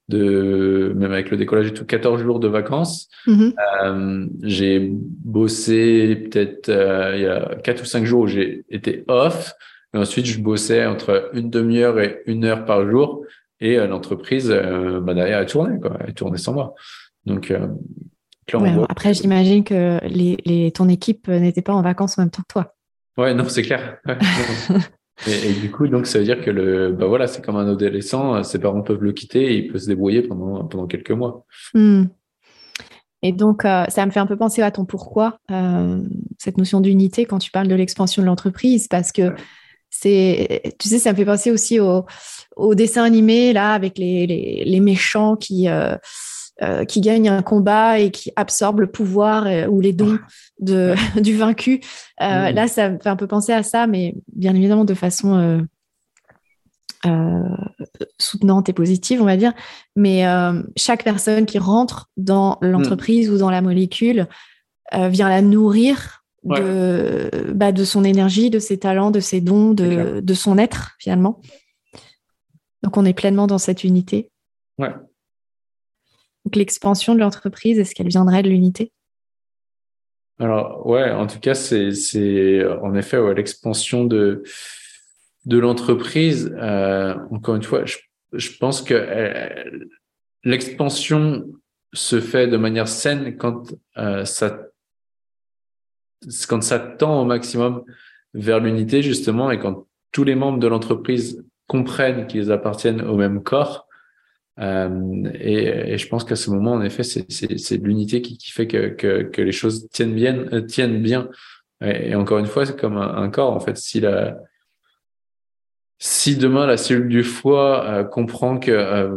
de 0.10 0.94
même 0.96 1.12
avec 1.12 1.30
le 1.32 1.38
décollage 1.38 1.68
et 1.68 1.74
tout 1.74 1.86
14 1.86 2.22
jours 2.22 2.40
de 2.40 2.48
vacances. 2.48 3.10
Mhm. 3.26 3.54
euh, 3.84 4.28
j'ai 4.44 4.90
bossé 4.92 6.16
peut-être 6.16 6.70
euh, 6.70 7.14
il 7.16 7.22
y 7.24 7.28
a 7.28 7.56
quatre 7.64 7.82
ou 7.82 7.86
cinq 7.86 8.06
jours 8.06 8.22
où 8.22 8.28
j'ai 8.28 8.64
été 8.70 9.04
off. 9.08 9.54
Et 9.94 9.98
ensuite 9.98 10.26
je 10.26 10.40
bossais 10.40 10.86
entre 10.86 11.30
une 11.34 11.50
demi-heure 11.50 12.00
et 12.00 12.22
une 12.26 12.46
heure 12.46 12.66
par 12.66 12.90
jour. 12.90 13.24
Et 13.60 13.78
euh, 13.78 13.88
l'entreprise 13.88 14.50
bah, 14.50 15.14
derrière 15.14 15.40
elle 15.40 15.48
tournait 15.48 15.80
quoi. 15.80 15.98
Elle 16.06 16.14
tournait 16.14 16.38
sans 16.38 16.54
moi. 16.54 16.74
Donc 17.26 17.52
euh, 17.52 17.68
après 18.88 19.14
j'imagine 19.14 19.64
que 19.66 20.00
les, 20.08 20.38
les 20.46 20.72
ton 20.72 20.88
équipe 20.88 21.28
n'était 21.28 21.62
pas 21.62 21.74
en 21.74 21.82
vacances 21.82 22.18
en 22.18 22.22
même 22.22 22.32
temps 22.32 22.44
que 22.44 22.54
toi. 22.54 22.76
Ouais 23.18 23.34
non 23.34 23.50
c'est 23.50 23.64
clair 23.64 23.98
Et, 25.26 25.54
du 25.54 25.72
coup, 25.72 25.88
donc, 25.88 26.06
ça 26.06 26.20
veut 26.20 26.26
dire 26.26 26.44
que 26.44 26.52
le, 26.52 26.92
bah 26.92 27.08
voilà, 27.08 27.26
c'est 27.26 27.44
comme 27.44 27.56
un 27.56 27.72
adolescent, 27.72 28.44
ses 28.44 28.60
parents 28.60 28.84
peuvent 28.84 29.02
le 29.02 29.14
quitter 29.14 29.52
et 29.52 29.58
il 29.58 29.68
peut 29.68 29.80
se 29.80 29.88
débrouiller 29.88 30.22
pendant, 30.22 30.64
pendant 30.66 30.86
quelques 30.86 31.12
mois. 31.12 31.46
Hmm. 31.74 32.04
Et 33.24 33.32
donc, 33.32 33.66
euh, 33.66 33.86
ça 33.88 34.06
me 34.06 34.12
fait 34.12 34.20
un 34.20 34.28
peu 34.28 34.38
penser 34.38 34.62
à 34.62 34.70
ton 34.70 34.86
pourquoi, 34.86 35.40
euh, 35.50 36.04
cette 36.38 36.58
notion 36.58 36.82
d'unité 36.82 37.26
quand 37.26 37.40
tu 37.40 37.50
parles 37.50 37.68
de 37.68 37.74
l'expansion 37.74 38.22
de 38.22 38.28
l'entreprise, 38.28 38.88
parce 38.88 39.12
que 39.12 39.34
c'est, 39.90 40.62
tu 40.78 40.88
sais, 40.88 41.00
ça 41.00 41.14
me 41.14 41.18
fait 41.18 41.26
penser 41.26 41.50
aussi 41.50 41.80
au, 41.80 42.06
au 42.56 42.76
dessin 42.76 43.04
animé, 43.04 43.54
là, 43.54 43.74
avec 43.74 43.98
les, 43.98 44.28
les, 44.28 44.64
les 44.66 44.80
méchants 44.80 45.36
qui, 45.36 45.68
euh, 45.68 45.96
euh, 46.64 46.86
qui 46.86 47.02
gagne 47.02 47.30
un 47.30 47.44
combat 47.44 48.00
et 48.00 48.10
qui 48.10 48.32
absorbe 48.36 48.80
le 48.80 48.88
pouvoir 48.88 49.46
euh, 49.46 49.68
ou 49.68 49.80
les 49.80 49.94
dons 49.94 50.18
de, 50.60 50.96
du 51.22 51.38
vaincu. 51.38 51.82
Euh, 52.20 52.50
Là, 52.50 52.68
ça 52.68 52.90
me 52.90 52.98
fait 52.98 53.10
un 53.10 53.16
peu 53.16 53.28
penser 53.28 53.54
à 53.54 53.62
ça, 53.62 53.86
mais 53.86 54.16
bien 54.34 54.56
évidemment 54.56 54.84
de 54.84 54.96
façon 54.96 55.68
soutenante 58.18 58.70
et 58.70 58.74
positive, 58.74 59.22
on 59.22 59.26
va 59.26 59.38
dire. 59.38 59.54
Mais 59.96 60.26
chaque 60.76 61.04
personne 61.04 61.46
qui 61.46 61.60
rentre 61.60 62.10
dans 62.18 62.58
l'entreprise 62.62 63.30
ou 63.30 63.38
dans 63.38 63.52
la 63.52 63.62
molécule 63.62 64.28
vient 64.92 65.30
la 65.30 65.42
nourrir 65.42 66.24
de, 66.44 67.30
bah, 67.54 67.72
de 67.72 67.84
son 67.86 68.04
énergie, 68.04 68.50
de 68.50 68.60
ses 68.60 68.78
talents, 68.80 69.12
de 69.12 69.20
ses 69.20 69.42
dons, 69.42 69.74
de, 69.74 70.22
de 70.22 70.34
son 70.34 70.58
être 70.58 70.96
finalement. 71.00 71.40
Donc 72.84 72.98
on 72.98 73.06
est 73.06 73.14
pleinement 73.14 73.48
dans 73.48 73.60
cette 73.60 73.84
unité. 73.84 74.32
Ouais. 74.78 74.94
Donc 76.48 76.56
l'expansion 76.56 77.14
de 77.14 77.20
l'entreprise, 77.20 77.78
est-ce 77.78 77.94
qu'elle 77.94 78.08
viendrait 78.08 78.42
de 78.42 78.48
l'unité? 78.48 78.94
Alors 80.40 80.88
ouais, 80.88 81.12
en 81.12 81.28
tout 81.28 81.42
cas, 81.42 81.56
c'est 81.56 82.66
en 82.82 82.96
effet 82.96 83.18
l'expansion 83.34 84.06
de 84.06 84.44
l'entreprise. 85.46 86.56
Euh, 86.58 87.16
encore 87.32 87.56
une 87.56 87.64
fois, 87.64 87.84
je, 87.84 87.98
je 88.32 88.56
pense 88.58 88.82
que 88.82 88.94
euh, 88.94 89.88
l'expansion 90.46 91.46
se 91.92 92.22
fait 92.22 92.48
de 92.48 92.56
manière 92.56 92.88
saine 92.88 93.36
quand 93.36 93.74
euh, 93.98 94.24
ça 94.24 94.58
quand 96.48 96.64
ça 96.64 96.80
tend 96.80 97.24
au 97.24 97.26
maximum 97.26 97.84
vers 98.34 98.62
l'unité 98.62 99.04
justement 99.04 99.52
et 99.52 99.60
quand 99.60 99.86
tous 100.14 100.24
les 100.24 100.36
membres 100.36 100.60
de 100.60 100.68
l'entreprise 100.68 101.44
comprennent 101.68 102.26
qu'ils 102.26 102.54
appartiennent 102.54 103.02
au 103.02 103.18
même 103.18 103.44
corps 103.44 103.87
euh, 104.60 105.24
et, 105.40 105.94
et, 105.94 105.98
je 105.98 106.08
pense 106.08 106.24
qu'à 106.24 106.36
ce 106.36 106.50
moment, 106.50 106.74
en 106.74 106.82
effet, 106.82 107.04
c'est 107.04 107.78
l'unité 107.78 108.22
qui, 108.22 108.38
qui, 108.38 108.52
fait 108.52 108.68
que, 108.68 108.88
que, 108.90 109.24
que, 109.24 109.42
les 109.42 109.52
choses 109.52 109.88
tiennent 109.92 110.16
bien. 110.16 110.46
Euh, 110.52 110.62
tiennent 110.62 111.02
bien. 111.02 111.30
Et, 111.82 112.16
encore 112.16 112.40
une 112.40 112.48
fois, 112.48 112.66
c'est 112.66 112.80
comme 112.80 112.98
un, 112.98 113.30
corps. 113.30 113.54
En 113.54 113.60
fait, 113.60 113.78
si 113.78 114.00
la, 114.00 114.38
si 116.00 116.38
demain 116.38 116.66
la 116.66 116.78
cellule 116.78 117.08
du 117.08 117.24
foie 117.24 117.86
euh, 117.86 118.04
comprend 118.04 118.58
que, 118.58 118.72
euh, 118.72 119.16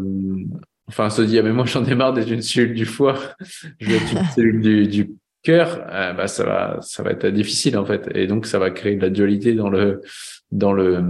enfin, 0.89 1.09
se 1.09 1.23
dit 1.23 1.39
ah 1.39 1.43
mais 1.43 1.53
moi 1.53 1.67
j'en 1.67 1.85
ai 1.85 1.95
marre 1.95 2.13
d'être 2.13 2.31
une 2.31 2.43
cellule 2.43 2.75
du 2.75 2.87
foie, 2.87 3.15
je 3.81 3.89
vais 3.89 3.97
être 3.97 4.13
une 4.13 4.25
cellule 4.35 4.61
du, 4.61 4.89
du 4.89 5.11
cœur, 5.43 5.87
bah 5.89 6.27
ça 6.27 6.45
va, 6.45 6.79
ça 6.83 7.03
va 7.03 7.13
être 7.13 7.27
difficile 7.29 7.79
en 7.79 7.87
fait. 7.87 8.11
Et 8.15 8.27
donc 8.27 8.45
ça 8.45 8.59
va 8.59 8.71
créer 8.71 8.97
de 8.97 9.03
la 9.03 9.11
dualité 9.11 9.55
dans 9.55 9.71
le, 9.71 10.03
dans 10.53 10.75
le, 10.75 11.03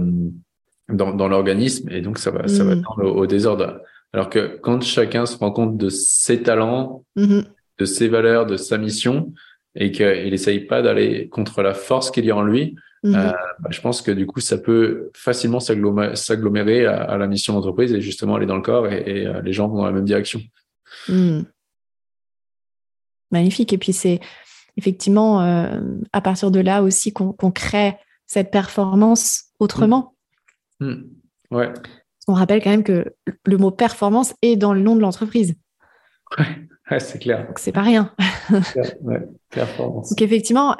dans, 0.87 1.13
dans 1.13 1.27
l'organisme 1.27 1.89
et 1.89 1.99
donc 1.99 2.17
ça 2.17 2.31
va, 2.31 2.47
ça 2.47 2.63
va 2.63 2.73
être 2.73 2.97
mm. 2.97 3.05
au 3.05 3.27
désordre. 3.27 3.81
Alors 4.13 4.29
que 4.29 4.59
quand 4.61 4.81
chacun 4.83 5.25
se 5.25 5.37
rend 5.37 5.51
compte 5.51 5.77
de 5.77 5.89
ses 5.89 6.43
talents, 6.43 7.05
mm-hmm. 7.15 7.45
de 7.77 7.85
ses 7.85 8.07
valeurs, 8.07 8.45
de 8.45 8.57
sa 8.57 8.77
mission, 8.77 9.33
et 9.75 9.91
qu'il 9.91 10.29
n'essaye 10.29 10.61
pas 10.61 10.81
d'aller 10.81 11.29
contre 11.29 11.61
la 11.61 11.73
force 11.73 12.11
qu'il 12.11 12.25
y 12.25 12.31
a 12.31 12.35
en 12.35 12.43
lui, 12.43 12.75
mm-hmm. 13.03 13.15
euh, 13.15 13.31
bah, 13.59 13.69
je 13.71 13.79
pense 13.79 14.01
que 14.01 14.11
du 14.11 14.25
coup, 14.25 14.41
ça 14.41 14.57
peut 14.57 15.11
facilement 15.15 15.59
s'agglomérer 15.59 16.85
à, 16.85 17.17
la 17.17 17.27
mission 17.27 17.53
d'entreprise 17.53 17.93
et 17.93 18.01
justement 18.01 18.35
aller 18.35 18.45
dans 18.45 18.57
le 18.57 18.61
corps 18.61 18.87
et, 18.87 19.25
euh, 19.25 19.41
les 19.41 19.53
gens 19.53 19.67
vont 19.69 19.77
dans 19.77 19.85
la 19.85 19.91
même 19.91 20.05
direction. 20.05 20.41
Mm. 21.07 21.41
Magnifique. 23.31 23.71
Et 23.71 23.77
puis 23.77 23.93
c'est 23.93 24.19
effectivement 24.75 25.41
euh, 25.41 25.79
à 26.11 26.19
partir 26.19 26.51
de 26.51 26.59
là 26.59 26.83
aussi 26.83 27.13
qu'on 27.13 27.51
crée 27.51 27.95
cette 28.25 28.51
performance 28.51 29.45
autrement. 29.59 30.15
Mm. 30.81 31.03
Ouais. 31.51 31.71
On 32.27 32.33
rappelle 32.33 32.61
quand 32.61 32.69
même 32.69 32.83
que 32.83 33.13
le 33.45 33.57
mot 33.57 33.71
performance 33.71 34.33
est 34.41 34.55
dans 34.55 34.73
le 34.73 34.81
nom 34.81 34.95
de 34.95 35.01
l'entreprise. 35.01 35.55
Ouais, 36.37 36.99
c'est 36.99 37.19
clair. 37.19 37.47
Donc 37.47 37.59
c'est 37.59 37.71
pas 37.71 37.81
rien. 37.81 38.13
ouais, 39.01 39.21
performance. 39.49 40.09
Donc 40.09 40.21
effectivement, 40.21 40.75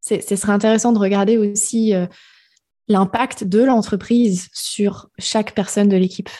ce 0.00 0.20
serait 0.36 0.52
intéressant 0.52 0.92
de 0.92 0.98
regarder 0.98 1.36
aussi 1.36 1.94
euh, 1.94 2.06
l'impact 2.88 3.44
de 3.44 3.62
l'entreprise 3.62 4.48
sur 4.52 5.10
chaque 5.18 5.54
personne 5.54 5.88
de 5.88 5.96
l'équipe. 5.96 6.30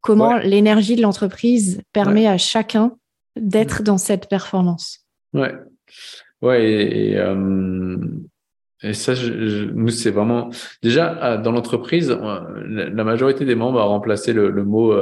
comment 0.00 0.38
l'énergie 0.38 0.96
de 0.96 1.02
l'entreprise 1.02 1.82
permet 1.92 2.26
à 2.26 2.38
chacun 2.38 2.96
d'être 3.36 3.82
dans 3.82 3.98
cette 3.98 4.28
performance. 4.28 5.06
Ouais, 5.32 5.54
ouais, 6.42 6.64
et, 6.64 7.12
et, 7.12 7.18
ça, 8.92 9.14
nous, 9.74 9.88
c'est 9.88 10.10
vraiment 10.10 10.50
déjà 10.82 11.36
dans 11.38 11.52
l'entreprise, 11.52 12.10
la 12.10 13.04
majorité 13.04 13.44
des 13.44 13.54
membres 13.54 13.80
a 13.80 13.84
remplacé 13.84 14.32
le, 14.32 14.64
mot 14.64 14.94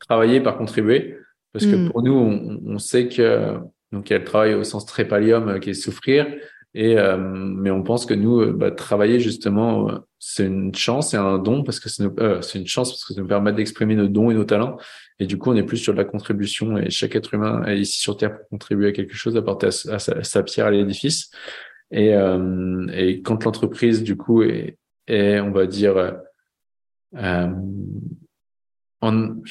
travailler 0.00 0.40
par 0.40 0.56
contribuer, 0.56 1.16
parce 1.52 1.66
que 1.66 1.76
hmm. 1.76 1.90
pour 1.90 2.02
nous, 2.02 2.14
on, 2.14 2.60
on, 2.66 2.78
sait 2.78 3.08
que 3.08 3.58
donc 3.92 4.10
il 4.10 4.14
y 4.14 4.16
a 4.16 4.18
le 4.18 4.24
travail 4.24 4.54
au 4.54 4.64
sens 4.64 4.86
trépalium 4.86 5.60
qui 5.60 5.70
est 5.70 5.74
souffrir, 5.74 6.26
et 6.74 6.98
euh, 6.98 7.18
mais 7.18 7.70
on 7.70 7.82
pense 7.82 8.06
que 8.06 8.14
nous, 8.14 8.40
euh, 8.40 8.52
bah, 8.52 8.70
travailler 8.70 9.20
justement, 9.20 9.90
euh, 9.90 9.98
c'est 10.18 10.46
une 10.46 10.74
chance 10.74 11.12
et 11.12 11.18
un 11.18 11.38
don 11.38 11.64
parce 11.64 11.80
que 11.80 11.90
c'est 11.90 12.04
une 12.58 12.66
chance 12.66 12.92
parce 12.92 13.04
que 13.04 13.14
ça 13.14 13.20
nous 13.20 13.26
permet 13.26 13.52
d'exprimer 13.52 13.94
nos 13.94 14.08
dons 14.08 14.30
et 14.30 14.34
nos 14.34 14.44
talents. 14.44 14.78
Et 15.18 15.26
du 15.26 15.36
coup, 15.36 15.50
on 15.50 15.56
est 15.56 15.62
plus 15.64 15.76
sur 15.76 15.92
de 15.92 15.98
la 15.98 16.04
contribution 16.04 16.78
et 16.78 16.88
chaque 16.88 17.14
être 17.14 17.34
humain 17.34 17.62
est 17.66 17.78
ici 17.78 18.00
sur 18.00 18.16
Terre 18.16 18.38
pour 18.38 18.48
contribuer 18.48 18.88
à 18.88 18.92
quelque 18.92 19.14
chose, 19.14 19.36
apporter 19.36 19.66
à, 19.66 19.98
sa, 19.98 20.42
pierre 20.42 20.66
à 20.66 20.70
l'édifice. 20.70 21.30
Et, 21.92 22.14
et 22.94 23.22
quand 23.22 23.44
l'entreprise, 23.44 24.02
du 24.02 24.16
coup, 24.16 24.42
est, 24.42 24.78
on 25.08 25.50
va 25.50 25.66
dire, 25.66 26.16
j'ai 27.12 27.48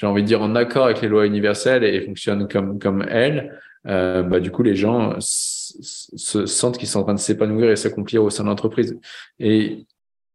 envie 0.08 0.24
de 0.24 0.28
dire 0.28 0.42
en 0.42 0.56
accord 0.56 0.86
avec 0.86 1.02
les 1.02 1.08
lois 1.08 1.28
universelles 1.28 1.84
et, 1.84 2.02
fonctionne 2.02 2.48
comme 2.48 2.80
comme 2.80 3.06
elles, 3.08 3.62
bah 3.86 4.40
du 4.40 4.50
coup 4.50 4.64
les 4.64 4.76
gens 4.76 5.16
se 5.20 6.46
sentent 6.46 6.78
qu'ils 6.78 6.88
sont 6.88 7.02
en 7.02 7.04
train 7.04 7.14
de 7.14 7.20
s'épanouir 7.20 7.70
et 7.70 7.76
s'accomplir 7.76 8.24
au 8.24 8.30
sein 8.30 8.44
de 8.44 8.50
l'entreprise. 8.50 8.98
Et 9.40 9.86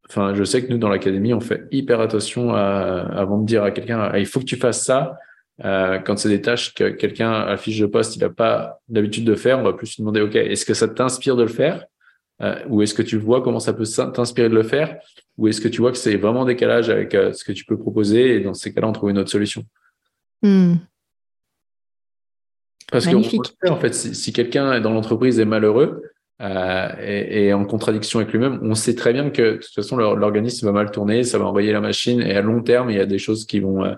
enfin, 0.08 0.34
je 0.34 0.44
sais 0.44 0.64
que 0.64 0.72
nous, 0.72 0.78
dans 0.78 0.88
l'académie, 0.88 1.34
on 1.34 1.40
fait 1.40 1.64
hyper 1.70 2.00
attention 2.00 2.54
avant 2.54 3.38
de 3.38 3.46
dire 3.46 3.64
à 3.64 3.70
quelqu'un, 3.70 4.00
ah, 4.00 4.18
il 4.18 4.26
faut 4.26 4.40
que 4.40 4.44
tu 4.44 4.56
fasses 4.56 4.84
ça. 4.84 5.16
Euh, 5.64 5.98
quand 5.98 6.18
c'est 6.18 6.28
des 6.28 6.42
tâches 6.42 6.74
que 6.74 6.90
quelqu'un 6.90 7.32
à 7.32 7.56
fiche 7.56 7.78
de 7.78 7.86
poste, 7.86 8.14
il 8.16 8.20
n'a 8.20 8.28
pas 8.28 8.80
l'habitude 8.90 9.24
de 9.24 9.34
faire, 9.34 9.58
on 9.58 9.62
va 9.62 9.72
plus 9.72 9.96
lui 9.96 10.02
demander, 10.02 10.20
OK, 10.20 10.36
est-ce 10.36 10.66
que 10.66 10.74
ça 10.74 10.86
t'inspire 10.86 11.34
de 11.34 11.42
le 11.42 11.48
faire? 11.48 11.86
Euh, 12.42 12.62
ou 12.68 12.82
est-ce 12.82 12.94
que 12.94 13.02
tu 13.02 13.16
vois 13.16 13.42
comment 13.42 13.60
ça 13.60 13.72
peut 13.72 13.86
t'inspirer 14.14 14.48
de 14.48 14.54
le 14.54 14.62
faire? 14.62 14.98
Ou 15.38 15.48
est-ce 15.48 15.60
que 15.60 15.68
tu 15.68 15.80
vois 15.80 15.90
que 15.90 15.98
c'est 15.98 16.16
vraiment 16.16 16.44
décalage 16.44 16.90
avec 16.90 17.14
euh, 17.14 17.32
ce 17.32 17.44
que 17.44 17.52
tu 17.52 17.64
peux 17.64 17.78
proposer? 17.78 18.36
Et 18.36 18.40
dans 18.40 18.54
ces 18.54 18.74
cas-là, 18.74 18.88
on 18.88 18.92
trouve 18.92 19.10
une 19.10 19.18
autre 19.18 19.30
solution? 19.30 19.64
Hmm. 20.42 20.74
Parce 22.90 23.06
que 23.06 23.68
en 23.68 23.76
fait, 23.76 23.94
si, 23.94 24.32
quelqu'un 24.32 24.80
dans 24.80 24.92
l'entreprise 24.92 25.40
est 25.40 25.44
malheureux 25.44 26.02
euh, 26.40 26.88
et, 27.00 27.52
en 27.52 27.64
contradiction 27.64 28.20
avec 28.20 28.32
lui-même, 28.32 28.60
on 28.62 28.74
sait 28.74 28.94
très 28.94 29.12
bien 29.12 29.30
que 29.30 29.42
de 29.42 29.56
toute 29.56 29.74
façon 29.74 29.96
l'organisme 29.96 30.66
va 30.66 30.72
mal 30.72 30.90
tourner, 30.90 31.24
ça 31.24 31.38
va 31.38 31.46
envoyer 31.46 31.72
la 31.72 31.80
machine 31.80 32.20
et 32.20 32.36
à 32.36 32.42
long 32.42 32.62
terme 32.62 32.90
il 32.90 32.96
y 32.96 33.00
a 33.00 33.06
des 33.06 33.18
choses 33.18 33.46
qui 33.46 33.58
vont 33.58 33.84
euh, 33.84 33.94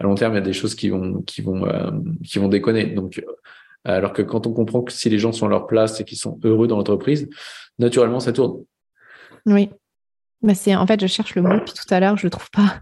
à 0.00 0.04
long 0.04 0.14
terme 0.14 0.32
il 0.32 0.36
y 0.36 0.38
a 0.38 0.44
des 0.44 0.52
choses 0.52 0.74
qui 0.74 0.88
vont 0.88 1.22
qui 1.22 1.42
vont 1.42 1.66
euh, 1.66 1.90
qui 2.24 2.38
vont 2.38 2.48
déconner. 2.48 2.86
Donc 2.86 3.18
euh, 3.18 3.30
alors 3.84 4.12
que 4.12 4.22
quand 4.22 4.46
on 4.46 4.52
comprend 4.52 4.82
que 4.82 4.92
si 4.92 5.08
les 5.10 5.18
gens 5.18 5.32
sont 5.32 5.46
à 5.46 5.50
leur 5.50 5.66
place 5.66 6.00
et 6.00 6.04
qu'ils 6.04 6.18
sont 6.18 6.40
heureux 6.42 6.66
dans 6.66 6.78
l'entreprise, 6.78 7.28
naturellement 7.78 8.20
ça 8.20 8.32
tourne. 8.32 8.64
Oui. 9.46 9.70
Bah 10.42 10.54
c'est 10.54 10.74
en 10.74 10.86
fait 10.86 11.00
je 11.00 11.06
cherche 11.06 11.34
le 11.34 11.42
mot 11.42 11.58
puis 11.64 11.74
tout 11.74 11.92
à 11.92 12.00
l'heure 12.00 12.16
je 12.16 12.26
le 12.26 12.30
trouve 12.30 12.50
pas. 12.50 12.80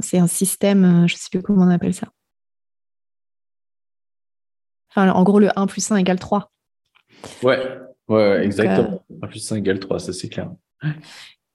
c'est 0.00 0.18
un 0.18 0.26
système, 0.26 1.06
je 1.06 1.14
sais 1.14 1.28
plus 1.30 1.42
comment 1.42 1.64
on 1.64 1.70
appelle 1.70 1.94
ça 1.94 2.08
en 4.96 5.22
gros, 5.22 5.38
le 5.38 5.50
1 5.56 5.66
plus 5.66 5.90
1 5.90 5.96
égale 5.96 6.18
3. 6.18 6.50
Ouais, 7.42 7.78
ouais 8.08 8.44
exactement. 8.44 9.04
1 9.22 9.26
euh, 9.26 9.28
plus 9.28 9.52
1 9.52 9.56
égale 9.56 9.80
3, 9.80 9.98
ça 9.98 10.12
c'est 10.12 10.28
clair. 10.28 10.50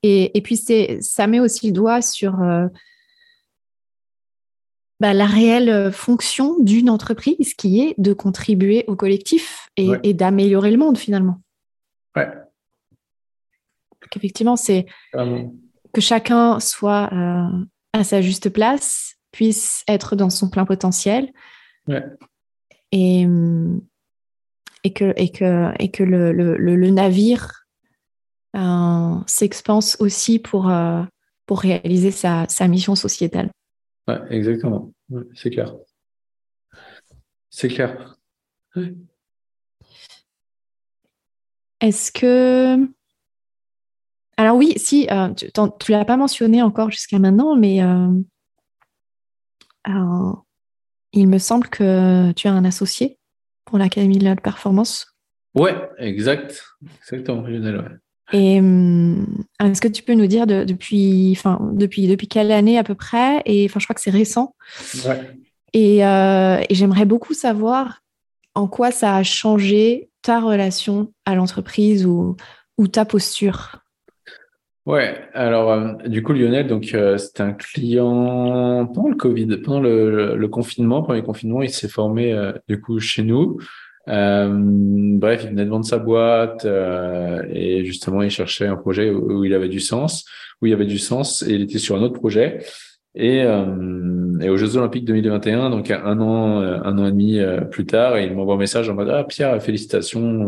Et, 0.04 0.38
et 0.38 0.42
puis, 0.42 0.58
ça 1.02 1.28
met 1.28 1.40
aussi 1.40 1.68
le 1.68 1.74
doigt 1.74 2.02
sur 2.02 2.42
euh, 2.42 2.68
bah, 5.00 5.14
la 5.14 5.26
réelle 5.26 5.92
fonction 5.92 6.60
d'une 6.60 6.90
entreprise 6.90 7.54
qui 7.54 7.82
est 7.82 7.96
de 7.98 8.14
contribuer 8.14 8.84
au 8.88 8.96
collectif 8.96 9.70
et, 9.78 10.14
d'améliorer 10.14 10.72
le 10.72 10.78
monde 10.78 10.98
finalement. 10.98 11.42
Ouais. 12.16 12.28
Donc, 14.01 14.18
effectivement, 14.18 14.55
c'est 14.55 14.86
que 15.14 16.01
chacun 16.01 16.59
soit 16.59 17.09
euh, 17.14 17.66
à 17.93 18.03
sa 18.03 18.22
juste 18.22 18.49
place, 18.49 19.16
puisse 19.32 19.84
être 19.88 20.16
dans 20.16 20.30
son 20.30 20.49
plein 20.49 20.66
potentiel. 20.66 21.32
Ouais 21.88 22.03
et, 22.91 23.26
et 24.84 24.93
que, 24.93 25.14
et 25.16 25.32
que, 25.32 25.72
et 25.80 25.89
que 25.89 26.03
le, 26.03 26.32
le, 26.32 26.57
le 26.57 26.89
navire 26.89 27.66
euh, 28.55 29.16
s'expanse 29.28 29.97
aussi 29.99 30.39
pour, 30.39 30.70
euh, 30.70 31.03
pour 31.45 31.62
réaliser 31.62 32.12
sa, 32.12 32.45
sa, 32.49 32.68
mission 32.68 32.95
sociétale. 32.95 33.49
Ouais, 34.07 34.20
exactement, 34.30 34.91
c'est 35.34 35.51
clair. 35.51 35.74
C'est 37.49 37.70
clair. 37.70 38.18
Est-ce 41.82 42.12
que... 42.12 42.78
Alors 44.38 44.56
oui, 44.56 44.74
si, 44.78 45.08
euh, 45.12 45.34
tu 45.34 45.46
ne 45.46 45.92
l'as 45.92 46.06
pas 46.06 46.18
mentionné 46.18 46.62
encore 46.62 46.90
jusqu'à 46.90 47.20
maintenant, 47.20 47.56
mais 47.56 47.84
euh, 47.84 48.08
il 51.14 51.28
me 51.28 51.38
semble 51.38 51.68
que 51.68 52.32
tu 52.32 52.48
as 52.48 52.54
un 52.54 52.66
associé 52.66 53.18
pour 53.66 53.78
l'Académie 53.78 54.18
de 54.18 54.24
la 54.24 54.36
performance. 54.36 55.08
Ouais, 55.56 55.76
exact. 55.98 56.64
Exactement, 57.02 57.42
Lionel. 57.42 58.00
Et 58.34 58.60
hum, 58.60 59.26
est-ce 59.60 59.82
que 59.82 59.90
tu 59.90 60.04
peux 60.04 60.14
nous 60.14 60.28
dire 60.28 60.48
depuis, 60.48 61.34
enfin, 61.36 61.60
depuis, 61.74 62.08
depuis 62.08 62.28
quelle 62.28 62.52
année 62.52 62.78
à 62.78 62.84
peu 62.84 62.96
près? 62.96 63.42
Et 63.46 63.66
enfin, 63.66 63.80
je 63.80 63.86
crois 63.86 63.94
que 63.94 64.02
c'est 64.02 64.10
récent. 64.10 64.56
Ouais. 65.06 65.38
Et, 65.74 66.06
euh, 66.06 66.62
et 66.70 66.76
j'aimerais 66.76 67.06
beaucoup 67.06 67.34
savoir 67.34 68.02
en 68.56 68.68
quoi 68.68 68.91
ça 68.91 69.16
a 69.16 69.24
changé 69.24 70.10
ta 70.22 70.39
relation 70.39 71.14
à 71.26 71.36
l'entreprise 71.36 72.06
ou, 72.06 72.36
ta 72.91 73.06
posture? 73.06 73.78
Ouais, 74.88 75.22
alors 75.36 75.72
euh, 75.72 75.93
du 76.08 76.24
coup 76.24 76.34
Lionel, 76.34 76.66
donc 76.66 76.95
euh, 76.95 77.20
c'était 77.20 77.43
un 77.43 77.54
client 77.54 78.88
pendant 78.88 79.10
le 79.10 79.16
Covid, 79.16 79.58
pendant 79.58 79.80
le, 79.80 80.47
confinement, 80.47 81.04
confinement, 81.04 81.62
il 81.62 81.70
s'est 81.70 81.88
formé 81.88 82.34
euh, 82.34 82.52
du 82.68 82.82
coup 82.82 82.99
chez 82.99 83.22
nous. 83.22 83.60
bref, 84.08 85.41
il 85.43 85.49
venait 85.52 85.66
de 85.66 85.70
vendre 85.70 85.86
sa 85.86 85.99
boîte 85.99 86.66
et 86.66 87.86
justement 87.86 88.24
il 88.24 88.32
cherchait 88.32 88.66
un 88.66 88.76
projet 88.76 89.12
où, 89.12 89.45
il 89.45 89.54
avait 89.54 89.70
du 89.70 89.80
sens, 89.80 90.26
où 90.62 90.66
il 90.66 90.74
avait 90.74 90.86
du 90.86 90.97
sens 90.97 91.43
et 91.43 91.54
il 91.54 91.62
était 91.62 91.78
sur 91.78 91.95
un 91.95 92.02
autre 92.02 92.20
projet. 92.20 92.66
Et, 93.14 93.39
et 93.39 94.49
aux 94.49 94.57
Jeux 94.57 94.78
Olympiques 94.78 95.05
2021, 95.05 95.70
donc 95.70 95.91
un 95.91 96.20
an, 96.22 96.59
un 96.62 96.97
an 96.97 97.05
et 97.05 97.12
demi 97.12 97.39
plus 97.70 97.86
tard, 97.86 98.18
il 98.18 98.34
m'envoie 98.34 98.55
un 98.55 98.57
message 98.57 98.89
en 98.89 98.93
mode 98.93 99.09
ah 99.09 99.26
Pierre, 99.26 99.62
félicitations 99.62 100.45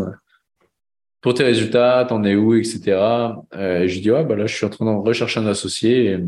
pour 1.24 1.34
tes 1.34 1.44
résultats, 1.44 2.06
t'en 2.08 2.24
es 2.26 2.36
où, 2.36 2.54
etc. 2.54 2.82
Euh, 3.56 3.80
et 3.80 3.88
je 3.88 4.02
dis 4.02 4.12
ouais, 4.12 4.26
bah 4.26 4.36
là, 4.36 4.46
je 4.46 4.54
suis 4.54 4.66
en 4.66 4.70
train 4.70 4.86
de 4.86 5.08
rechercher 5.08 5.40
un 5.40 5.48
associé 5.48 6.20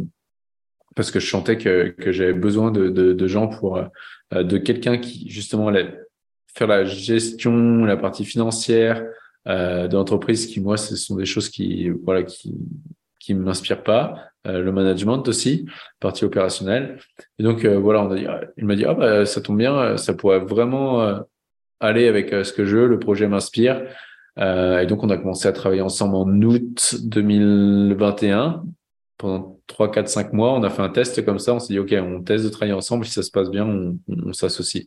parce 0.96 1.12
que 1.12 1.20
je 1.20 1.30
sentais 1.30 1.58
que, 1.58 1.90
que 1.90 2.14
j'avais 2.14 2.34
besoin 2.34 2.72
de, 2.72 2.88
de, 2.88 3.12
de, 3.12 3.28
gens 3.28 3.50
pour 3.50 3.78
euh, 3.78 4.44
de 4.44 4.58
quelqu'un 4.58 4.98
qui 4.98 5.30
justement 5.30 5.68
allait 5.68 6.00
faire 6.56 6.68
la 6.68 6.86
gestion, 6.86 7.84
la 7.84 7.98
partie 7.98 8.24
financière 8.24 9.06
euh, 9.48 9.90
de 9.90 9.98
l'entreprise, 9.98 10.48
qui 10.48 10.62
moi, 10.62 10.78
ce 10.78 10.96
sont 10.96 11.18
des 11.18 11.26
choses 11.26 11.50
qui 11.50 11.90
voilà 11.90 12.24
qui 12.24 12.56
qui 13.20 13.34
m'inspirent 13.34 13.84
pas. 13.84 14.30
Euh, 14.46 14.62
le 14.62 14.72
management 14.72 15.28
aussi, 15.28 15.66
partie 16.00 16.24
opérationnelle. 16.26 17.00
Et 17.40 17.44
donc 17.44 17.66
euh, 17.66 17.80
voilà, 17.80 18.04
on 18.04 18.12
a 18.12 18.16
dit, 18.16 18.28
il 18.58 18.66
m'a 18.66 18.76
dit 18.76 18.86
ah 18.86 18.94
bah 18.94 19.26
ça 19.26 19.42
tombe 19.42 19.58
bien, 19.58 19.98
ça 19.98 20.14
pourrait 20.14 20.40
vraiment 20.40 21.24
aller 21.80 22.08
avec 22.08 22.30
ce 22.30 22.54
que 22.54 22.66
je 22.66 22.78
veux, 22.78 22.88
le 22.88 23.00
projet 23.00 23.28
m'inspire. 23.28 23.82
Euh, 24.38 24.80
et 24.80 24.86
donc, 24.86 25.04
on 25.04 25.10
a 25.10 25.18
commencé 25.18 25.48
à 25.48 25.54
travailler 25.54 25.82
ensemble 25.82 26.16
en 26.16 26.42
août 26.42 26.96
2021. 27.04 28.64
Pendant 29.18 29.60
3, 29.68 29.92
4, 29.92 30.10
5 30.10 30.34
mois, 30.34 30.54
on 30.54 30.64
a 30.64 30.70
fait 30.70 30.82
un 30.82 30.90
test 30.90 31.24
comme 31.24 31.40
ça. 31.40 31.54
On 31.54 31.60
s'est 31.60 31.74
dit, 31.74 31.80
OK, 31.80 31.94
on 31.98 32.22
teste 32.22 32.44
de 32.44 32.50
travailler 32.50 32.74
ensemble. 32.74 33.06
Si 33.06 33.12
ça 33.12 33.24
se 33.24 33.32
passe 33.32 33.50
bien, 33.50 33.66
on, 33.66 33.98
on, 34.10 34.34
s'associe. 34.34 34.86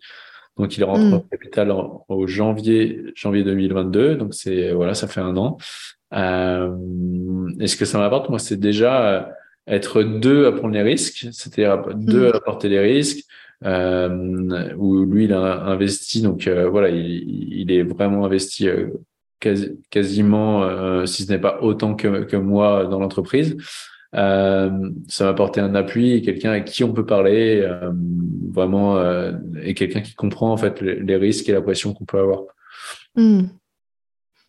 Donc, 0.57 0.77
il 0.77 0.85
rentre 0.85 1.01
au 1.01 1.19
mm. 1.19 1.29
capital 1.31 1.71
en, 1.71 2.05
au 2.09 2.27
janvier, 2.27 3.05
janvier 3.15 3.43
2022. 3.43 4.17
Donc, 4.17 4.35
c'est, 4.35 4.73
voilà, 4.73 4.95
ça 4.95 5.09
fait 5.09 5.21
un 5.21 5.37
an. 5.37 5.57
Euh, 6.15 6.75
et 7.59 7.67
ce 7.67 7.77
que 7.77 7.85
ça 7.85 7.99
m'apporte, 7.99 8.29
moi, 8.29 8.39
c'est 8.39 8.59
déjà 8.59 9.09
euh, 9.09 9.23
être 9.69 10.03
deux 10.03 10.47
à 10.47 10.53
prendre 10.53 10.75
les 10.75 10.83
risques, 10.83 11.29
c'est-à-dire 11.33 11.95
deux 11.95 12.29
mm. 12.29 12.37
à 12.37 12.41
porter 12.41 12.69
les 12.69 12.81
risques, 12.81 13.25
euh, 13.64 14.75
où 14.77 15.05
lui, 15.05 15.25
il 15.25 15.33
a 15.33 15.64
investi. 15.64 16.23
Donc, 16.23 16.47
euh, 16.47 16.69
voilà, 16.69 16.89
il, 16.91 17.61
il, 17.61 17.73
est 17.73 17.83
vraiment 17.83 18.25
investi 18.25 18.69
euh, 18.69 18.89
quasiment, 19.91 21.07
si 21.07 21.25
ce 21.25 21.33
n'est 21.33 21.39
pas 21.39 21.61
autant 21.62 21.95
que, 21.95 22.25
que 22.25 22.37
moi 22.37 22.87
dans 22.87 23.01
l'entreprise. 23.01 23.57
Ça 24.12 24.71
m'a 25.21 25.29
apporté 25.29 25.61
un 25.61 25.75
appui 25.75 26.12
et 26.12 26.23
quelqu'un 26.23 26.51
avec 26.51 26.64
qui 26.64 26.83
on 26.83 26.93
peut 26.93 27.07
parler, 27.07 27.69
vraiment, 28.51 29.01
et 29.62 29.75
quelqu'un 29.75 30.01
qui 30.01 30.14
comprend 30.14 30.53
en 30.53 30.57
fait 30.57 30.81
les, 30.81 31.16
risques 31.16 31.49
et 31.49 31.53
la 31.53 31.61
pression 31.61 31.95
qu'on 31.95 32.05
peut 32.05 32.19
avoir. 32.19 32.43
Hmm. 33.14 33.43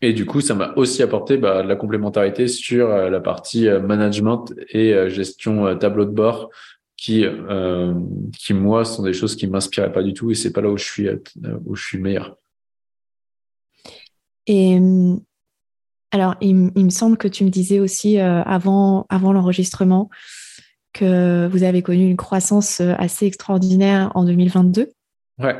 Et 0.02 0.12
du 0.12 0.24
coup, 0.24 0.40
ça 0.40 0.54
m'a 0.54 0.72
aussi 0.76 1.02
apporté 1.02 1.36
bah, 1.36 1.62
de 1.62 1.68
la 1.68 1.76
complémentarité 1.76 2.48
sur 2.48 2.88
la 2.88 3.20
partie 3.20 3.68
management 3.68 4.52
et 4.70 4.94
gestion 5.10 5.76
tableau 5.76 6.06
de 6.06 6.10
bord 6.10 6.50
qui, 6.96 7.24
qui 8.38 8.54
moi, 8.54 8.84
sont 8.84 9.02
des 9.02 9.12
choses 9.12 9.36
qui 9.36 9.46
m'inspiraient 9.46 9.92
pas 9.92 10.02
du 10.02 10.14
tout 10.14 10.30
et 10.30 10.34
c'est 10.34 10.52
pas 10.52 10.62
là 10.62 10.70
où 10.70 10.78
je 10.78 10.84
suis, 10.84 11.08
où 11.66 11.74
je 11.74 11.84
suis 11.84 11.98
meilleur. 11.98 12.36
Et 14.46 14.78
alors, 16.12 16.34
il, 16.40 16.56
me 16.56 16.90
semble 16.90 17.16
que 17.16 17.28
tu 17.28 17.44
me 17.44 17.50
disais 17.50 17.78
aussi 17.78 18.18
avant, 18.18 19.06
avant 19.10 19.32
l'enregistrement 19.32 20.08
que 20.92 21.46
vous 21.46 21.62
avez 21.62 21.82
connu 21.82 22.08
une 22.08 22.16
croissance 22.16 22.80
assez 22.80 23.26
extraordinaire 23.26 24.10
en 24.14 24.24
2022. 24.24 24.90
Ouais. 25.38 25.56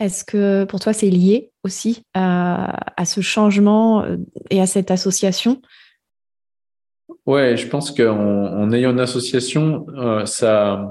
Est-ce 0.00 0.24
que 0.24 0.64
pour 0.64 0.80
toi, 0.80 0.94
c'est 0.94 1.10
lié 1.10 1.52
aussi 1.62 2.02
à, 2.14 2.72
ce 3.04 3.20
changement 3.20 4.02
euh, 4.02 4.16
et 4.48 4.60
à 4.60 4.66
cette 4.66 4.90
association? 4.90 5.60
Ouais, 7.26 7.56
je 7.58 7.68
pense 7.68 7.92
qu'en 7.92 8.72
ayant 8.72 8.92
une 8.92 9.00
association, 9.00 9.86
euh, 9.90 10.24
ça, 10.24 10.90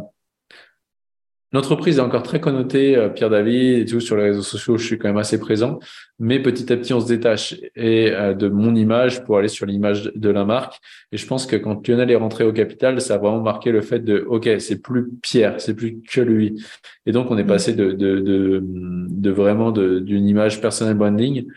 L'entreprise 1.52 1.97
est 1.97 2.02
encore 2.02 2.22
très 2.22 2.39
connotée, 2.39 2.95
euh, 2.95 3.10
Pierre 3.10 3.32
David 3.32 3.80
et 3.80 3.86
tout 3.86 4.00
sur 4.00 4.16
les 4.16 4.24
réseaux 4.24 4.43
sociaux, 4.43 4.78
je 4.78 4.86
suis 4.86 5.00
quand 5.00 5.08
même 5.08 5.18
assez 5.18 5.39
présent, 5.39 5.80
mais 6.20 6.39
petit 6.39 6.72
à 6.72 6.78
petit 6.78 6.93
on 6.93 7.00
se 7.00 7.08
détache 7.08 7.56
et 7.76 8.12
euh, 8.12 8.36
de 8.36 8.50
mon 8.50 8.76
image 8.76 9.24
pour 9.24 9.39
aller 9.39 9.47
sur 9.47 9.66
l'image 9.66 10.12
de 10.14 10.30
la 10.30 10.45
marque. 10.45 10.80
Et 11.12 11.18
je 11.18 11.26
pense 11.26 11.47
que 11.47 11.56
quand 11.56 11.88
Lionel 11.88 12.12
est 12.12 12.16
rentré 12.16 12.43
au 12.43 12.54
capital, 12.54 13.02
ça 13.02 13.16
a 13.16 13.18
vraiment 13.18 13.41
marqué 13.41 13.72
le 13.72 13.82
fait 13.82 14.00
de 14.00 14.24
ok, 14.28 14.47
c'est 14.60 14.80
plus 14.80 15.10
Pierre, 15.24 15.60
c'est 15.60 15.74
plus 15.74 16.00
que 16.08 16.22
lui. 16.22 16.64
Et 17.08 17.12
donc 17.12 17.32
on 17.32 17.38
est 17.39 17.43
mm. 17.43 17.47
passé 17.47 17.74
de 17.74 17.93
de 17.93 18.20
de, 18.20 18.62
de 18.64 19.30
vraiment 19.32 19.72
d'une 19.72 20.28
image 20.28 20.62
personnelle 20.62 20.97
branding 20.97 21.47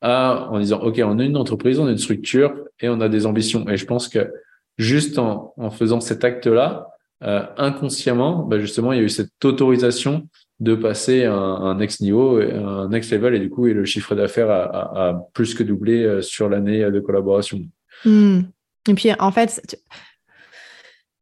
à 0.00 0.48
en 0.50 0.60
disant 0.60 0.80
ok, 0.80 1.02
on 1.04 1.18
a 1.18 1.24
une 1.24 1.36
entreprise, 1.36 1.78
on 1.78 1.86
a 1.86 1.90
une 1.90 1.98
structure 1.98 2.54
et 2.80 2.88
on 2.88 3.02
a 3.02 3.10
des 3.10 3.26
ambitions. 3.26 3.68
Et 3.68 3.76
je 3.76 3.84
pense 3.84 4.08
que 4.08 4.32
juste 4.78 5.18
en, 5.18 5.52
en 5.58 5.70
faisant 5.70 6.00
cet 6.00 6.24
acte 6.24 6.46
là 6.46 6.91
euh, 7.24 7.46
inconsciemment, 7.56 8.42
bah 8.42 8.58
justement, 8.58 8.92
il 8.92 8.98
y 8.98 9.00
a 9.00 9.04
eu 9.04 9.08
cette 9.08 9.44
autorisation 9.44 10.28
de 10.58 10.74
passer 10.74 11.24
un, 11.24 11.34
un 11.34 11.76
next 11.76 12.00
niveau, 12.00 12.40
un 12.40 12.88
next 12.88 13.12
level, 13.12 13.34
et 13.34 13.38
du 13.38 13.50
coup, 13.50 13.66
et 13.66 13.74
le 13.74 13.84
chiffre 13.84 14.14
d'affaires 14.14 14.50
a, 14.50 15.08
a, 15.08 15.28
plus 15.32 15.54
que 15.54 15.62
doublé 15.62 16.04
euh, 16.04 16.22
sur 16.22 16.48
l'année 16.48 16.88
de 16.90 17.00
collaboration. 17.00 17.60
Hmm. 18.04 18.42
Et 18.88 18.94
puis, 18.94 19.10
en 19.18 19.30
fait, 19.30 19.78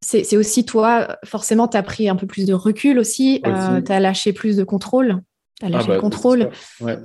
c'est 0.00 0.36
aussi 0.36 0.64
toi, 0.64 1.18
forcément, 1.24 1.68
tu 1.68 1.76
as 1.76 1.82
pris 1.82 2.08
un 2.08 2.16
peu 2.16 2.26
plus 2.26 2.46
de 2.46 2.54
recul 2.54 2.98
aussi, 2.98 3.42
euh, 3.46 3.82
tu 3.82 3.92
as 3.92 4.00
lâché 4.00 4.32
plus 4.32 4.56
de 4.56 4.64
contrôle, 4.64 5.20
tu 5.58 5.66
as 5.66 5.68
lâché 5.68 5.86
ah 5.88 5.92
le 5.92 5.96
bah, 5.96 6.00
contrôle. 6.00 6.50
Ouais. 6.80 6.98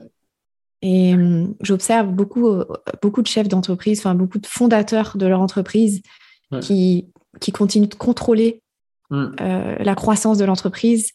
Et 0.81 1.15
j'observe 1.61 2.09
beaucoup, 2.09 2.61
beaucoup 3.01 3.21
de 3.21 3.27
chefs 3.27 3.47
d'entreprise, 3.47 3.99
enfin 3.99 4.13
beaucoup 4.13 4.39
de 4.39 4.45
fondateurs 4.45 5.17
de 5.17 5.25
leur 5.25 5.41
entreprise 5.41 6.01
qui, 6.61 7.07
qui 7.39 7.51
continuent 7.51 7.87
de 7.87 7.95
contrôler 7.95 8.61
Mm. 9.09 9.35
Euh, 9.39 9.75
la 9.79 9.95
croissance 9.95 10.37
de 10.37 10.45
l'entreprise. 10.45 11.11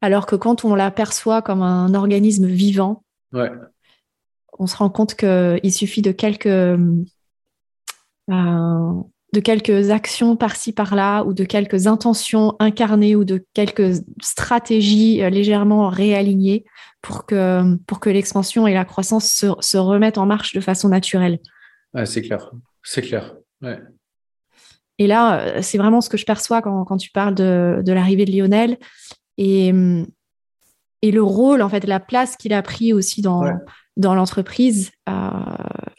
Alors 0.00 0.26
que 0.26 0.36
quand 0.36 0.64
on 0.64 0.74
l'aperçoit 0.74 1.42
comme 1.42 1.62
un 1.62 1.94
organisme 1.94 2.46
vivant, 2.46 3.04
on 3.32 4.66
se 4.66 4.76
rend 4.76 4.90
compte 4.90 5.14
qu'il 5.14 5.72
suffit 5.72 6.02
de 6.02 6.12
quelques, 6.12 6.46
euh, 6.46 6.76
de 8.28 9.40
quelques 9.40 9.90
actions 9.90 10.36
par-ci 10.36 10.72
par-là, 10.72 11.24
ou 11.24 11.32
de 11.32 11.44
quelques 11.44 11.86
intentions 11.86 12.56
incarnées, 12.58 13.16
ou 13.16 13.24
de 13.24 13.44
quelques 13.54 14.02
stratégies 14.22 15.22
euh, 15.22 15.30
légèrement 15.30 15.88
réalignées 15.88 16.64
pour 17.02 17.26
que, 17.26 17.76
pour 17.86 18.00
que 18.00 18.10
l'expansion 18.10 18.66
et 18.66 18.74
la 18.74 18.84
croissance 18.84 19.30
se, 19.30 19.46
se, 19.60 19.76
remettent 19.76 20.18
en 20.18 20.26
marche 20.26 20.54
de 20.54 20.60
façon 20.60 20.88
naturelle. 20.88 21.38
c'est 22.04 22.22
clair, 22.22 22.50
c'est 22.82 23.02
clair. 23.02 23.36
Ouais. 23.62 23.80
Et 24.98 25.06
là, 25.06 25.40
euh, 25.40 25.62
c'est 25.62 25.78
vraiment 25.78 26.00
ce 26.00 26.08
que 26.08 26.16
je 26.16 26.24
perçois 26.24 26.60
quand, 26.60 26.96
tu 26.96 27.10
parles 27.10 27.34
de, 27.34 27.82
l'arrivée 27.86 28.24
de 28.24 28.32
Lionel 28.32 28.78
et, 29.36 29.72
et 31.02 31.12
le 31.12 31.22
rôle, 31.22 31.62
en 31.62 31.68
fait, 31.68 31.84
la 31.86 32.00
place 32.00 32.36
qu'il 32.36 32.52
a 32.52 32.62
pris 32.62 32.92
aussi 32.92 33.22
dans, 33.22 33.44
dans 33.96 34.14
l'entreprise. 34.14 34.90
Euh, 35.08 35.30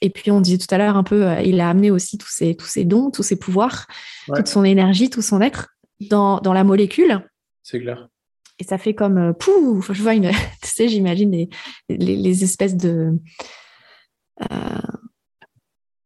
et 0.01 0.09
puis, 0.09 0.31
on 0.31 0.41
disait 0.41 0.57
tout 0.57 0.73
à 0.73 0.77
l'heure 0.77 0.97
un 0.97 1.03
peu, 1.03 1.25
euh, 1.25 1.41
il 1.41 1.61
a 1.61 1.69
amené 1.69 1.91
aussi 1.91 2.17
tous 2.17 2.29
ses, 2.29 2.55
tous 2.55 2.67
ses 2.67 2.83
dons, 2.83 3.09
tous 3.09 3.23
ses 3.23 3.37
pouvoirs, 3.37 3.87
toute 4.35 4.47
son 4.47 4.65
énergie, 4.65 5.09
tout 5.09 5.21
son 5.21 5.41
être 5.41 5.69
dans, 6.01 6.39
dans 6.39 6.53
la 6.53 6.65
molécule. 6.65 7.25
C'est 7.63 7.79
clair. 7.79 8.09
Et 8.59 8.65
ça 8.65 8.77
fait 8.77 8.93
comme, 8.93 9.33
pouf, 9.33 9.93
je 9.93 10.01
vois 10.01 10.15
une, 10.15 10.31
tu 10.61 10.69
sais, 10.69 10.89
j'imagine 10.89 11.31
les, 11.31 11.49
les, 11.87 12.43
espèces 12.43 12.75
de, 12.75 13.13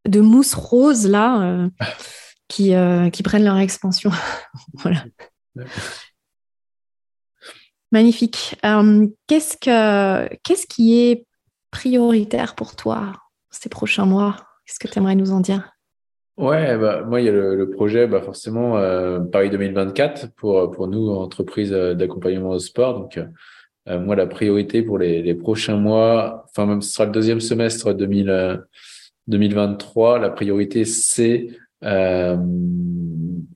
de 0.07 0.21
mousse 0.21 0.53
rose 0.53 1.07
là. 1.07 1.67
qui, 2.47 2.73
euh, 2.73 3.09
qui 3.09 3.23
prennent 3.23 3.43
leur 3.43 3.57
expansion. 3.57 4.11
voilà. 4.75 5.03
Magnifique. 7.91 8.55
Euh, 8.65 9.07
qu'est-ce, 9.27 9.57
que, 9.57 10.35
qu'est-ce 10.43 10.67
qui 10.67 10.99
est 10.99 11.25
prioritaire 11.71 12.55
pour 12.55 12.75
toi 12.75 13.13
ces 13.51 13.69
prochains 13.69 14.05
mois? 14.05 14.35
Qu'est-ce 14.65 14.79
que 14.79 14.87
tu 14.87 14.97
aimerais 14.99 15.15
nous 15.15 15.31
en 15.31 15.39
dire? 15.39 15.71
Ouais, 16.37 16.77
bah, 16.77 17.03
moi, 17.03 17.21
il 17.21 17.25
y 17.25 17.29
a 17.29 17.31
le, 17.31 17.69
projet, 17.69 18.07
bah, 18.07 18.21
forcément, 18.21 18.77
euh, 18.77 19.19
Paris 19.19 19.51
2024 19.51 20.33
pour, 20.35 20.71
pour 20.71 20.87
nous, 20.87 21.09
entreprise 21.09 21.71
d'accompagnement 21.71 22.49
au 22.49 22.59
sport. 22.59 22.99
Donc, 22.99 23.19
moi, 23.85 24.15
la 24.15 24.25
priorité 24.25 24.81
pour 24.81 24.97
les, 24.97 25.21
les, 25.21 25.35
prochains 25.35 25.75
mois, 25.75 26.45
enfin, 26.49 26.65
même 26.65 26.81
ce 26.81 26.91
sera 26.93 27.05
le 27.05 27.11
deuxième 27.11 27.41
semestre 27.41 27.93
2000, 27.93 28.63
2023, 29.27 30.19
la 30.19 30.29
priorité, 30.29 30.85
c'est 30.85 31.47
euh, 31.47 31.53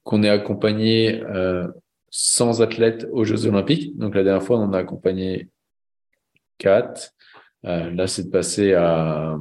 qu'on 0.04 0.24
est 0.24 0.30
accompagné 0.30 1.24
euh, 1.24 1.68
sans 2.10 2.62
athlètes 2.62 3.08
aux 3.12 3.24
Jeux 3.24 3.46
Olympiques. 3.46 3.98
Donc 3.98 4.16
la 4.16 4.24
dernière 4.24 4.44
fois, 4.44 4.58
on 4.58 4.64
en 4.64 4.74
a 4.74 4.80
accompagné 4.80 5.50
quatre. 6.58 7.14
Euh, 7.66 7.92
là, 7.92 8.08
c'est 8.08 8.24
de 8.24 8.30
passer 8.30 8.74
à, 8.74 9.38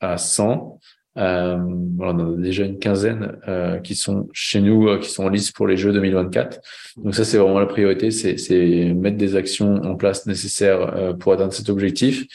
à 0.00 0.18
100. 0.18 0.78
Euh, 1.16 1.58
on 1.98 2.18
a 2.18 2.36
déjà 2.36 2.64
une 2.64 2.78
quinzaine 2.78 3.36
euh, 3.48 3.78
qui 3.78 3.94
sont 3.94 4.28
chez 4.32 4.60
nous, 4.60 4.88
euh, 4.88 4.98
qui 4.98 5.10
sont 5.10 5.24
en 5.24 5.28
liste 5.28 5.54
pour 5.54 5.66
les 5.66 5.76
Jeux 5.76 5.92
2024. 5.92 6.60
Donc 6.96 7.14
ça, 7.14 7.24
c'est 7.24 7.36
vraiment 7.36 7.60
la 7.60 7.66
priorité, 7.66 8.10
c'est 8.10 8.94
mettre 8.94 9.16
des 9.16 9.36
actions 9.36 9.76
en 9.82 9.96
place 9.96 10.26
nécessaires 10.26 11.14
pour 11.18 11.32
atteindre 11.32 11.52
cet 11.52 11.68
objectif. 11.68 12.26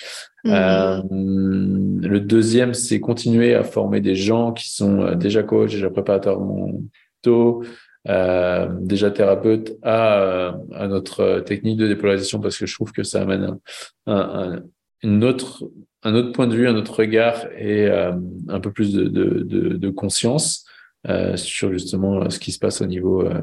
Mmh. 0.46 2.06
le 2.06 2.20
deuxième, 2.20 2.76
c'est 2.76 3.00
continuer 3.00 3.56
à 3.56 3.64
former 3.64 4.00
des 4.00 4.16
gens 4.16 4.54
qui 4.54 4.70
sont 4.70 5.16
déjà 5.16 5.42
coachs, 5.42 5.72
déjà 5.72 5.90
préparateurs 5.90 6.40
mentaux, 6.40 7.64
euh, 8.08 8.68
déjà 8.80 9.10
thérapeutes 9.10 9.76
à, 9.82 10.56
à 10.72 10.88
notre 10.88 11.40
technique 11.40 11.78
de 11.78 11.88
dépolarisation 11.88 12.40
parce 12.40 12.58
que 12.60 12.68
je 12.68 12.76
trouve 12.76 12.92
que 12.92 13.02
ça 13.02 13.24
amène 13.24 13.58
un, 14.06 14.16
un, 14.16 14.64
une 15.02 15.24
autre 15.24 15.68
un 16.04 16.14
autre 16.14 16.32
point 16.32 16.46
de 16.46 16.56
vue, 16.56 16.68
un 16.68 16.76
autre 16.76 17.00
regard 17.00 17.48
et 17.58 17.88
euh, 17.88 18.14
un 18.48 18.60
peu 18.60 18.72
plus 18.72 18.94
de, 18.94 19.06
de, 19.06 19.42
de, 19.42 19.70
de 19.70 19.90
conscience 19.90 20.66
euh, 21.10 21.36
sur 21.36 21.72
justement 21.72 22.22
euh, 22.22 22.30
ce 22.30 22.38
qui 22.38 22.52
se 22.52 22.60
passe 22.60 22.82
au 22.82 22.86
niveau 22.86 23.24
euh, 23.24 23.42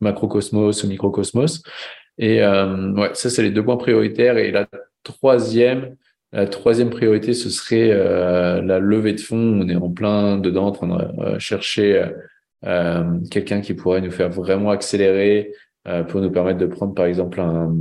macrocosmos 0.00 0.84
ou 0.84 0.88
microcosmos. 0.88 1.62
Et 2.18 2.42
euh, 2.42 2.92
ouais, 2.92 3.10
ça 3.14 3.30
c'est 3.30 3.42
les 3.42 3.50
deux 3.50 3.64
points 3.64 3.78
prioritaires. 3.78 4.36
Et 4.36 4.50
la 4.50 4.68
troisième, 5.02 5.96
la 6.32 6.46
troisième 6.46 6.90
priorité, 6.90 7.34
ce 7.34 7.50
serait 7.50 7.88
la 7.88 8.78
levée 8.78 9.12
de 9.12 9.20
fonds. 9.20 9.60
On 9.60 9.68
est 9.68 9.76
en 9.76 9.90
plein 9.90 10.38
dedans, 10.38 10.66
en 10.66 10.72
train 10.72 10.86
de 10.86 11.38
chercher 11.38 12.10
quelqu'un 13.30 13.60
qui 13.60 13.74
pourrait 13.74 14.00
nous 14.00 14.10
faire 14.10 14.30
vraiment 14.30 14.70
accélérer 14.70 15.52
pour 16.08 16.20
nous 16.20 16.30
permettre 16.30 16.58
de 16.58 16.66
prendre 16.66 16.94
par 16.94 17.04
exemple 17.04 17.40
un, 17.40 17.74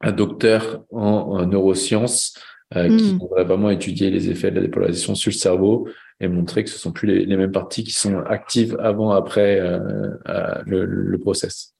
un 0.00 0.12
docteur 0.12 0.84
en, 0.90 1.00
en 1.02 1.46
neurosciences 1.46 2.34
euh, 2.76 2.94
qui 2.98 3.14
hmm. 3.14 3.18
vont 3.18 3.44
vraiment 3.44 3.70
étudier 3.70 4.10
les 4.10 4.28
effets 4.28 4.50
de 4.50 4.56
la 4.56 4.62
dépolarisation 4.62 5.14
sur 5.14 5.30
le 5.30 5.36
cerveau 5.36 5.88
et 6.20 6.28
montrer 6.28 6.64
que 6.64 6.70
ce 6.70 6.78
sont 6.78 6.92
plus 6.92 7.08
les, 7.08 7.24
les 7.24 7.36
mêmes 7.38 7.52
parties 7.52 7.82
qui 7.82 7.92
sont 7.92 8.18
actives 8.18 8.76
avant, 8.78 9.10
après 9.12 9.58
euh, 9.58 10.10
euh, 10.28 10.62
le, 10.66 10.84
le, 10.84 11.18
process. 11.18 11.74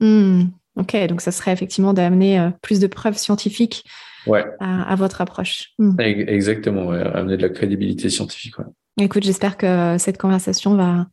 Hmm. 0.00 0.44
Ok, 0.76 0.96
donc 1.08 1.20
ça 1.20 1.30
serait 1.30 1.52
effectivement 1.52 1.92
d'amener 1.92 2.48
plus 2.62 2.80
de 2.80 2.86
preuves 2.86 3.18
scientifiques 3.18 3.84
ouais. 4.26 4.44
à, 4.60 4.82
à, 4.82 4.94
votre 4.96 5.20
approche. 5.20 5.72
Hmm. 5.78 5.98
Exactement, 6.00 6.86
ouais. 6.86 7.00
amener 7.00 7.36
de 7.36 7.42
la 7.42 7.48
crédibilité 7.48 8.10
scientifique. 8.10 8.58
Ouais. 8.58 8.66
Écoute, 8.98 9.22
j'espère 9.22 9.56
que 9.56 9.96
cette 9.98 10.18
conversation 10.18 10.74
va 10.74 11.06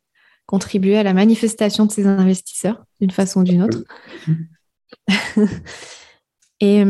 contribuer 0.45 0.97
à 0.97 1.03
la 1.03 1.13
manifestation 1.13 1.85
de 1.85 1.91
ces 1.91 2.07
investisseurs 2.07 2.83
d'une 2.99 3.11
façon 3.11 3.41
ou 3.41 3.43
d'une 3.43 3.63
autre. 3.63 3.83
et 6.59 6.83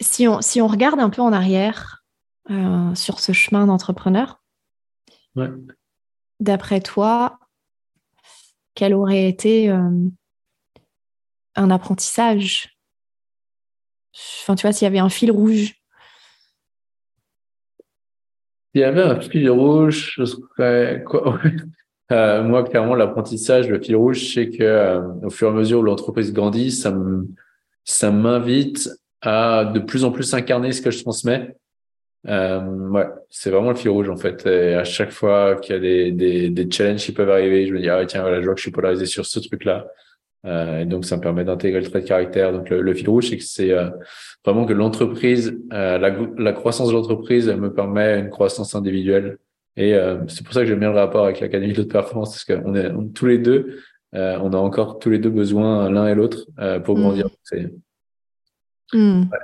si 0.00 0.28
on, 0.28 0.40
si 0.40 0.60
on 0.60 0.66
regarde 0.66 1.00
un 1.00 1.10
peu 1.10 1.22
en 1.22 1.32
arrière 1.32 2.04
euh, 2.50 2.94
sur 2.94 3.20
ce 3.20 3.32
chemin 3.32 3.66
d'entrepreneur, 3.66 4.42
d'après 6.40 6.80
toi, 6.80 7.38
quel 8.74 8.94
aurait 8.94 9.28
été 9.28 9.70
euh, 9.70 10.08
un 11.56 11.70
apprentissage 11.70 12.73
Enfin, 14.14 14.54
tu 14.54 14.62
vois, 14.62 14.72
s'il 14.72 14.84
y 14.84 14.88
avait 14.88 14.98
un 14.98 15.08
fil 15.08 15.30
rouge. 15.30 15.74
S'il 18.72 18.80
y 18.80 18.84
avait 18.84 19.02
un 19.02 19.20
fil 19.20 19.50
rouge, 19.50 20.14
je 20.16 20.24
serais 20.24 21.02
quoi? 21.04 21.40
Euh, 22.12 22.42
Moi, 22.42 22.62
clairement, 22.64 22.94
l'apprentissage, 22.94 23.66
le 23.70 23.80
fil 23.80 23.96
rouge, 23.96 24.34
c'est 24.34 24.50
que 24.50 24.62
euh, 24.62 25.00
au 25.22 25.30
fur 25.30 25.48
et 25.48 25.50
à 25.50 25.54
mesure 25.54 25.80
où 25.80 25.82
l'entreprise 25.82 26.34
grandit, 26.34 26.70
ça 26.70 28.10
m'invite 28.10 28.90
à 29.22 29.64
de 29.64 29.80
plus 29.80 30.04
en 30.04 30.12
plus 30.12 30.34
incarner 30.34 30.72
ce 30.72 30.82
que 30.82 30.90
je 30.90 31.00
transmets. 31.00 31.56
Euh, 32.28 32.60
ouais, 32.90 33.06
c'est 33.30 33.50
vraiment 33.50 33.70
le 33.70 33.76
fil 33.76 33.88
rouge 33.88 34.10
en 34.10 34.18
fait. 34.18 34.46
À 34.46 34.84
chaque 34.84 35.12
fois 35.12 35.56
qu'il 35.56 35.74
y 35.74 35.78
a 35.78 36.10
des, 36.12 36.50
des, 36.50 36.70
challenges 36.70 37.02
qui 37.02 37.12
peuvent 37.12 37.30
arriver, 37.30 37.66
je 37.66 37.72
me 37.72 37.80
dis 37.80 37.88
ah 37.88 38.04
tiens 38.04 38.20
voilà, 38.20 38.40
je 38.40 38.44
vois 38.44 38.54
que 38.54 38.60
je 38.60 38.64
suis 38.64 38.70
polarisé 38.70 39.06
sur 39.06 39.24
ce 39.24 39.40
truc-là. 39.40 39.86
Euh, 40.44 40.80
et 40.80 40.84
donc 40.84 41.04
ça 41.06 41.16
me 41.16 41.22
permet 41.22 41.44
d'intégrer 41.44 41.80
le 41.80 41.88
trait 41.88 42.02
de 42.02 42.06
caractère. 42.06 42.52
Donc 42.52 42.70
le, 42.70 42.94
fil 42.94 43.08
rouge, 43.08 43.30
c'est 43.30 43.38
que 43.38 43.44
c'est 43.44 43.70
euh, 43.70 43.90
vraiment 44.44 44.66
que 44.66 44.72
l'entreprise, 44.72 45.58
euh, 45.72 45.98
la, 45.98 46.14
la, 46.36 46.52
croissance 46.52 46.88
de 46.88 46.92
l'entreprise 46.92 47.48
me 47.48 47.72
permet 47.72 48.20
une 48.20 48.30
croissance 48.30 48.74
individuelle. 48.74 49.38
Et 49.76 49.96
c'est 50.28 50.44
pour 50.44 50.54
ça 50.54 50.60
que 50.60 50.66
j'aime 50.66 50.78
bien 50.78 50.92
le 50.92 50.98
rapport 50.98 51.24
avec 51.24 51.40
l'académie 51.40 51.72
de 51.72 51.82
performance, 51.82 52.30
parce 52.30 52.44
qu'on 52.44 52.76
est 52.76 52.92
tous 53.12 53.26
les 53.26 53.38
deux, 53.38 53.80
on 54.12 54.52
a 54.52 54.56
encore 54.56 55.00
tous 55.00 55.10
les 55.10 55.18
deux 55.18 55.30
besoin 55.30 55.90
l'un 55.90 56.06
et 56.06 56.14
l'autre 56.14 56.46
pour 56.84 56.94
grandir. 56.94 57.28
Mmh. 58.92 59.22
Ouais. 59.22 59.38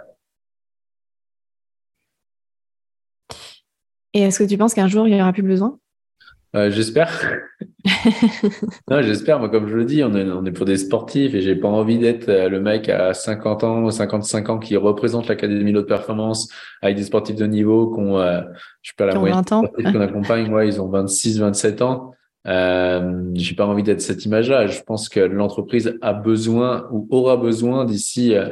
Et 4.15 4.21
est-ce 4.21 4.39
que 4.39 4.49
tu 4.49 4.57
penses 4.57 4.73
qu'un 4.73 4.87
jour, 4.87 5.09
il 5.09 5.15
n'y 5.15 5.21
aura 5.21 5.33
plus 5.33 5.43
besoin? 5.43 5.81
Euh, 6.57 6.71
J'espère. 6.71 7.11
non, 8.91 9.03
j'espère. 9.03 9.39
Moi, 9.39 9.49
comme 9.49 9.69
je 9.69 9.77
le 9.77 9.85
dis, 9.85 10.03
on 10.03 10.15
est, 10.15 10.25
on 10.31 10.45
est 10.45 10.53
pour 10.53 10.67
des 10.67 10.77
sportifs 10.77 11.35
et 11.35 11.41
j'ai 11.41 11.57
pas 11.57 11.69
envie 11.69 11.99
d'être 11.99 12.29
euh, 12.29 12.49
le 12.49 12.61
mec 12.61 12.89
à 12.89 13.15
50 13.15 13.65
ans 13.65 13.83
ou 13.83 13.91
55 13.91 14.49
ans 14.49 14.59
qui 14.59 14.77
représente 14.77 15.29
l'Académie 15.29 15.73
de 15.73 15.81
performance 15.81 16.49
avec 16.83 16.97
des 16.97 17.05
sportifs 17.05 17.37
de 17.37 17.47
niveau 17.47 17.93
qui 17.93 18.01
ont, 18.01 18.19
euh, 18.19 18.41
je 18.83 18.91
sais 18.91 18.95
pas, 18.97 19.07
la 19.07 19.19
moyenne 19.19 19.43
qu'on 19.45 20.01
accompagne, 20.01 20.53
ouais, 20.53 20.69
ils 20.69 20.81
ont 20.81 20.89
26, 20.89 21.41
27 21.41 21.83
ans. 21.83 22.15
Euh, 22.47 23.31
j'ai 23.35 23.55
pas 23.55 23.67
envie 23.67 23.83
d'être 23.83 24.01
cette 24.01 24.25
image-là. 24.25 24.67
Je 24.67 24.81
pense 24.83 25.09
que 25.09 25.21
l'entreprise 25.21 25.99
a 26.01 26.13
besoin 26.13 26.89
ou 26.91 27.07
aura 27.11 27.37
besoin 27.37 27.85
d'ici 27.85 28.35
euh, 28.35 28.49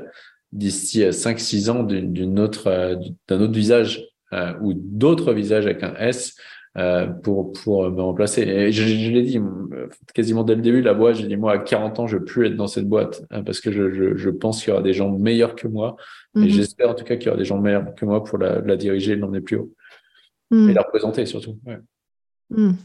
d'ici 0.53 1.12
5 1.12 1.38
6 1.38 1.70
ans 1.70 1.82
d'une 1.82 2.38
autre 2.38 2.99
d'un 3.28 3.40
autre 3.40 3.53
visage 3.53 4.05
euh, 4.32 4.53
ou 4.61 4.72
d'autres 4.74 5.32
visages 5.32 5.66
avec 5.66 5.82
un 5.82 5.94
S 5.94 6.36
pour 7.23 7.53
pour 7.53 7.91
me 7.91 8.01
remplacer. 8.01 8.43
Et 8.43 8.73
je, 8.73 8.83
je 8.83 9.11
l'ai 9.11 9.23
dit 9.23 9.41
quasiment 10.14 10.45
dès 10.45 10.55
le 10.55 10.62
début 10.62 10.81
de 10.81 10.87
la 10.87 10.95
boîte, 10.95 11.16
j'ai 11.16 11.27
dit 11.27 11.37
moi 11.37 11.53
à 11.53 11.59
40 11.59 11.99
ans 11.99 12.07
je 12.07 12.19
veux 12.19 12.25
plus 12.25 12.47
être 12.47 12.57
dans 12.57 12.66
cette 12.66 12.89
boîte 12.89 13.25
hein, 13.31 13.43
parce 13.43 13.61
que 13.61 13.73
je, 13.73 13.93
je, 13.93 14.16
je 14.16 14.31
pense 14.31 14.62
qu'il 14.62 14.71
y 14.71 14.73
aura 14.73 14.83
des 14.83 14.93
gens 14.93 15.11
meilleurs 15.11 15.57
que 15.57 15.66
moi 15.66 15.97
et 16.37 16.41
mhm. 16.41 16.49
j'espère 16.49 16.91
en 16.91 16.95
tout 16.95 17.05
cas 17.05 17.16
qu'il 17.16 17.27
y 17.27 17.29
aura 17.31 17.39
des 17.39 17.45
gens 17.45 17.59
meilleurs 17.59 17.95
que 17.95 18.05
moi 18.05 18.23
pour 18.23 18.39
la, 18.39 18.61
la 18.61 18.77
diriger 18.77 19.12
et 19.12 19.16
l'emmener 19.16 19.41
plus 19.41 19.57
haut 19.57 19.73
mhm. 20.51 20.71
et 20.71 20.73
la 20.73 20.83
représenter 20.83 21.27
surtout. 21.27 21.59
Ouais. 21.64 21.79
Mhm. 22.51 22.77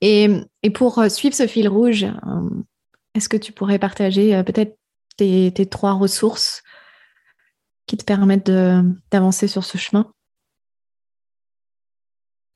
Et, 0.00 0.28
et, 0.64 0.70
pour 0.70 0.98
euh, 0.98 1.08
suivre 1.08 1.34
ce 1.34 1.46
fil 1.46 1.68
rouge, 1.68 2.04
est-ce 3.14 3.28
que 3.28 3.36
tu 3.36 3.52
pourrais 3.52 3.78
partager 3.78 4.42
peut-être 4.42 4.76
tes, 5.16 5.52
tes, 5.52 5.66
trois 5.66 5.92
ressources 5.92 6.64
qui 7.86 7.96
te 7.96 8.04
permettent 8.04 8.50
d'avancer 9.12 9.46
sur 9.46 9.62
ce 9.62 9.78
chemin? 9.78 10.12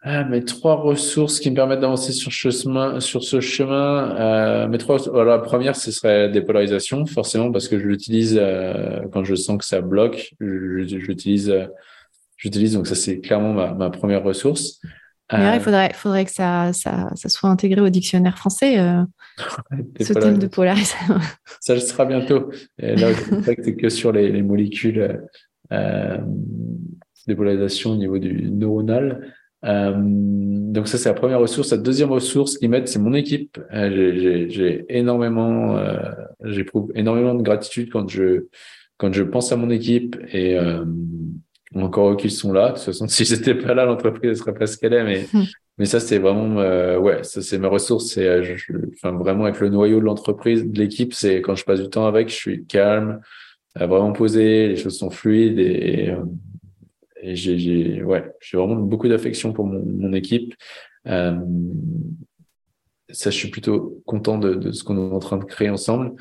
Ah, 0.08 0.22
mes 0.22 0.44
trois 0.44 0.76
ressources 0.76 1.40
qui 1.40 1.50
me 1.50 1.56
permettent 1.56 1.80
d'avancer 1.80 2.12
sur, 2.12 2.30
chemin, 2.30 3.00
sur 3.00 3.24
ce 3.24 3.40
chemin. 3.40 4.14
Euh, 4.16 4.68
mes 4.68 4.78
trois, 4.78 4.98
la 5.24 5.38
première, 5.38 5.74
ce 5.74 5.90
serait 5.90 6.28
dépolarisation, 6.28 7.04
forcément, 7.06 7.50
parce 7.50 7.66
que 7.66 7.76
je 7.76 7.84
l'utilise 7.84 8.38
euh, 8.40 9.00
quand 9.12 9.24
je 9.24 9.34
sens 9.34 9.58
que 9.58 9.64
ça 9.64 9.80
bloque. 9.80 10.32
J'utilise, 10.40 11.50
euh, 11.50 11.66
j'utilise. 12.36 12.74
Donc 12.74 12.86
ça, 12.86 12.94
c'est 12.94 13.18
clairement 13.18 13.52
ma, 13.52 13.74
ma, 13.74 13.90
première 13.90 14.22
ressource. 14.22 14.80
Euh, 15.32 15.54
il 15.56 15.60
faudrait, 15.60 15.92
faudrait 15.92 16.24
que 16.24 16.30
ça, 16.30 16.72
ça, 16.72 17.10
ça, 17.16 17.28
soit 17.28 17.50
intégré 17.50 17.80
au 17.80 17.88
dictionnaire 17.88 18.38
français, 18.38 18.78
euh, 18.78 19.02
ce 20.00 20.12
thème 20.12 20.38
de 20.38 20.46
polarisation. 20.46 21.16
ça 21.58 21.74
le 21.74 21.80
sera 21.80 22.04
bientôt. 22.04 22.52
Et 22.78 22.94
là, 22.94 23.08
c'est 23.44 23.74
que 23.74 23.88
sur 23.88 24.12
les, 24.12 24.30
les 24.30 24.42
molécules 24.42 25.20
euh, 25.72 26.18
dépolarisation 27.26 27.90
au 27.90 27.96
niveau 27.96 28.18
du 28.18 28.50
neuronal. 28.52 29.34
Euh, 29.64 29.94
donc 29.96 30.88
ça, 30.88 30.98
c'est 30.98 31.08
la 31.08 31.14
première 31.14 31.40
ressource. 31.40 31.70
La 31.70 31.78
deuxième 31.78 32.10
ressource 32.10 32.58
qui 32.58 32.68
m'aide, 32.68 32.88
c'est 32.88 32.98
mon 32.98 33.14
équipe. 33.14 33.58
Euh, 33.72 34.46
j'ai 34.48 34.84
énormément, 34.88 35.76
euh, 35.76 35.98
j'éprouve 36.44 36.92
énormément 36.94 37.34
de 37.34 37.42
gratitude 37.42 37.90
quand 37.90 38.08
je 38.08 38.46
quand 38.98 39.12
je 39.12 39.22
pense 39.22 39.52
à 39.52 39.56
mon 39.56 39.68
équipe 39.68 40.16
et 40.32 40.58
euh, 40.58 40.84
encore 41.74 42.12
eux 42.12 42.16
qu'ils 42.16 42.30
sont 42.30 42.52
là. 42.52 42.70
De 42.70 42.74
toute 42.74 42.84
façon, 42.84 43.08
si 43.08 43.24
j'étais 43.24 43.54
pas 43.54 43.74
là, 43.74 43.84
l'entreprise 43.84 44.30
ne 44.30 44.34
serait 44.34 44.54
pas 44.54 44.66
ce 44.66 44.76
qu'elle 44.76 44.92
est. 44.92 45.04
Mais 45.04 45.26
hmm. 45.32 45.44
mais 45.78 45.86
ça, 45.86 46.00
c'est 46.00 46.18
vraiment 46.18 46.60
euh, 46.60 46.98
ouais, 46.98 47.22
ça 47.24 47.42
c'est 47.42 47.58
ma 47.58 47.68
ressource. 47.68 48.06
C'est 48.06 48.58
enfin 48.94 49.16
vraiment 49.16 49.44
avec 49.44 49.60
le 49.60 49.70
noyau 49.70 50.00
de 50.00 50.04
l'entreprise, 50.04 50.64
de 50.64 50.78
l'équipe. 50.78 51.14
C'est 51.14 51.40
quand 51.40 51.54
je 51.54 51.64
passe 51.64 51.80
du 51.80 51.88
temps 51.88 52.06
avec, 52.06 52.28
je 52.28 52.34
suis 52.34 52.66
calme, 52.66 53.20
vraiment 53.74 54.12
posé, 54.12 54.68
les 54.68 54.76
choses 54.76 54.98
sont 54.98 55.10
fluides 55.10 55.58
et, 55.58 56.04
et 56.04 56.16
et 57.26 57.36
j'ai 57.36 58.02
ouais, 58.02 58.24
vraiment 58.52 58.76
beaucoup 58.76 59.08
d'affection 59.08 59.52
pour 59.52 59.66
mon, 59.66 59.82
mon 59.84 60.12
équipe. 60.12 60.54
Euh, 61.06 61.36
ça, 63.10 63.30
je 63.30 63.36
suis 63.36 63.50
plutôt 63.50 64.02
content 64.06 64.38
de, 64.38 64.70
ce 64.72 64.84
qu'on 64.84 64.96
est 64.96 65.14
en 65.14 65.18
train 65.18 65.36
de 65.36 65.44
créer 65.44 65.70
ensemble. 65.70 66.12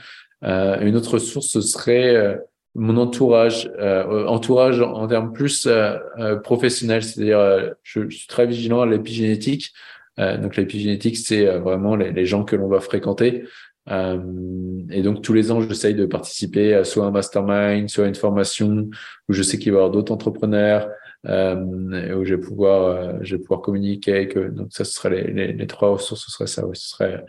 Euh, 0.44 0.80
une 0.82 0.96
autre 0.96 1.18
source, 1.18 1.48
ce 1.48 1.62
serait 1.62 2.16
euh, 2.16 2.36
mon 2.76 2.98
entourage, 2.98 3.72
entourage 3.80 4.82
en 4.82 5.08
termes 5.08 5.32
plus 5.32 5.66
euh, 5.66 6.36
professionnels, 6.44 7.04
c'est-à-dire 7.04 7.74
je, 7.84 8.10
suis 8.10 8.28
très 8.28 8.46
vigilant 8.46 8.82
à 8.82 8.86
l'épigénétique. 8.86 9.72
donc 10.18 10.58
l'épigénétique, 10.58 11.18
c'est 11.18 11.46
vraiment 11.58 11.96
les, 11.96 12.26
gens 12.26 12.44
que 12.44 12.56
l'on 12.56 12.68
va 12.68 12.82
fréquenter. 12.82 13.44
Et 13.88 15.02
donc 15.02 15.22
tous 15.22 15.34
les 15.34 15.52
ans, 15.52 15.62
j'essaye 15.62 15.94
de 15.94 16.06
participer 16.06 16.74
à 16.74 16.84
soit 16.84 17.06
un 17.06 17.12
mastermind, 17.12 17.90
soit 17.90 18.08
une 18.08 18.16
formation 18.16 18.90
où 19.30 19.34
je 19.34 19.44
sais 19.44 19.60
qu'il 19.60 19.72
va 19.72 19.78
y 19.78 19.80
avoir 19.80 19.92
d'autres 19.92 20.12
entrepreneurs, 20.12 20.88
euh, 21.28 22.16
où 22.16 22.26
je 22.26 22.36
vais 22.36 22.42
pouvoir, 22.42 23.22
euh, 23.24 23.58
communiquer 23.62 24.30
eux. 24.36 24.50
Donc 24.50 24.68
ça, 24.72 24.86
ce 24.86 24.94
serait 24.94 25.32
les, 25.32 25.68
trois 25.68 25.92
ressources, 25.92 26.26
ce 26.26 26.32
serait 26.32 26.48
ça. 26.48 26.64
ce 26.74 26.90
serait 26.90 27.26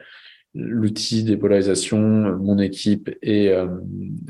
l'outil 0.57 1.23
des 1.23 1.37
polarisations, 1.37 1.99
mon 1.99 2.59
équipe 2.59 3.11
et, 3.23 3.51
euh, 3.51 3.67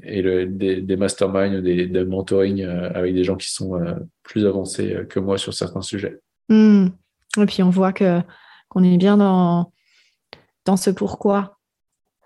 des, 0.03 0.81
des 0.81 0.97
masterminds, 0.97 1.63
des, 1.63 1.87
des 1.87 2.05
mentoring 2.05 2.63
euh, 2.63 2.91
avec 2.95 3.15
des 3.15 3.25
gens 3.25 3.37
qui 3.37 3.51
sont 3.53 3.77
euh, 3.77 3.95
plus 4.25 4.45
avancés 4.45 4.97
que 5.09 5.21
moi 5.21 5.39
sur 5.39 5.55
certains 5.55 5.83
sujets. 5.83 6.19
Mmh. 6.49 6.89
Et 7.39 7.47
puis 7.47 7.63
on 7.63 7.71
voit 7.71 7.93
que 7.93 8.21
qu'on 8.69 8.83
est 8.83 8.97
bien 8.97 9.17
dans 9.17 9.73
dans 10.65 10.77
ce 10.77 10.91
pourquoi. 10.91 11.56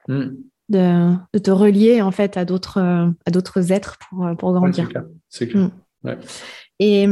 Mmh. 0.08 0.28
De, 0.68 1.14
de, 1.34 1.38
te 1.40 1.50
relier 1.50 2.00
en 2.00 2.12
fait 2.12 2.36
à 2.36 2.44
d'autres 2.44 2.78
à 2.78 3.30
d'autres 3.32 3.72
êtres 3.72 3.98
pour, 4.08 4.24
pour 4.38 4.52
grandir. 4.52 4.88
c'est 5.28 5.48
clair. 5.48 5.64
Mmh. 5.64 5.70
Ouais. 6.04 6.18
Et 6.78 7.08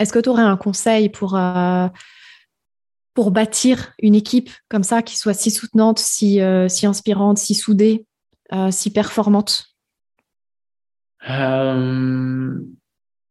est-ce 0.00 0.12
que 0.12 0.18
tu 0.18 0.28
aurais 0.28 0.42
un 0.42 0.56
conseil 0.56 1.08
pour, 1.08 1.36
euh, 1.36 1.88
pour 3.14 3.30
bâtir 3.30 3.92
une 4.00 4.14
équipe 4.14 4.50
comme 4.68 4.82
ça 4.82 5.02
qui 5.02 5.16
soit 5.16 5.34
si 5.34 5.50
soutenante, 5.50 5.98
si, 5.98 6.40
euh, 6.40 6.68
si 6.68 6.86
inspirante, 6.86 7.38
si 7.38 7.54
soudée, 7.54 8.04
euh, 8.52 8.70
si 8.70 8.92
performante? 8.92 9.68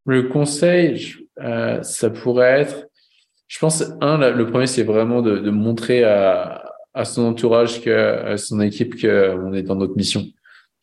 Le 0.06 0.22
conseil, 0.24 1.28
ça 1.38 2.10
pourrait 2.10 2.62
être, 2.62 2.88
je 3.48 3.60
pense, 3.60 3.84
un, 4.02 4.32
le 4.32 4.48
premier, 4.48 4.68
c'est 4.68 4.84
vraiment 4.84 5.22
de, 5.22 5.38
de 5.38 5.50
montrer 5.52 6.04
à, 6.04 6.73
à, 6.94 7.06
son 7.06 7.24
entourage, 7.24 7.82
que, 7.82 7.90
à 8.34 8.38
son 8.38 8.62
équipe 8.62 9.00
qu'on 9.00 9.54
est 9.54 9.64
dans 9.64 9.76
notre 9.76 9.96
mission. 9.96 10.26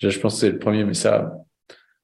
je 0.00 0.18
pense 0.18 0.34
que 0.34 0.40
c'est 0.40 0.50
le 0.50 0.58
premier, 0.58 0.84
mais 0.84 0.94
ça, 0.94 1.32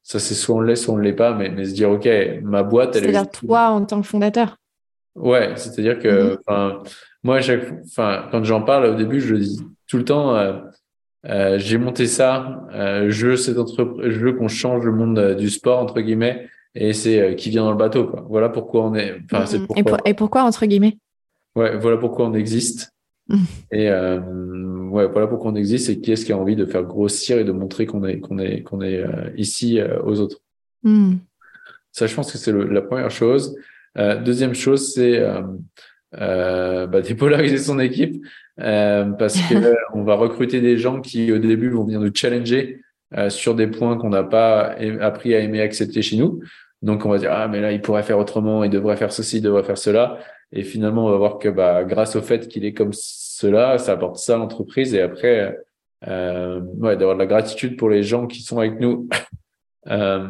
ça 0.03 0.19
c'est 0.19 0.35
soit 0.35 0.55
on 0.55 0.61
l'est, 0.61 0.75
soit 0.75 0.93
on 0.93 0.97
ne 0.97 1.03
l'est 1.03 1.13
pas, 1.13 1.33
mais, 1.33 1.49
mais 1.49 1.65
se 1.65 1.73
dire, 1.73 1.89
OK, 1.89 2.07
ma 2.43 2.63
boîte, 2.63 2.95
elle 2.95 3.05
est. 3.05 3.11
C'est-à-dire 3.11 3.31
toi 3.31 3.69
en 3.69 3.85
tant 3.85 4.01
que 4.01 4.07
fondateur. 4.07 4.57
Ouais, 5.15 5.53
c'est-à-dire 5.55 5.99
que, 5.99 6.39
mm 6.47 6.83
moi, 7.23 7.39
enfin, 7.85 8.27
quand 8.31 8.43
j'en 8.45 8.61
parle 8.61 8.85
au 8.85 8.95
début, 8.95 9.19
je 9.19 9.33
le 9.33 9.39
dis 9.39 9.59
tout 9.87 9.97
le 9.97 10.05
temps, 10.05 10.35
euh, 10.35 10.59
euh, 11.25 11.59
j'ai 11.59 11.77
monté 11.77 12.07
ça, 12.07 12.65
euh, 12.73 13.07
je 13.09 13.27
veux 13.27 13.35
cette 13.35 13.57
entreprise, 13.57 14.11
je 14.11 14.19
veux 14.19 14.33
qu'on 14.33 14.47
change 14.47 14.85
le 14.85 14.93
monde 14.93 15.19
euh, 15.19 15.35
du 15.35 15.49
sport, 15.49 15.79
entre 15.79 15.99
guillemets, 15.99 16.47
et 16.73 16.93
c'est 16.93 17.19
euh, 17.19 17.33
qui 17.33 17.49
vient 17.49 17.63
dans 17.63 17.71
le 17.71 17.77
bateau, 17.77 18.07
quoi. 18.07 18.25
Voilà 18.29 18.47
pourquoi 18.49 18.85
on 18.85 18.95
est, 18.95 19.19
enfin, 19.25 19.45
c'est 19.45 19.59
pourquoi... 19.59 19.79
Et, 19.79 19.83
pour, 19.83 19.97
et 20.05 20.13
pourquoi, 20.13 20.43
entre 20.43 20.65
guillemets? 20.65 20.97
Ouais, 21.55 21.77
voilà 21.77 21.97
pourquoi 21.97 22.27
on 22.27 22.33
existe. 22.33 22.93
Et 23.71 23.89
euh, 23.89 24.19
ouais, 24.89 25.07
voilà 25.07 25.27
pourquoi 25.27 25.51
on 25.51 25.55
existe 25.55 25.89
et 25.89 25.99
qui 25.99 26.11
est-ce 26.11 26.25
qui 26.25 26.31
a 26.31 26.37
envie 26.37 26.55
de 26.55 26.65
faire 26.65 26.83
grossir 26.83 27.37
et 27.37 27.43
de 27.43 27.51
montrer 27.51 27.85
qu'on 27.85 28.03
est 28.05 28.19
qu'on 28.19 28.39
est 28.39 28.61
qu'on 28.63 28.81
est 28.81 29.03
euh, 29.03 29.29
ici 29.35 29.79
euh, 29.79 30.01
aux 30.03 30.19
autres. 30.19 30.39
Mm. 30.83 31.15
Ça, 31.91 32.07
je 32.07 32.15
pense 32.15 32.31
que 32.31 32.37
c'est 32.37 32.51
la 32.51 32.81
première 32.81 33.11
chose. 33.11 33.55
Euh, 33.97 34.21
deuxième 34.21 34.53
chose, 34.53 34.93
c'est 34.93 35.19
bah, 36.11 37.01
dépolariser 37.01 37.57
son 37.57 37.79
équipe 37.79 38.23
parce 38.55 39.39
que 39.41 39.75
on 39.93 40.03
va 40.03 40.15
recruter 40.15 40.61
des 40.61 40.77
gens 40.77 41.01
qui 41.01 41.31
au 41.31 41.39
début 41.39 41.69
vont 41.69 41.83
venir 41.83 41.99
nous 41.99 42.13
challenger 42.13 42.81
sur 43.29 43.55
des 43.55 43.67
points 43.67 43.97
qu'on 43.97 44.09
n'a 44.09 44.23
pas 44.23 44.75
appris 45.01 45.33
à 45.33 45.39
aimer 45.39 45.61
accepter 45.61 46.01
chez 46.01 46.17
nous. 46.17 46.41
Donc 46.83 47.03
on 47.05 47.09
va 47.09 47.17
dire 47.17 47.31
ah 47.33 47.47
mais 47.47 47.61
là 47.61 47.71
il 47.71 47.81
pourrait 47.81 48.03
faire 48.03 48.19
autrement, 48.19 48.63
il 48.63 48.69
devrait 48.69 48.97
faire 48.97 49.11
ceci, 49.11 49.37
il 49.37 49.41
devrait 49.41 49.63
faire 49.63 49.79
cela. 49.79 50.19
Et 50.51 50.63
finalement, 50.63 51.05
on 51.05 51.09
va 51.09 51.17
voir 51.17 51.39
que 51.39 51.49
bah, 51.49 51.83
grâce 51.83 52.15
au 52.15 52.21
fait 52.21 52.47
qu'il 52.47 52.65
est 52.65 52.73
comme 52.73 52.93
cela, 52.93 53.77
ça 53.77 53.93
apporte 53.93 54.17
ça 54.17 54.35
à 54.35 54.37
l'entreprise. 54.37 54.93
Et 54.93 55.01
après, 55.01 55.57
euh, 56.07 56.61
ouais, 56.77 56.95
d'avoir 56.95 57.15
de 57.15 57.21
la 57.21 57.27
gratitude 57.27 57.77
pour 57.77 57.89
les 57.89 58.03
gens 58.03 58.27
qui 58.27 58.41
sont 58.41 58.59
avec 58.59 58.79
nous. 58.79 59.09
euh, 59.87 60.27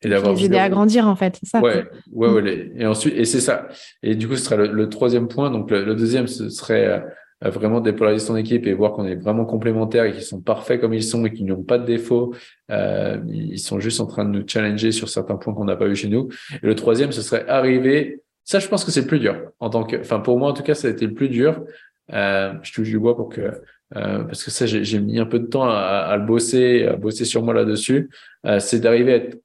et 0.00 0.08
d'avoir 0.08 0.34
les 0.34 0.44
aider 0.44 0.58
à 0.58 0.68
grandir 0.68 1.08
en 1.08 1.16
fait, 1.16 1.40
ça. 1.42 1.60
Ouais, 1.60 1.84
ouais, 2.12 2.28
ouais. 2.28 2.72
Et 2.76 2.86
ensuite, 2.86 3.14
et 3.16 3.24
c'est 3.24 3.40
ça. 3.40 3.68
Et 4.02 4.14
du 4.14 4.28
coup, 4.28 4.36
ce 4.36 4.44
serait 4.44 4.68
le, 4.68 4.88
troisième 4.88 5.26
point. 5.26 5.50
Donc 5.50 5.70
le, 5.70 5.94
deuxième, 5.94 6.28
ce 6.28 6.48
serait 6.50 7.04
euh, 7.44 7.50
vraiment 7.50 7.80
dépolariser 7.80 8.26
son 8.26 8.36
équipe 8.36 8.66
et 8.66 8.72
voir 8.72 8.92
qu'on 8.92 9.06
est 9.06 9.14
vraiment 9.14 9.44
complémentaires 9.44 10.04
et 10.04 10.12
qu'ils 10.12 10.22
sont 10.22 10.40
parfaits 10.40 10.80
comme 10.80 10.94
ils 10.94 11.02
sont 11.02 11.24
et 11.24 11.32
qu'ils 11.32 11.46
n'ont 11.46 11.62
pas 11.62 11.78
de 11.78 11.84
défauts. 11.84 12.34
Euh, 12.70 13.18
ils 13.28 13.58
sont 13.58 13.80
juste 13.80 14.00
en 14.00 14.06
train 14.06 14.24
de 14.24 14.30
nous 14.30 14.44
challenger 14.46 14.92
sur 14.92 15.08
certains 15.08 15.36
points 15.36 15.54
qu'on 15.54 15.64
n'a 15.64 15.76
pas 15.76 15.86
vu 15.86 15.96
chez 15.96 16.08
nous. 16.08 16.28
Et 16.62 16.66
le 16.66 16.74
troisième, 16.74 17.12
ce 17.12 17.22
serait 17.22 17.46
arriver. 17.48 18.22
Ça, 18.44 18.58
je 18.58 18.68
pense 18.68 18.84
que 18.84 18.90
c'est 18.90 19.02
le 19.02 19.06
plus 19.06 19.20
dur. 19.20 19.50
En 19.60 19.70
tant 19.70 19.84
que, 19.84 19.96
enfin 19.96 20.20
pour 20.20 20.38
moi 20.38 20.50
en 20.50 20.52
tout 20.52 20.62
cas, 20.62 20.74
ça 20.74 20.88
a 20.88 20.90
été 20.90 21.06
le 21.06 21.14
plus 21.14 21.28
dur. 21.28 21.64
Euh, 22.12 22.54
je 22.62 22.72
touche 22.72 22.88
du 22.88 22.98
bois 22.98 23.16
pour 23.16 23.28
que 23.28 23.52
euh, 23.96 24.24
parce 24.24 24.44
que 24.44 24.50
ça, 24.50 24.66
j'ai 24.66 25.00
mis 25.00 25.18
un 25.18 25.26
peu 25.26 25.38
de 25.38 25.46
temps 25.46 25.68
à, 25.68 25.74
à, 25.74 26.16
le 26.16 26.26
bosser, 26.26 26.84
à 26.84 26.96
bosser 26.96 27.24
sur 27.24 27.42
moi 27.42 27.54
là-dessus. 27.54 28.10
Euh, 28.46 28.58
c'est 28.58 28.80
d'arriver 28.80 29.12
à 29.12 29.16
être 29.16 29.42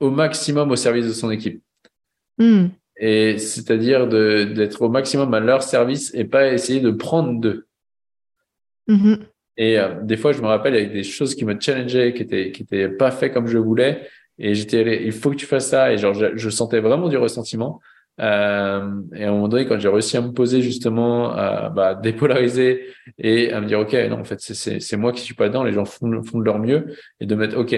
au 0.00 0.10
maximum 0.10 0.70
au 0.70 0.76
service 0.76 1.06
de 1.06 1.12
son 1.12 1.30
équipe. 1.30 1.62
Hmm. 2.38 2.68
Et 2.96 3.38
c'est-à-dire 3.38 4.06
d'être 4.06 4.82
au 4.82 4.88
maximum 4.88 5.32
à 5.34 5.40
leur 5.40 5.62
service 5.62 6.12
et 6.14 6.24
pas 6.24 6.52
essayer 6.52 6.80
de 6.80 6.90
prendre 6.90 7.40
d'eux. 7.40 7.66
Mm-hmm. 8.88 9.18
Et 9.56 9.78
euh, 9.78 10.00
des 10.02 10.16
fois, 10.16 10.32
je 10.32 10.40
me 10.40 10.46
rappelle 10.46 10.74
avec 10.74 10.92
des 10.92 11.02
choses 11.02 11.34
qui 11.34 11.44
me 11.44 11.58
challengeaient, 11.58 12.12
qui 12.12 12.22
étaient 12.22 12.52
qui 12.52 12.62
étaient 12.62 12.88
pas 12.88 13.10
fait 13.10 13.30
comme 13.30 13.46
je 13.46 13.58
voulais. 13.58 14.08
Et 14.38 14.54
j'étais, 14.54 15.04
il 15.04 15.12
faut 15.12 15.30
que 15.30 15.36
tu 15.36 15.46
fasses 15.46 15.68
ça. 15.68 15.92
Et 15.92 15.98
genre, 15.98 16.14
je 16.14 16.50
sentais 16.50 16.80
vraiment 16.80 17.08
du 17.08 17.16
ressentiment. 17.16 17.80
Euh, 18.20 19.00
et 19.14 19.24
à 19.24 19.28
un 19.28 19.32
moment 19.32 19.48
donné, 19.48 19.66
quand 19.66 19.78
j'ai 19.78 19.88
réussi 19.88 20.16
à 20.16 20.20
me 20.20 20.32
poser 20.32 20.62
justement, 20.62 21.32
à 21.32 21.68
bah, 21.70 21.94
dépolariser 21.94 22.86
et 23.18 23.52
à 23.52 23.60
me 23.60 23.66
dire, 23.66 23.80
OK, 23.80 23.92
non, 24.08 24.20
en 24.20 24.24
fait, 24.24 24.38
c'est 24.40 24.96
moi 24.96 25.12
qui 25.12 25.20
suis 25.20 25.34
pas 25.34 25.48
dedans, 25.48 25.64
les 25.64 25.72
gens 25.72 25.84
font, 25.84 26.22
font 26.22 26.38
de 26.38 26.44
leur 26.44 26.58
mieux, 26.58 26.94
et 27.20 27.26
de 27.26 27.34
mettre, 27.34 27.58
OK, 27.58 27.74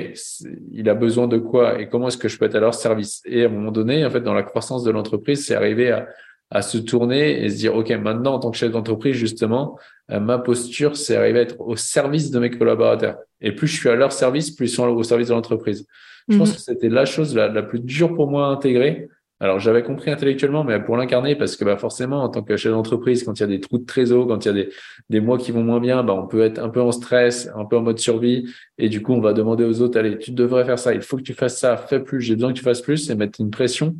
il 0.72 0.88
a 0.88 0.94
besoin 0.94 1.26
de 1.26 1.38
quoi 1.38 1.80
et 1.80 1.88
comment 1.88 2.08
est-ce 2.08 2.18
que 2.18 2.28
je 2.28 2.38
peux 2.38 2.44
être 2.44 2.54
à 2.54 2.60
leur 2.60 2.74
service? 2.74 3.22
Et 3.24 3.44
à 3.44 3.46
un 3.46 3.50
moment 3.50 3.72
donné, 3.72 4.04
en 4.04 4.10
fait, 4.10 4.20
dans 4.20 4.34
la 4.34 4.42
croissance 4.42 4.84
de 4.84 4.90
l'entreprise, 4.90 5.46
c'est 5.46 5.54
arriver 5.54 5.90
à, 5.90 6.06
à 6.50 6.62
se 6.62 6.78
tourner 6.78 7.42
et 7.42 7.48
se 7.48 7.56
dire, 7.56 7.74
OK, 7.74 7.90
maintenant, 7.90 8.34
en 8.34 8.38
tant 8.38 8.50
que 8.50 8.56
chef 8.56 8.70
d'entreprise, 8.70 9.14
justement, 9.14 9.78
euh, 10.10 10.20
ma 10.20 10.38
posture, 10.38 10.96
c'est 10.96 11.16
arriver 11.16 11.40
à 11.40 11.42
être 11.42 11.60
au 11.60 11.76
service 11.76 12.30
de 12.30 12.38
mes 12.38 12.50
collaborateurs. 12.50 13.16
Et 13.40 13.52
plus 13.52 13.66
je 13.66 13.76
suis 13.76 13.88
à 13.88 13.96
leur 13.96 14.12
service, 14.12 14.50
plus 14.50 14.70
ils 14.70 14.74
sont 14.74 14.86
au 14.86 15.02
service 15.02 15.28
de 15.28 15.34
l'entreprise. 15.34 15.86
Je 16.28 16.38
pense 16.38 16.50
mhm. 16.50 16.54
que 16.56 16.60
c'était 16.60 16.88
la 16.88 17.04
chose 17.04 17.34
la, 17.36 17.48
la, 17.48 17.62
plus 17.62 17.80
dure 17.80 18.14
pour 18.14 18.28
moi 18.28 18.48
à 18.48 18.50
intégrer 18.50 19.08
alors 19.38 19.58
j'avais 19.58 19.82
compris 19.82 20.10
intellectuellement, 20.10 20.64
mais 20.64 20.82
pour 20.82 20.96
l'incarner, 20.96 21.36
parce 21.36 21.56
que 21.56 21.64
bah, 21.64 21.76
forcément, 21.76 22.22
en 22.22 22.28
tant 22.28 22.42
que 22.42 22.56
chef 22.56 22.72
d'entreprise, 22.72 23.22
quand 23.22 23.38
il 23.38 23.40
y 23.40 23.44
a 23.44 23.48
des 23.48 23.60
trous 23.60 23.78
de 23.78 23.84
trésor, 23.84 24.26
quand 24.26 24.44
il 24.44 24.48
y 24.48 24.50
a 24.50 24.54
des, 24.54 24.68
des 25.10 25.20
mois 25.20 25.36
qui 25.36 25.52
vont 25.52 25.62
moins 25.62 25.80
bien, 25.80 26.02
bah, 26.02 26.14
on 26.14 26.26
peut 26.26 26.42
être 26.42 26.58
un 26.58 26.70
peu 26.70 26.80
en 26.80 26.90
stress, 26.90 27.50
un 27.54 27.66
peu 27.66 27.76
en 27.76 27.82
mode 27.82 27.98
survie, 27.98 28.50
et 28.78 28.88
du 28.88 29.02
coup 29.02 29.12
on 29.12 29.20
va 29.20 29.34
demander 29.34 29.64
aux 29.64 29.82
autres, 29.82 29.98
allez, 29.98 30.18
tu 30.18 30.30
devrais 30.30 30.64
faire 30.64 30.78
ça, 30.78 30.94
il 30.94 31.02
faut 31.02 31.18
que 31.18 31.22
tu 31.22 31.34
fasses 31.34 31.58
ça, 31.58 31.76
fais 31.76 32.00
plus, 32.00 32.22
j'ai 32.22 32.34
besoin 32.34 32.52
que 32.52 32.58
tu 32.58 32.64
fasses 32.64 32.80
plus, 32.80 33.10
et 33.10 33.14
mettre 33.14 33.40
une 33.40 33.50
pression. 33.50 33.96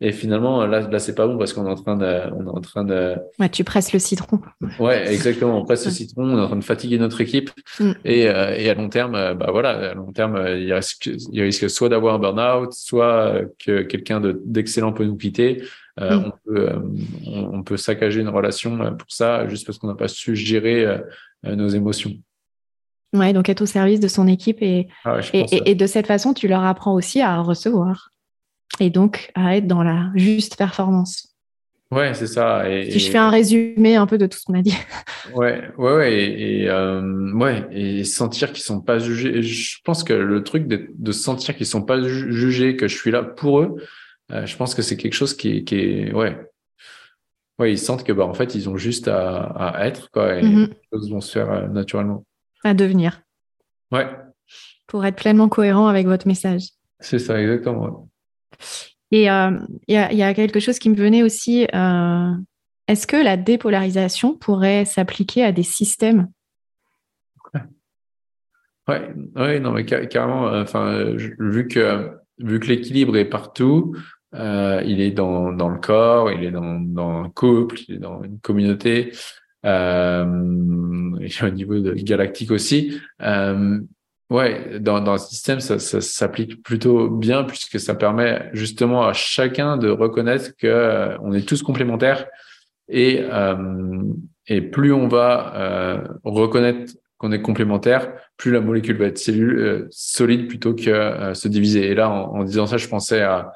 Et 0.00 0.12
finalement, 0.12 0.66
là, 0.66 0.80
là 0.80 0.98
c'est 0.98 1.14
pas 1.14 1.26
bon 1.26 1.38
parce 1.38 1.54
qu'on 1.54 1.66
est 1.66 1.70
en 1.70 1.74
train 1.74 1.96
de, 1.96 2.20
on 2.34 2.44
est 2.44 2.56
en 2.56 2.60
train 2.60 2.84
de. 2.84 3.16
Ouais, 3.38 3.48
tu 3.48 3.64
presses 3.64 3.94
le 3.94 3.98
citron. 3.98 4.40
Ouais, 4.78 5.10
exactement. 5.10 5.58
On 5.58 5.64
presse 5.64 5.86
le 5.86 5.90
citron. 5.90 6.24
On 6.24 6.38
est 6.38 6.42
en 6.42 6.46
train 6.48 6.56
de 6.56 6.64
fatiguer 6.64 6.98
notre 6.98 7.22
équipe. 7.22 7.50
Mm. 7.80 7.92
Et, 8.04 8.28
euh, 8.28 8.54
et 8.54 8.68
à 8.68 8.74
long 8.74 8.90
terme, 8.90 9.14
euh, 9.14 9.34
bah 9.34 9.48
voilà, 9.50 9.92
à 9.92 9.94
long 9.94 10.12
terme, 10.12 10.36
euh, 10.36 10.58
il 10.58 10.70
risque, 10.72 11.08
il 11.32 11.40
risque 11.40 11.70
soit 11.70 11.88
d'avoir 11.88 12.14
un 12.14 12.18
burn-out, 12.18 12.74
soit 12.74 13.40
que 13.58 13.82
quelqu'un 13.82 14.20
d'excellent 14.44 14.92
peut 14.92 15.04
nous 15.04 15.16
quitter. 15.16 15.62
Mm. 15.98 16.24
on 16.26 16.32
peut, 16.44 16.72
on, 17.26 17.62
peut 17.62 17.78
saccager 17.78 18.20
une 18.20 18.28
relation 18.28 18.76
pour 18.96 19.08
ça, 19.08 19.48
juste 19.48 19.64
parce 19.64 19.78
qu'on 19.78 19.86
n'a 19.86 19.94
pas 19.94 20.08
su 20.08 20.36
gérer 20.36 20.86
nos 21.42 21.68
émotions. 21.68 22.12
Ouais, 23.14 23.32
donc 23.32 23.48
être 23.48 23.62
au 23.62 23.66
service 23.66 23.98
de 23.98 24.08
son 24.08 24.26
équipe 24.26 24.60
et, 24.60 24.88
ah 25.06 25.20
et, 25.32 25.70
et 25.70 25.74
de 25.74 25.86
cette 25.86 26.06
façon, 26.06 26.34
tu 26.34 26.48
leur 26.48 26.64
apprends 26.64 26.92
aussi 26.92 27.22
à 27.22 27.40
recevoir 27.40 28.10
et 28.80 28.90
donc 28.90 29.30
à 29.34 29.56
être 29.56 29.66
dans 29.66 29.82
la 29.82 30.10
juste 30.14 30.56
performance. 30.56 31.36
Ouais, 31.92 32.14
c'est 32.14 32.26
ça. 32.26 32.68
Et, 32.68 32.90
si 32.90 32.98
je 32.98 33.10
fais 33.10 33.18
un 33.18 33.30
résumé 33.30 33.94
un 33.94 34.06
peu 34.06 34.18
de 34.18 34.26
tout 34.26 34.38
ce 34.38 34.44
qu'on 34.44 34.54
a 34.54 34.62
dit. 34.62 34.76
Ouais, 35.34 35.68
ouais, 35.76 35.92
ouais, 35.92 36.14
et, 36.14 36.68
euh, 36.68 37.32
ouais, 37.32 37.66
et 37.72 38.04
sentir 38.04 38.52
qu'ils 38.52 38.62
sont 38.62 38.80
pas 38.80 39.00
jugés. 39.00 39.42
Je 39.42 39.78
pense 39.84 40.04
que 40.04 40.12
le 40.12 40.44
truc 40.44 40.68
de, 40.68 40.86
de 40.96 41.12
sentir 41.12 41.56
qu'ils 41.56 41.66
sont 41.66 41.82
pas 41.82 42.00
jugés, 42.00 42.76
que 42.76 42.86
je 42.86 42.96
suis 42.96 43.10
là 43.10 43.24
pour 43.24 43.58
eux, 43.60 43.76
euh, 44.30 44.46
je 44.46 44.56
pense 44.56 44.76
que 44.76 44.82
c'est 44.82 44.96
quelque 44.96 45.14
chose 45.14 45.36
qui, 45.36 45.64
qui 45.64 45.80
est, 45.80 46.12
ouais, 46.12 46.38
ouais, 47.58 47.72
ils 47.72 47.78
sentent 47.78 48.04
que 48.04 48.12
bah 48.12 48.24
en 48.24 48.34
fait 48.34 48.54
ils 48.54 48.68
ont 48.68 48.76
juste 48.76 49.08
à, 49.08 49.42
à 49.42 49.86
être 49.86 50.12
quoi, 50.12 50.36
et 50.36 50.42
mm-hmm. 50.42 50.68
les 50.68 50.76
choses 50.92 51.10
vont 51.10 51.20
se 51.20 51.32
faire 51.32 51.50
euh, 51.50 51.66
naturellement. 51.66 52.24
À 52.62 52.72
devenir. 52.72 53.22
Ouais. 53.90 54.08
Pour 54.86 55.04
être 55.04 55.16
pleinement 55.16 55.48
cohérent 55.48 55.88
avec 55.88 56.06
votre 56.06 56.28
message. 56.28 56.68
C'est 57.00 57.18
ça, 57.18 57.40
exactement. 57.40 58.08
Et 59.10 59.30
euh, 59.30 59.58
il 59.86 59.94
y, 59.94 60.22
a 60.22 60.34
quelque 60.34 60.60
chose 60.60 60.78
qui 60.78 60.90
me 60.90 60.96
venait 60.96 61.22
aussi. 61.22 61.66
Euh, 61.74 62.30
est-ce 62.88 63.06
que 63.06 63.16
la 63.16 63.36
dépolarisation 63.36 64.36
pourrait 64.36 64.84
s'appliquer 64.84 65.44
à 65.44 65.52
des 65.52 65.62
systèmes? 65.62 66.28
Ouais, 68.88 69.12
ouais, 69.34 69.60
non, 69.60 69.72
mais 69.72 69.84
carrément. 69.84 70.48
Euh, 70.48 70.62
enfin, 70.62 71.04
vu 71.38 71.66
que 71.66 72.10
vu 72.38 72.60
que 72.60 72.66
l'équilibre 72.66 73.16
est 73.16 73.24
partout, 73.24 73.96
il 74.32 75.00
est 75.00 75.12
dans, 75.12 75.52
dans 75.52 75.68
le 75.68 75.78
corps, 75.78 76.30
il 76.30 76.44
est 76.44 76.50
dans, 76.50 76.80
dans 76.80 77.24
un 77.24 77.30
couple, 77.30 77.80
il 77.88 77.96
est 77.96 77.98
dans 77.98 78.22
une 78.22 78.38
communauté, 78.40 79.12
euh, 79.66 80.24
au 81.42 81.50
niveau 81.50 81.78
de, 81.80 81.92
galactique 81.94 82.50
aussi. 82.50 83.00
Ouais, 84.28 84.80
dans, 84.80 85.00
dans 85.00 85.12
le 85.12 85.18
système, 85.18 85.60
ça, 85.60 85.78
ça, 85.78 86.00
s'applique 86.00 86.62
plutôt 86.64 87.08
bien 87.08 87.44
puisque 87.44 87.78
ça 87.78 87.94
permet 87.94 88.50
justement 88.52 89.06
à 89.06 89.12
chacun 89.12 89.76
de 89.76 89.88
reconnaître 89.88 90.50
que 90.56 90.66
euh, 90.66 91.16
on 91.20 91.32
est 91.32 91.46
tous 91.48 91.62
complémentaires 91.62 92.26
et 92.88 93.24
euh, 93.32 94.02
et 94.48 94.60
plus 94.60 94.92
on 94.92 95.08
va 95.08 95.52
euh, 95.56 96.08
reconnaître 96.24 96.94
qu'on 97.18 97.32
est 97.32 97.40
complémentaires, 97.40 98.12
plus 98.36 98.50
la 98.50 98.60
molécule 98.60 98.98
va 98.98 99.06
être 99.06 99.30
euh, 99.30 99.86
solide 99.90 100.48
plutôt 100.48 100.74
que 100.74 101.32
se 101.34 101.48
diviser. 101.48 101.88
Et 101.88 101.94
là, 101.94 102.10
en, 102.10 102.40
en, 102.40 102.44
disant 102.44 102.66
ça, 102.66 102.76
je 102.76 102.88
pensais 102.88 103.22
à 103.22 103.52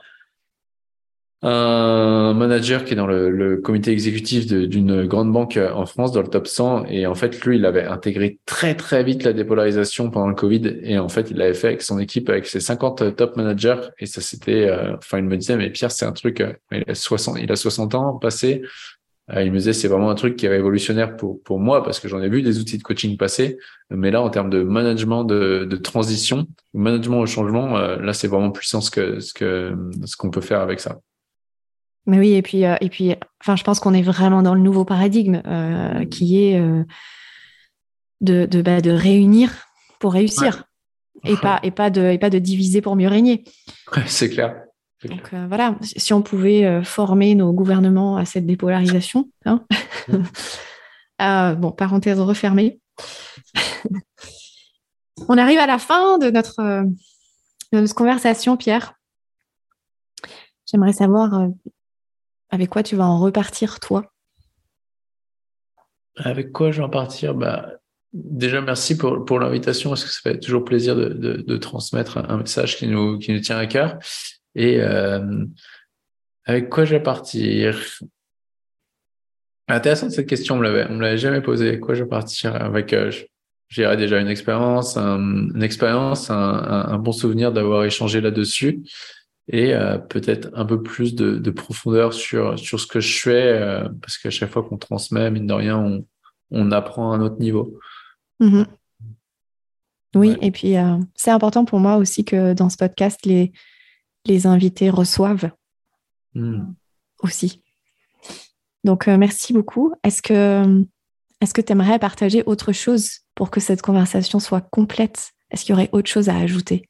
un 1.43 2.34
manager 2.34 2.84
qui 2.84 2.93
est 2.93 2.97
dans 2.97 3.07
le, 3.07 3.30
le 3.30 3.57
comité 3.57 3.93
exécutif 3.93 4.47
d'une 4.47 5.07
grande 5.07 5.32
banque 5.32 5.59
en 5.59 5.86
France, 5.86 6.12
dans 6.12 6.20
le 6.20 6.28
top 6.28 6.47
100. 6.47 6.84
Et 6.86 7.07
en 7.07 7.14
fait, 7.14 7.41
lui, 7.45 7.57
il 7.57 7.64
avait 7.64 7.84
intégré 7.84 8.38
très, 8.45 8.74
très 8.74 9.03
vite 9.03 9.24
la 9.24 9.32
dépolarisation 9.32 10.11
pendant 10.11 10.28
le 10.28 10.34
Covid. 10.34 10.78
Et 10.82 10.99
en 10.99 11.09
fait, 11.09 11.30
il 11.30 11.38
l'avait 11.38 11.55
fait 11.55 11.68
avec 11.68 11.82
son 11.82 11.99
équipe, 11.99 12.28
avec 12.28 12.47
ses 12.47 12.61
50 12.61 13.16
top 13.16 13.36
managers. 13.36 13.80
Et 13.99 14.07
ça, 14.07 14.20
c'était, 14.20 14.68
euh, 14.68 14.97
enfin, 14.97 15.18
il 15.18 15.24
me 15.24 15.36
disait, 15.36 15.57
mais 15.57 15.70
Pierre, 15.70 15.91
c'est 15.91 16.05
un 16.05 16.12
truc, 16.12 16.41
euh, 16.43 16.53
il 16.72 16.84
a 16.86 16.95
60, 16.95 17.38
il 17.41 17.51
a 17.51 17.57
60 17.57 17.95
ans 17.95 18.18
passé. 18.18 18.62
Euh, 19.32 19.43
il 19.43 19.51
me 19.53 19.59
disait, 19.59 19.72
c'est 19.72 19.88
vraiment 19.88 20.11
un 20.11 20.14
truc 20.16 20.36
qui 20.36 20.45
est 20.45 20.51
révolutionnaire 20.51 21.16
pour, 21.16 21.43
pour 21.43 21.59
moi 21.59 21.82
parce 21.84 22.01
que 22.01 22.09
j'en 22.09 22.20
ai 22.20 22.28
vu 22.28 22.43
des 22.43 22.59
outils 22.59 22.76
de 22.76 22.82
coaching 22.82 23.16
passer. 23.16 23.57
Mais 23.88 24.11
là, 24.11 24.20
en 24.20 24.28
termes 24.28 24.51
de 24.51 24.62
management 24.62 25.24
de, 25.24 25.64
de 25.64 25.76
transition, 25.76 26.47
management 26.74 27.20
au 27.20 27.26
changement, 27.26 27.78
là, 27.78 28.12
c'est 28.12 28.28
vraiment 28.28 28.51
puissant 28.51 28.82
ce 28.82 28.91
que, 28.91 29.20
ce 29.20 29.32
que, 29.32 29.74
ce 30.05 30.16
qu'on 30.16 30.30
peut 30.30 30.43
faire 30.43 30.61
avec 30.61 30.80
ça. 30.80 31.01
Mais 32.07 32.18
oui, 32.18 32.32
et 32.32 32.42
puis, 32.42 32.64
euh, 32.64 32.76
et 32.80 32.88
puis 32.88 33.14
enfin, 33.40 33.57
je 33.57 33.64
pense 33.64 33.80
qu'on 33.80 33.94
est 33.94 34.03
vraiment 34.03 34.42
dans 34.42 34.55
le 34.55 34.61
nouveau 34.61 34.84
paradigme 34.84 35.42
euh, 35.46 36.05
qui 36.07 36.44
est 36.44 36.59
euh, 36.59 36.84
de, 38.20 38.46
de, 38.46 38.62
bah, 38.62 38.80
de, 38.80 38.90
réunir 38.90 39.66
pour 39.98 40.14
réussir 40.14 40.64
et, 41.24 41.36
pas, 41.36 41.61
et, 41.62 41.70
pas 41.70 41.90
de, 41.90 42.03
et 42.03 42.18
pas 42.18 42.30
de 42.30 42.38
diviser 42.38 42.80
pour 42.80 42.96
mieux 42.96 43.09
régner. 43.09 43.44
c'est 44.07 44.30
clair. 44.30 44.62
Donc 45.05 45.32
voilà, 45.48 45.76
si 45.80 46.12
on 46.12 46.20
pouvait 46.20 46.84
former 46.84 47.34
nos 47.34 47.55
gouvernements 47.55 48.18
à 48.18 48.26
cette 48.26 48.44
dépolarisation. 48.44 49.30
Hein 49.46 49.64
bon, 51.57 51.72
parenthèse 51.72 52.20
refermée. 52.20 52.80
on 55.28 55.38
arrive 55.38 55.59
à 55.59 55.66
la 55.66 55.78
fin 55.78 56.18
de 56.18 56.30
notre, 56.30 56.84
de 57.72 57.80
notre 57.80 57.94
conversation, 57.94 58.59
Pierre. 58.59 58.92
J'aimerais 60.66 60.92
savoir 60.92 61.48
avec 62.51 62.70
quoi 62.70 62.82
tu 62.82 62.96
vas 62.96 63.07
en 63.07 63.20
repartir, 63.20 63.80
toi? 63.80 64.12
Avec 66.16 66.53
quoi 66.53 66.70
je 66.70 66.78
vais 66.78 66.84
en 66.84 66.90
partir? 66.90 67.34
Bah, 67.34 67.80
Déjà, 68.12 68.61
merci 68.61 68.96
pour, 68.96 69.24
pour 69.24 69.38
l'invitation, 69.38 69.90
parce 69.90 70.03
que 70.03 70.11
ça 70.11 70.20
fait 70.22 70.40
toujours 70.40 70.64
plaisir 70.64 70.96
de, 70.96 71.09
de, 71.09 71.57
transmettre 71.57 72.18
un 72.18 72.38
message 72.38 72.76
qui 72.76 72.88
nous, 72.88 73.18
qui 73.18 73.32
nous 73.32 73.38
tient 73.38 73.57
à 73.57 73.66
cœur. 73.66 73.98
Et 74.57 74.80
euh, 74.80 75.44
avec 76.44 76.68
quoi 76.70 76.84
je 76.84 76.96
vais 76.96 77.03
partir? 77.03 77.78
Intéressante 79.68 80.11
cette 80.11 80.28
question, 80.28 80.57
on 80.57 80.59
on 80.59 80.61
me 80.62 81.01
l'avait 81.01 81.18
jamais 81.18 81.40
posée. 81.40 81.68
Avec 81.68 81.80
quoi 81.80 81.94
je 81.94 82.03
vais 82.03 82.09
partir? 82.09 82.57
Avec, 82.57 82.92
euh, 82.92 83.12
j'irai 83.68 83.96
déjà 83.96 84.18
une 84.18 84.26
expérience, 84.26 84.96
un, 84.96 85.20
une 85.55 85.62
expérience, 85.62 86.30
un, 86.30 86.98
bon 86.98 87.12
souvenir 87.12 87.53
d'avoir 87.53 87.84
échangé 87.84 88.20
là-dessus. 88.20 88.82
Et 89.49 89.74
euh, 89.74 89.99
peut-être 89.99 90.49
un 90.55 90.64
peu 90.64 90.82
plus 90.82 91.14
de, 91.14 91.36
de, 91.36 91.51
profondeur 91.51 92.12
sur, 92.12 92.59
sur 92.59 92.78
ce 92.78 92.86
que 92.86 93.01
je 93.01 93.20
fais, 93.20 93.53
euh, 93.53 93.88
parce 94.01 94.18
qu'à 94.18 94.30
chaque 94.30 94.51
fois 94.51 94.62
qu'on 94.62 94.78
transmet, 94.78 95.30
mine 95.30 95.47
de 95.47 95.55
rien, 95.55 95.78
on, 95.78 96.07
on 96.51 96.70
apprend 96.70 97.12
à 97.12 97.16
un 97.16 97.20
autre 97.20 97.38
niveau. 97.38 97.78
Mhm. 98.38 98.66
Oui, 100.14 100.36
et 100.41 100.51
puis 100.51 100.76
euh, 100.76 100.99
c'est 101.14 101.30
important 101.30 101.64
pour 101.64 101.78
moi 101.78 101.97
aussi 101.97 102.24
que 102.24 102.53
dans 102.53 102.68
ce 102.68 102.76
podcast, 102.76 103.24
les, 103.24 103.53
les 104.26 104.47
invités 104.47 104.91
reçoivent 104.91 105.51
hmm. 106.34 106.64
aussi. 107.22 107.62
Donc, 108.82 109.07
merci 109.07 109.53
beaucoup. 109.53 109.95
Est-ce 110.03 110.20
que 110.20 110.84
est-ce 111.41 111.55
que 111.55 111.61
tu 111.61 111.72
aimerais 111.72 111.99
partager 111.99 112.43
autre 112.45 112.72
chose 112.72 113.20
pour 113.34 113.51
que 113.51 113.61
cette 113.61 113.82
conversation 113.82 114.41
soit 114.41 114.61
complète? 114.61 115.30
Est-ce 115.51 115.64
qu'il 115.64 115.72
y 115.72 115.74
aurait 115.74 115.88
autre 115.93 116.11
chose 116.11 116.28
à 116.28 116.36
ajouter? 116.36 116.89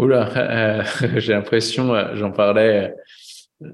Oula, 0.00 0.28
euh, 0.36 0.82
j'ai 1.16 1.32
l'impression, 1.32 1.94
euh, 1.94 2.14
j'en 2.14 2.30
parlais, 2.30 2.94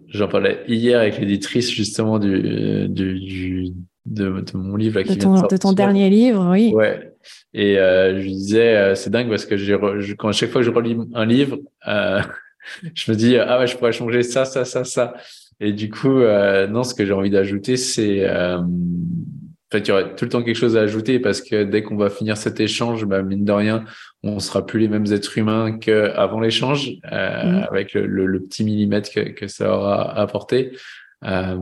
j'en 0.08 0.28
parlais 0.28 0.64
hier 0.68 1.00
avec 1.00 1.18
l'éditrice 1.18 1.70
justement 1.70 2.18
du, 2.18 2.88
du, 2.88 3.72
de, 4.04 4.44
mon 4.54 4.76
livre. 4.76 5.00
de, 5.02 5.14
ton, 5.14 5.42
de, 5.42 5.56
ton, 5.56 5.72
dernier 5.72 6.10
livre, 6.10 6.50
oui. 6.50 6.72
Ouais. 6.74 7.12
Et 7.54 7.78
euh, 7.78 8.16
je 8.16 8.22
lui 8.22 8.32
disais, 8.32 8.94
c'est 8.94 9.10
dingue 9.10 9.28
parce 9.28 9.46
que 9.46 9.56
j'ai, 9.56 9.78
quand 10.18 10.28
à 10.28 10.32
chaque 10.32 10.50
fois 10.50 10.60
que 10.60 10.66
je 10.66 10.70
relis 10.70 10.96
un 11.14 11.24
livre, 11.24 11.58
je 11.86 13.10
me 13.10 13.16
dis 13.16 13.36
ah 13.36 13.58
ouais, 13.58 13.66
je 13.66 13.76
pourrais 13.76 13.92
changer 13.92 14.22
ça, 14.22 14.44
ça, 14.44 14.64
ça, 14.64 14.84
ça. 14.84 15.14
Et 15.60 15.72
du 15.72 15.90
coup, 15.90 16.20
euh, 16.20 16.66
non, 16.66 16.82
ce 16.82 16.94
que 16.94 17.06
j'ai 17.06 17.12
envie 17.12 17.30
d'ajouter, 17.30 17.76
c'est 17.76 18.28
euh, 18.28 18.58
en 18.58 19.72
fait, 19.72 19.80
il 19.80 19.88
y 19.88 19.92
aurait 19.92 20.14
tout 20.14 20.24
le 20.24 20.28
temps 20.28 20.42
quelque 20.42 20.56
chose 20.56 20.76
à 20.76 20.82
ajouter 20.82 21.18
parce 21.18 21.40
que 21.40 21.64
dès 21.64 21.82
qu'on 21.82 21.96
va 21.96 22.10
finir 22.10 22.36
cet 22.36 22.60
échange, 22.60 23.04
bah, 23.04 23.22
mine 23.22 23.44
de 23.44 23.52
rien, 23.52 23.84
on 24.28 24.40
sera 24.40 24.64
plus 24.64 24.80
les 24.80 24.88
mêmes 24.88 25.06
êtres 25.12 25.38
humains 25.38 25.78
qu'avant 25.78 26.40
l'échange, 26.40 26.92
euh, 27.12 27.44
mm. 27.44 27.66
avec 27.70 27.94
le, 27.94 28.06
le, 28.06 28.40
petit 28.42 28.64
millimètre 28.64 29.10
que, 29.10 29.20
que, 29.30 29.46
ça 29.48 29.74
aura 29.74 30.18
apporté. 30.18 30.76
Euh, 31.24 31.56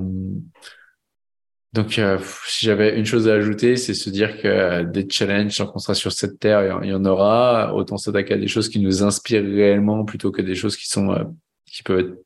donc, 1.74 1.98
euh, 1.98 2.20
si 2.46 2.66
j'avais 2.66 2.96
une 2.96 3.04
chose 3.04 3.28
à 3.28 3.34
ajouter, 3.34 3.76
c'est 3.76 3.94
se 3.94 4.08
dire 4.08 4.40
que 4.40 4.84
des 4.84 5.08
challenges, 5.10 5.58
quand 5.58 5.72
on 5.74 5.78
sera 5.80 5.94
sur 5.94 6.12
cette 6.12 6.38
terre, 6.38 6.80
il 6.84 6.88
y 6.88 6.94
en 6.94 7.04
aura. 7.04 7.74
Autant 7.74 7.96
s'attaquer 7.96 8.34
à 8.34 8.36
des 8.36 8.46
choses 8.46 8.68
qui 8.68 8.78
nous 8.78 9.02
inspirent 9.02 9.42
réellement 9.42 10.04
plutôt 10.04 10.30
que 10.30 10.40
des 10.40 10.54
choses 10.54 10.76
qui 10.76 10.88
sont 10.88 11.10
euh, 11.10 11.24
qui 11.66 11.82
peuvent 11.82 11.98
être 11.98 12.24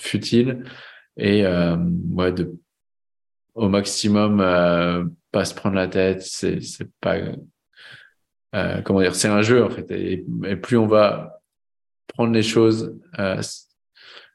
futiles 0.00 0.64
et 1.18 1.44
euh, 1.44 1.76
ouais, 2.12 2.32
de 2.32 2.54
au 3.54 3.68
maximum 3.68 4.40
euh, 4.40 5.04
pas 5.30 5.44
se 5.44 5.54
prendre 5.54 5.76
la 5.76 5.86
tête. 5.86 6.22
C'est 6.22 6.60
pas 7.02 7.18
euh, 8.54 8.80
comment 8.82 9.00
dire, 9.00 9.14
c'est 9.14 9.28
un 9.28 9.42
jeu 9.42 9.64
en 9.64 9.70
fait. 9.70 9.90
Et, 9.90 10.24
plus 10.56 10.76
on 10.76 10.86
va 10.86 11.40
prendre 12.08 12.32
les 12.32 12.42
choses 12.42 12.96
euh, 13.18 13.40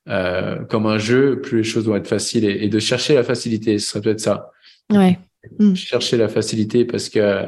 euh, 0.07 0.63
comme 0.65 0.85
un 0.85 0.97
jeu, 0.97 1.41
plus 1.41 1.57
les 1.57 1.63
choses 1.63 1.87
vont 1.87 1.95
être 1.95 2.07
faciles 2.07 2.45
et, 2.45 2.69
de 2.69 2.79
chercher 2.79 3.15
la 3.15 3.23
facilité, 3.23 3.77
ce 3.79 3.89
serait 3.89 4.01
peut-être 4.01 4.21
ça. 4.21 4.51
Ouais. 4.89 5.19
Mm. 5.59 5.75
Chercher 5.75 6.17
la 6.17 6.27
facilité 6.27 6.85
parce 6.85 7.09
que 7.09 7.45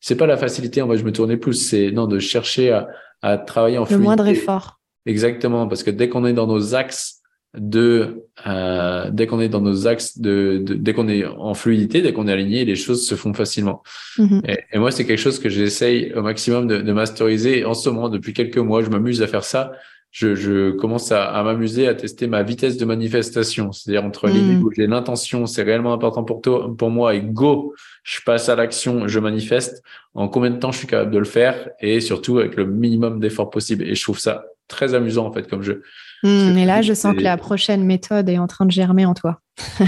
c'est 0.00 0.16
pas 0.16 0.26
la 0.26 0.36
facilité, 0.36 0.82
on 0.82 0.88
va 0.88 0.96
je 0.96 1.04
me 1.04 1.12
tourner 1.12 1.36
plus, 1.36 1.54
c'est 1.54 1.90
non 1.90 2.06
de 2.06 2.18
chercher 2.18 2.72
à, 2.72 2.88
à 3.22 3.38
travailler 3.38 3.78
en 3.78 3.86
le 3.88 3.98
moindre 3.98 4.26
effort. 4.26 4.80
Exactement, 5.06 5.66
parce 5.66 5.82
que 5.82 5.90
dès 5.90 6.08
qu'on 6.08 6.26
est 6.26 6.32
dans 6.32 6.46
nos 6.46 6.74
axes 6.74 7.21
de 7.54 8.24
euh, 8.46 9.10
dès 9.12 9.26
qu'on 9.26 9.40
est 9.40 9.50
dans 9.50 9.60
nos 9.60 9.86
axes 9.86 10.18
de, 10.18 10.62
dès 10.66 10.94
qu'on 10.94 11.08
est 11.08 11.26
en 11.26 11.52
fluidité 11.52 12.00
dès 12.00 12.14
qu'on 12.14 12.26
est 12.26 12.32
aligné 12.32 12.64
les 12.64 12.76
choses 12.76 13.06
se 13.06 13.14
font 13.14 13.34
facilement. 13.34 13.82
Mm-hmm. 14.16 14.50
et, 14.50 14.58
et, 14.72 14.78
moi 14.78 14.90
c'est 14.90 15.04
quelque 15.04 15.18
chose 15.18 15.38
que 15.38 15.50
j'essaye 15.50 16.14
au 16.14 16.22
maximum 16.22 16.66
de, 16.66 16.78
de 16.78 16.92
masteriser. 16.92 17.66
En 17.66 17.74
ce 17.74 17.90
moment 17.90 18.08
depuis 18.08 18.32
quelques 18.32 18.58
mois 18.58 18.82
je 18.82 18.88
m'amuse 18.88 19.20
à 19.22 19.26
faire 19.26 19.44
ça. 19.44 19.72
Je, 20.10 20.34
je 20.34 20.72
commence 20.72 21.10
à, 21.10 21.24
à 21.24 21.42
m'amuser 21.42 21.88
à 21.88 21.94
tester 21.94 22.26
ma 22.26 22.42
vitesse 22.42 22.76
de 22.76 22.84
manifestation. 22.84 23.72
C'est-à-dire 23.72 24.04
entre 24.04 24.28
mm. 24.28 24.32
les 24.32 24.56
où 24.56 24.70
j'ai 24.74 24.86
l'intention 24.86 25.44
c'est 25.46 25.62
réellement 25.62 25.92
important 25.92 26.24
pour 26.24 26.40
toi 26.40 26.74
pour 26.74 26.90
moi. 26.90 27.14
Et 27.14 27.20
go 27.20 27.74
je 28.02 28.20
passe 28.24 28.48
à 28.48 28.56
l'action 28.56 29.08
je 29.08 29.18
manifeste. 29.18 29.82
En 30.14 30.28
combien 30.28 30.50
de 30.50 30.58
temps 30.58 30.72
je 30.72 30.78
suis 30.78 30.86
capable 30.86 31.10
de 31.10 31.18
le 31.18 31.26
faire? 31.26 31.68
Et 31.80 32.00
surtout 32.00 32.38
avec 32.38 32.56
le 32.56 32.64
minimum 32.64 33.20
d'efforts 33.20 33.50
possible. 33.50 33.84
Et 33.84 33.94
je 33.94 34.02
trouve 34.02 34.18
ça 34.18 34.46
très 34.68 34.94
amusant 34.94 35.26
en 35.26 35.32
fait 35.32 35.46
comme 35.48 35.62
jeu 35.62 35.82
Hmm, 36.22 36.56
et 36.56 36.64
là, 36.64 36.82
je 36.82 36.92
sens 36.94 37.16
que 37.16 37.20
la 37.20 37.36
prochaine 37.36 37.84
méthode 37.84 38.28
est 38.28 38.38
en 38.38 38.46
train 38.46 38.64
de 38.64 38.70
germer 38.70 39.04
en 39.04 39.14
toi. 39.14 39.40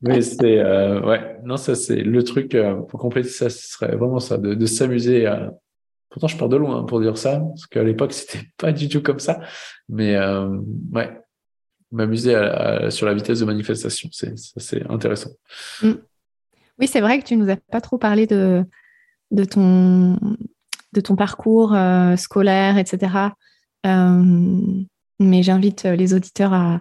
Mais 0.00 0.22
c'est 0.22 0.58
euh, 0.58 1.02
ouais, 1.02 1.38
non, 1.44 1.58
ça 1.58 1.74
c'est 1.74 1.96
le 1.96 2.24
truc 2.24 2.54
euh, 2.54 2.76
pour 2.82 2.98
compléter 2.98 3.28
ça, 3.28 3.50
ce 3.50 3.72
serait 3.72 3.94
vraiment 3.94 4.20
ça, 4.20 4.38
de, 4.38 4.66
s'amuser. 4.66 5.26
À... 5.26 5.52
Pourtant, 6.08 6.28
je 6.28 6.38
pars 6.38 6.48
de 6.48 6.56
loin 6.56 6.84
pour 6.84 7.00
dire 7.00 7.18
ça, 7.18 7.40
parce 7.40 7.66
qu'à 7.66 7.82
l'époque 7.82 8.12
c'était 8.14 8.46
pas 8.56 8.72
du 8.72 8.88
tout 8.88 9.02
comme 9.02 9.18
ça. 9.18 9.40
Mais 9.90 10.16
euh, 10.16 10.48
ouais, 10.92 11.10
m'amuser 11.92 12.34
sur 12.88 13.04
la 13.06 13.12
vitesse 13.14 13.40
de 13.40 13.44
manifestation, 13.44 14.08
c'est 14.12 14.32
c'est 14.36 14.90
intéressant. 14.90 15.30
Hmm. 15.82 15.96
Oui, 16.78 16.86
c'est 16.86 17.00
vrai 17.00 17.20
que 17.20 17.24
tu 17.24 17.36
nous 17.36 17.50
as 17.50 17.56
pas 17.56 17.82
trop 17.82 17.98
parlé 17.98 18.26
de 18.26 18.64
de 19.30 19.44
ton 19.44 20.16
de 20.94 21.00
ton 21.02 21.16
parcours 21.16 21.76
scolaire, 22.16 22.78
etc. 22.78 23.32
Euh, 23.88 24.84
mais 25.18 25.42
j'invite 25.42 25.84
euh, 25.84 25.96
les 25.96 26.14
auditeurs 26.14 26.52
à, 26.52 26.80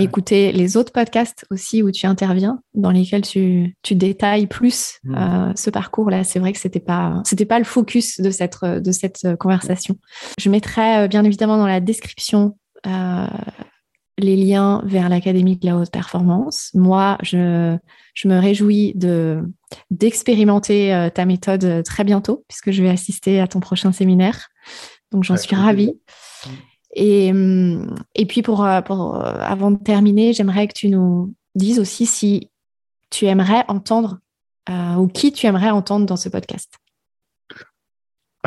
écouter 0.00 0.50
les 0.50 0.76
autres 0.76 0.90
podcasts 0.90 1.46
aussi 1.48 1.80
où 1.80 1.92
tu 1.92 2.06
interviens, 2.06 2.60
dans 2.74 2.90
lesquels 2.90 3.22
tu, 3.22 3.76
détailles 3.92 4.48
plus 4.48 4.98
mmh. 5.04 5.14
euh, 5.14 5.52
ce 5.54 5.70
parcours-là. 5.70 6.24
C'est 6.24 6.40
vrai 6.40 6.52
que 6.52 6.58
c'était 6.58 6.80
pas 6.80 7.22
c'était 7.24 7.44
pas 7.44 7.60
le 7.60 7.64
focus 7.64 8.20
de 8.20 8.30
cette 8.30 8.64
de 8.64 8.90
cette 8.90 9.36
conversation. 9.38 9.96
Je 10.40 10.50
mettrai 10.50 11.06
bien 11.06 11.22
évidemment 11.22 11.56
dans 11.56 11.68
la 11.68 11.78
description 11.78 12.56
les 14.18 14.34
liens 14.34 14.82
vers 14.86 15.08
l'Académie 15.08 15.56
de 15.56 15.66
la 15.66 15.76
haute 15.76 15.92
performance. 15.92 16.70
Moi, 16.74 17.16
je, 17.22 17.76
je 18.14 18.26
me 18.26 18.40
réjouis 18.40 18.92
de 18.96 19.44
d'expérimenter 19.92 21.10
ta 21.14 21.26
méthode 21.26 21.84
très 21.84 22.02
bientôt, 22.02 22.44
puisque 22.48 22.72
je 22.72 22.82
vais 22.82 22.90
assister 22.90 23.40
à 23.40 23.46
ton 23.46 23.60
prochain 23.60 23.92
séminaire. 23.92 24.48
Donc 25.12 25.22
j'en 25.22 25.36
suis 25.36 25.54
ravie. 25.54 25.92
Mm. 25.92 26.25
Et, 26.96 27.30
hum, 27.30 27.94
et 28.14 28.26
puis 28.26 28.42
pour, 28.42 28.64
euh, 28.64 28.80
pour, 28.80 29.16
euh, 29.16 29.34
avant 29.40 29.70
de 29.70 29.78
terminer, 29.78 30.32
j'aimerais 30.32 30.66
que 30.66 30.72
tu 30.72 30.88
nous 30.88 31.34
dises 31.54 31.78
aussi 31.78 32.06
si 32.06 32.50
tu 33.10 33.26
aimerais 33.26 33.64
entendre 33.68 34.18
euh, 34.70 34.94
ou 34.94 35.06
qui 35.06 35.30
tu 35.30 35.46
aimerais 35.46 35.70
entendre 35.70 36.06
dans 36.06 36.16
ce 36.16 36.30
podcast. 36.30 36.72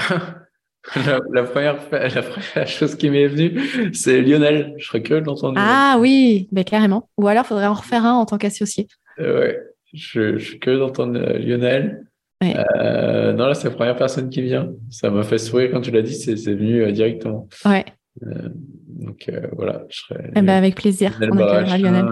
la, 0.95 1.43
première, 1.43 1.77
la, 2.55 2.65
chose 2.65 2.95
qui 2.95 3.11
m'est 3.11 3.27
venue, 3.27 3.93
c'est 3.93 4.21
Lionel. 4.21 4.73
Je 4.77 4.87
serais 4.87 5.03
curieux 5.03 5.21
de 5.21 5.27
l'entendre. 5.27 5.55
Ah 5.57 5.97
oui, 5.99 6.49
mais 6.51 6.63
carrément. 6.63 7.07
Ou 7.17 7.27
alors, 7.27 7.43
il 7.45 7.47
faudrait 7.47 7.67
en 7.67 7.75
refaire 7.75 8.03
un 8.05 8.13
en 8.13 8.25
tant 8.25 8.39
qu'associé. 8.39 8.87
ouais, 9.19 9.59
je, 9.93 10.37
je, 10.37 10.43
suis 10.43 10.59
curieux 10.59 10.79
d'entendre 10.79 11.19
Lionel. 11.37 12.09
Euh, 12.43 13.33
non, 13.33 13.47
là, 13.47 13.53
c'est 13.53 13.69
la 13.69 13.75
première 13.75 13.95
personne 13.95 14.29
qui 14.29 14.41
vient. 14.41 14.71
Ça 14.89 15.09
m'a 15.09 15.23
fait 15.23 15.37
sourire 15.37 15.71
quand 15.71 15.81
tu 15.81 15.91
l'as 15.91 16.01
dit, 16.01 16.15
c'est 16.15 16.35
venu 16.53 16.81
euh, 16.81 16.91
directement. 16.91 17.47
Ouais. 17.65 17.85
Euh, 18.23 18.49
donc 18.87 19.31
voilà, 19.53 19.85
je 19.89 19.99
serais. 19.99 20.31
Eh 20.35 20.41
ben, 20.41 20.49
avec 20.49 20.75
plaisir. 20.75 21.17
On 21.21 21.35
Lionel. 21.35 22.05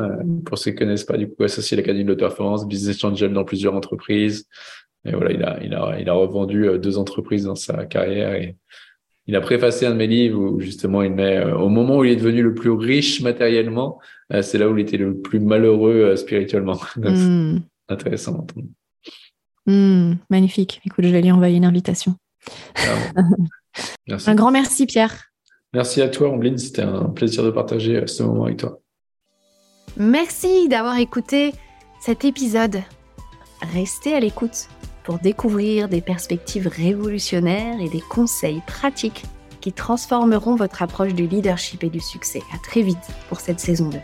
pour 0.45 0.57
ceux 0.57 0.71
qui 0.71 0.75
ne 0.75 0.80
connaissent 0.80 1.03
pas, 1.03 1.17
du 1.17 1.30
coup, 1.30 1.43
associé 1.43 1.78
à 1.78 1.82
l'Académie 1.82 2.05
de 2.05 2.13
Performance, 2.13 2.67
business 2.67 3.03
angel 3.03 3.34
dans 3.34 3.43
plusieurs 3.43 3.75
entreprises. 3.75 4.47
Et 5.05 5.11
voilà, 5.11 5.32
il 5.32 5.43
a, 5.43 5.59
il 5.63 5.73
a, 5.73 5.97
il 5.99 6.09
a 6.09 6.13
revendu 6.13 6.67
deux 6.80 6.97
entreprises 6.97 7.45
dans 7.45 7.55
sa 7.55 7.86
carrière 7.86 8.34
et 8.34 8.57
il 9.25 9.36
a 9.36 9.41
préfacé 9.41 9.86
un 9.86 9.91
de 9.91 9.95
mes 9.95 10.07
livres 10.07 10.39
où 10.39 10.59
justement 10.59 11.01
il 11.01 11.13
met 11.13 11.43
au 11.43 11.69
moment 11.69 11.97
où 11.97 12.05
il 12.05 12.11
est 12.11 12.15
devenu 12.15 12.41
le 12.41 12.53
plus 12.53 12.71
riche 12.71 13.21
matériellement, 13.21 13.99
c'est 14.41 14.57
là 14.57 14.69
où 14.69 14.78
il 14.78 14.82
était 14.82 14.97
le 14.97 15.17
plus 15.17 15.39
malheureux 15.39 16.15
spirituellement. 16.15 16.80
Hmm. 16.97 17.59
Intéressant. 17.89 18.45
Hmm, 19.68 20.13
magnifique. 20.30 20.82
Écoute, 20.86 21.05
je 21.05 21.09
vais 21.09 21.22
lui 21.22 21.32
envoyer 21.32 21.57
une 21.57 21.65
invitation. 21.65 22.15
un 24.07 24.36
grand 24.36 24.51
merci, 24.51 24.86
Pierre. 24.86 25.26
Merci 25.74 26.01
à 26.01 26.07
toi, 26.07 26.30
Ambline. 26.30 26.57
C'était 26.57 26.84
un 26.84 27.09
plaisir 27.09 27.43
de 27.43 27.51
partager 27.51 27.97
euh, 27.97 28.07
ce 28.07 28.24
moment 28.24 28.45
avec 28.45 28.57
toi. 28.57 28.80
Merci 29.97 30.70
d'avoir 30.70 30.97
écouté 30.97 31.53
cet 31.99 32.24
épisode. 32.24 32.82
Restez 33.74 34.13
à 34.13 34.20
l'écoute 34.20 34.70
pour 35.03 35.20
découvrir 35.20 35.89
des 35.89 36.01
perspectives 36.01 36.68
révolutionnaires 36.68 37.80
et 37.82 37.89
des 37.89 38.01
conseils 38.01 38.61
pratiques 38.68 39.24
qui 39.59 39.74
transformeront 39.74 40.55
votre 40.55 40.82
approche 40.82 41.13
du 41.13 41.28
leadership 41.28 41.84
et 41.84 41.89
du 41.89 41.99
succès. 41.99 42.41
À 42.53 42.57
très 42.59 42.82
vite 42.82 42.97
pour 43.28 43.39
cette 43.39 43.59
saison 43.59 43.89
2. 43.89 43.97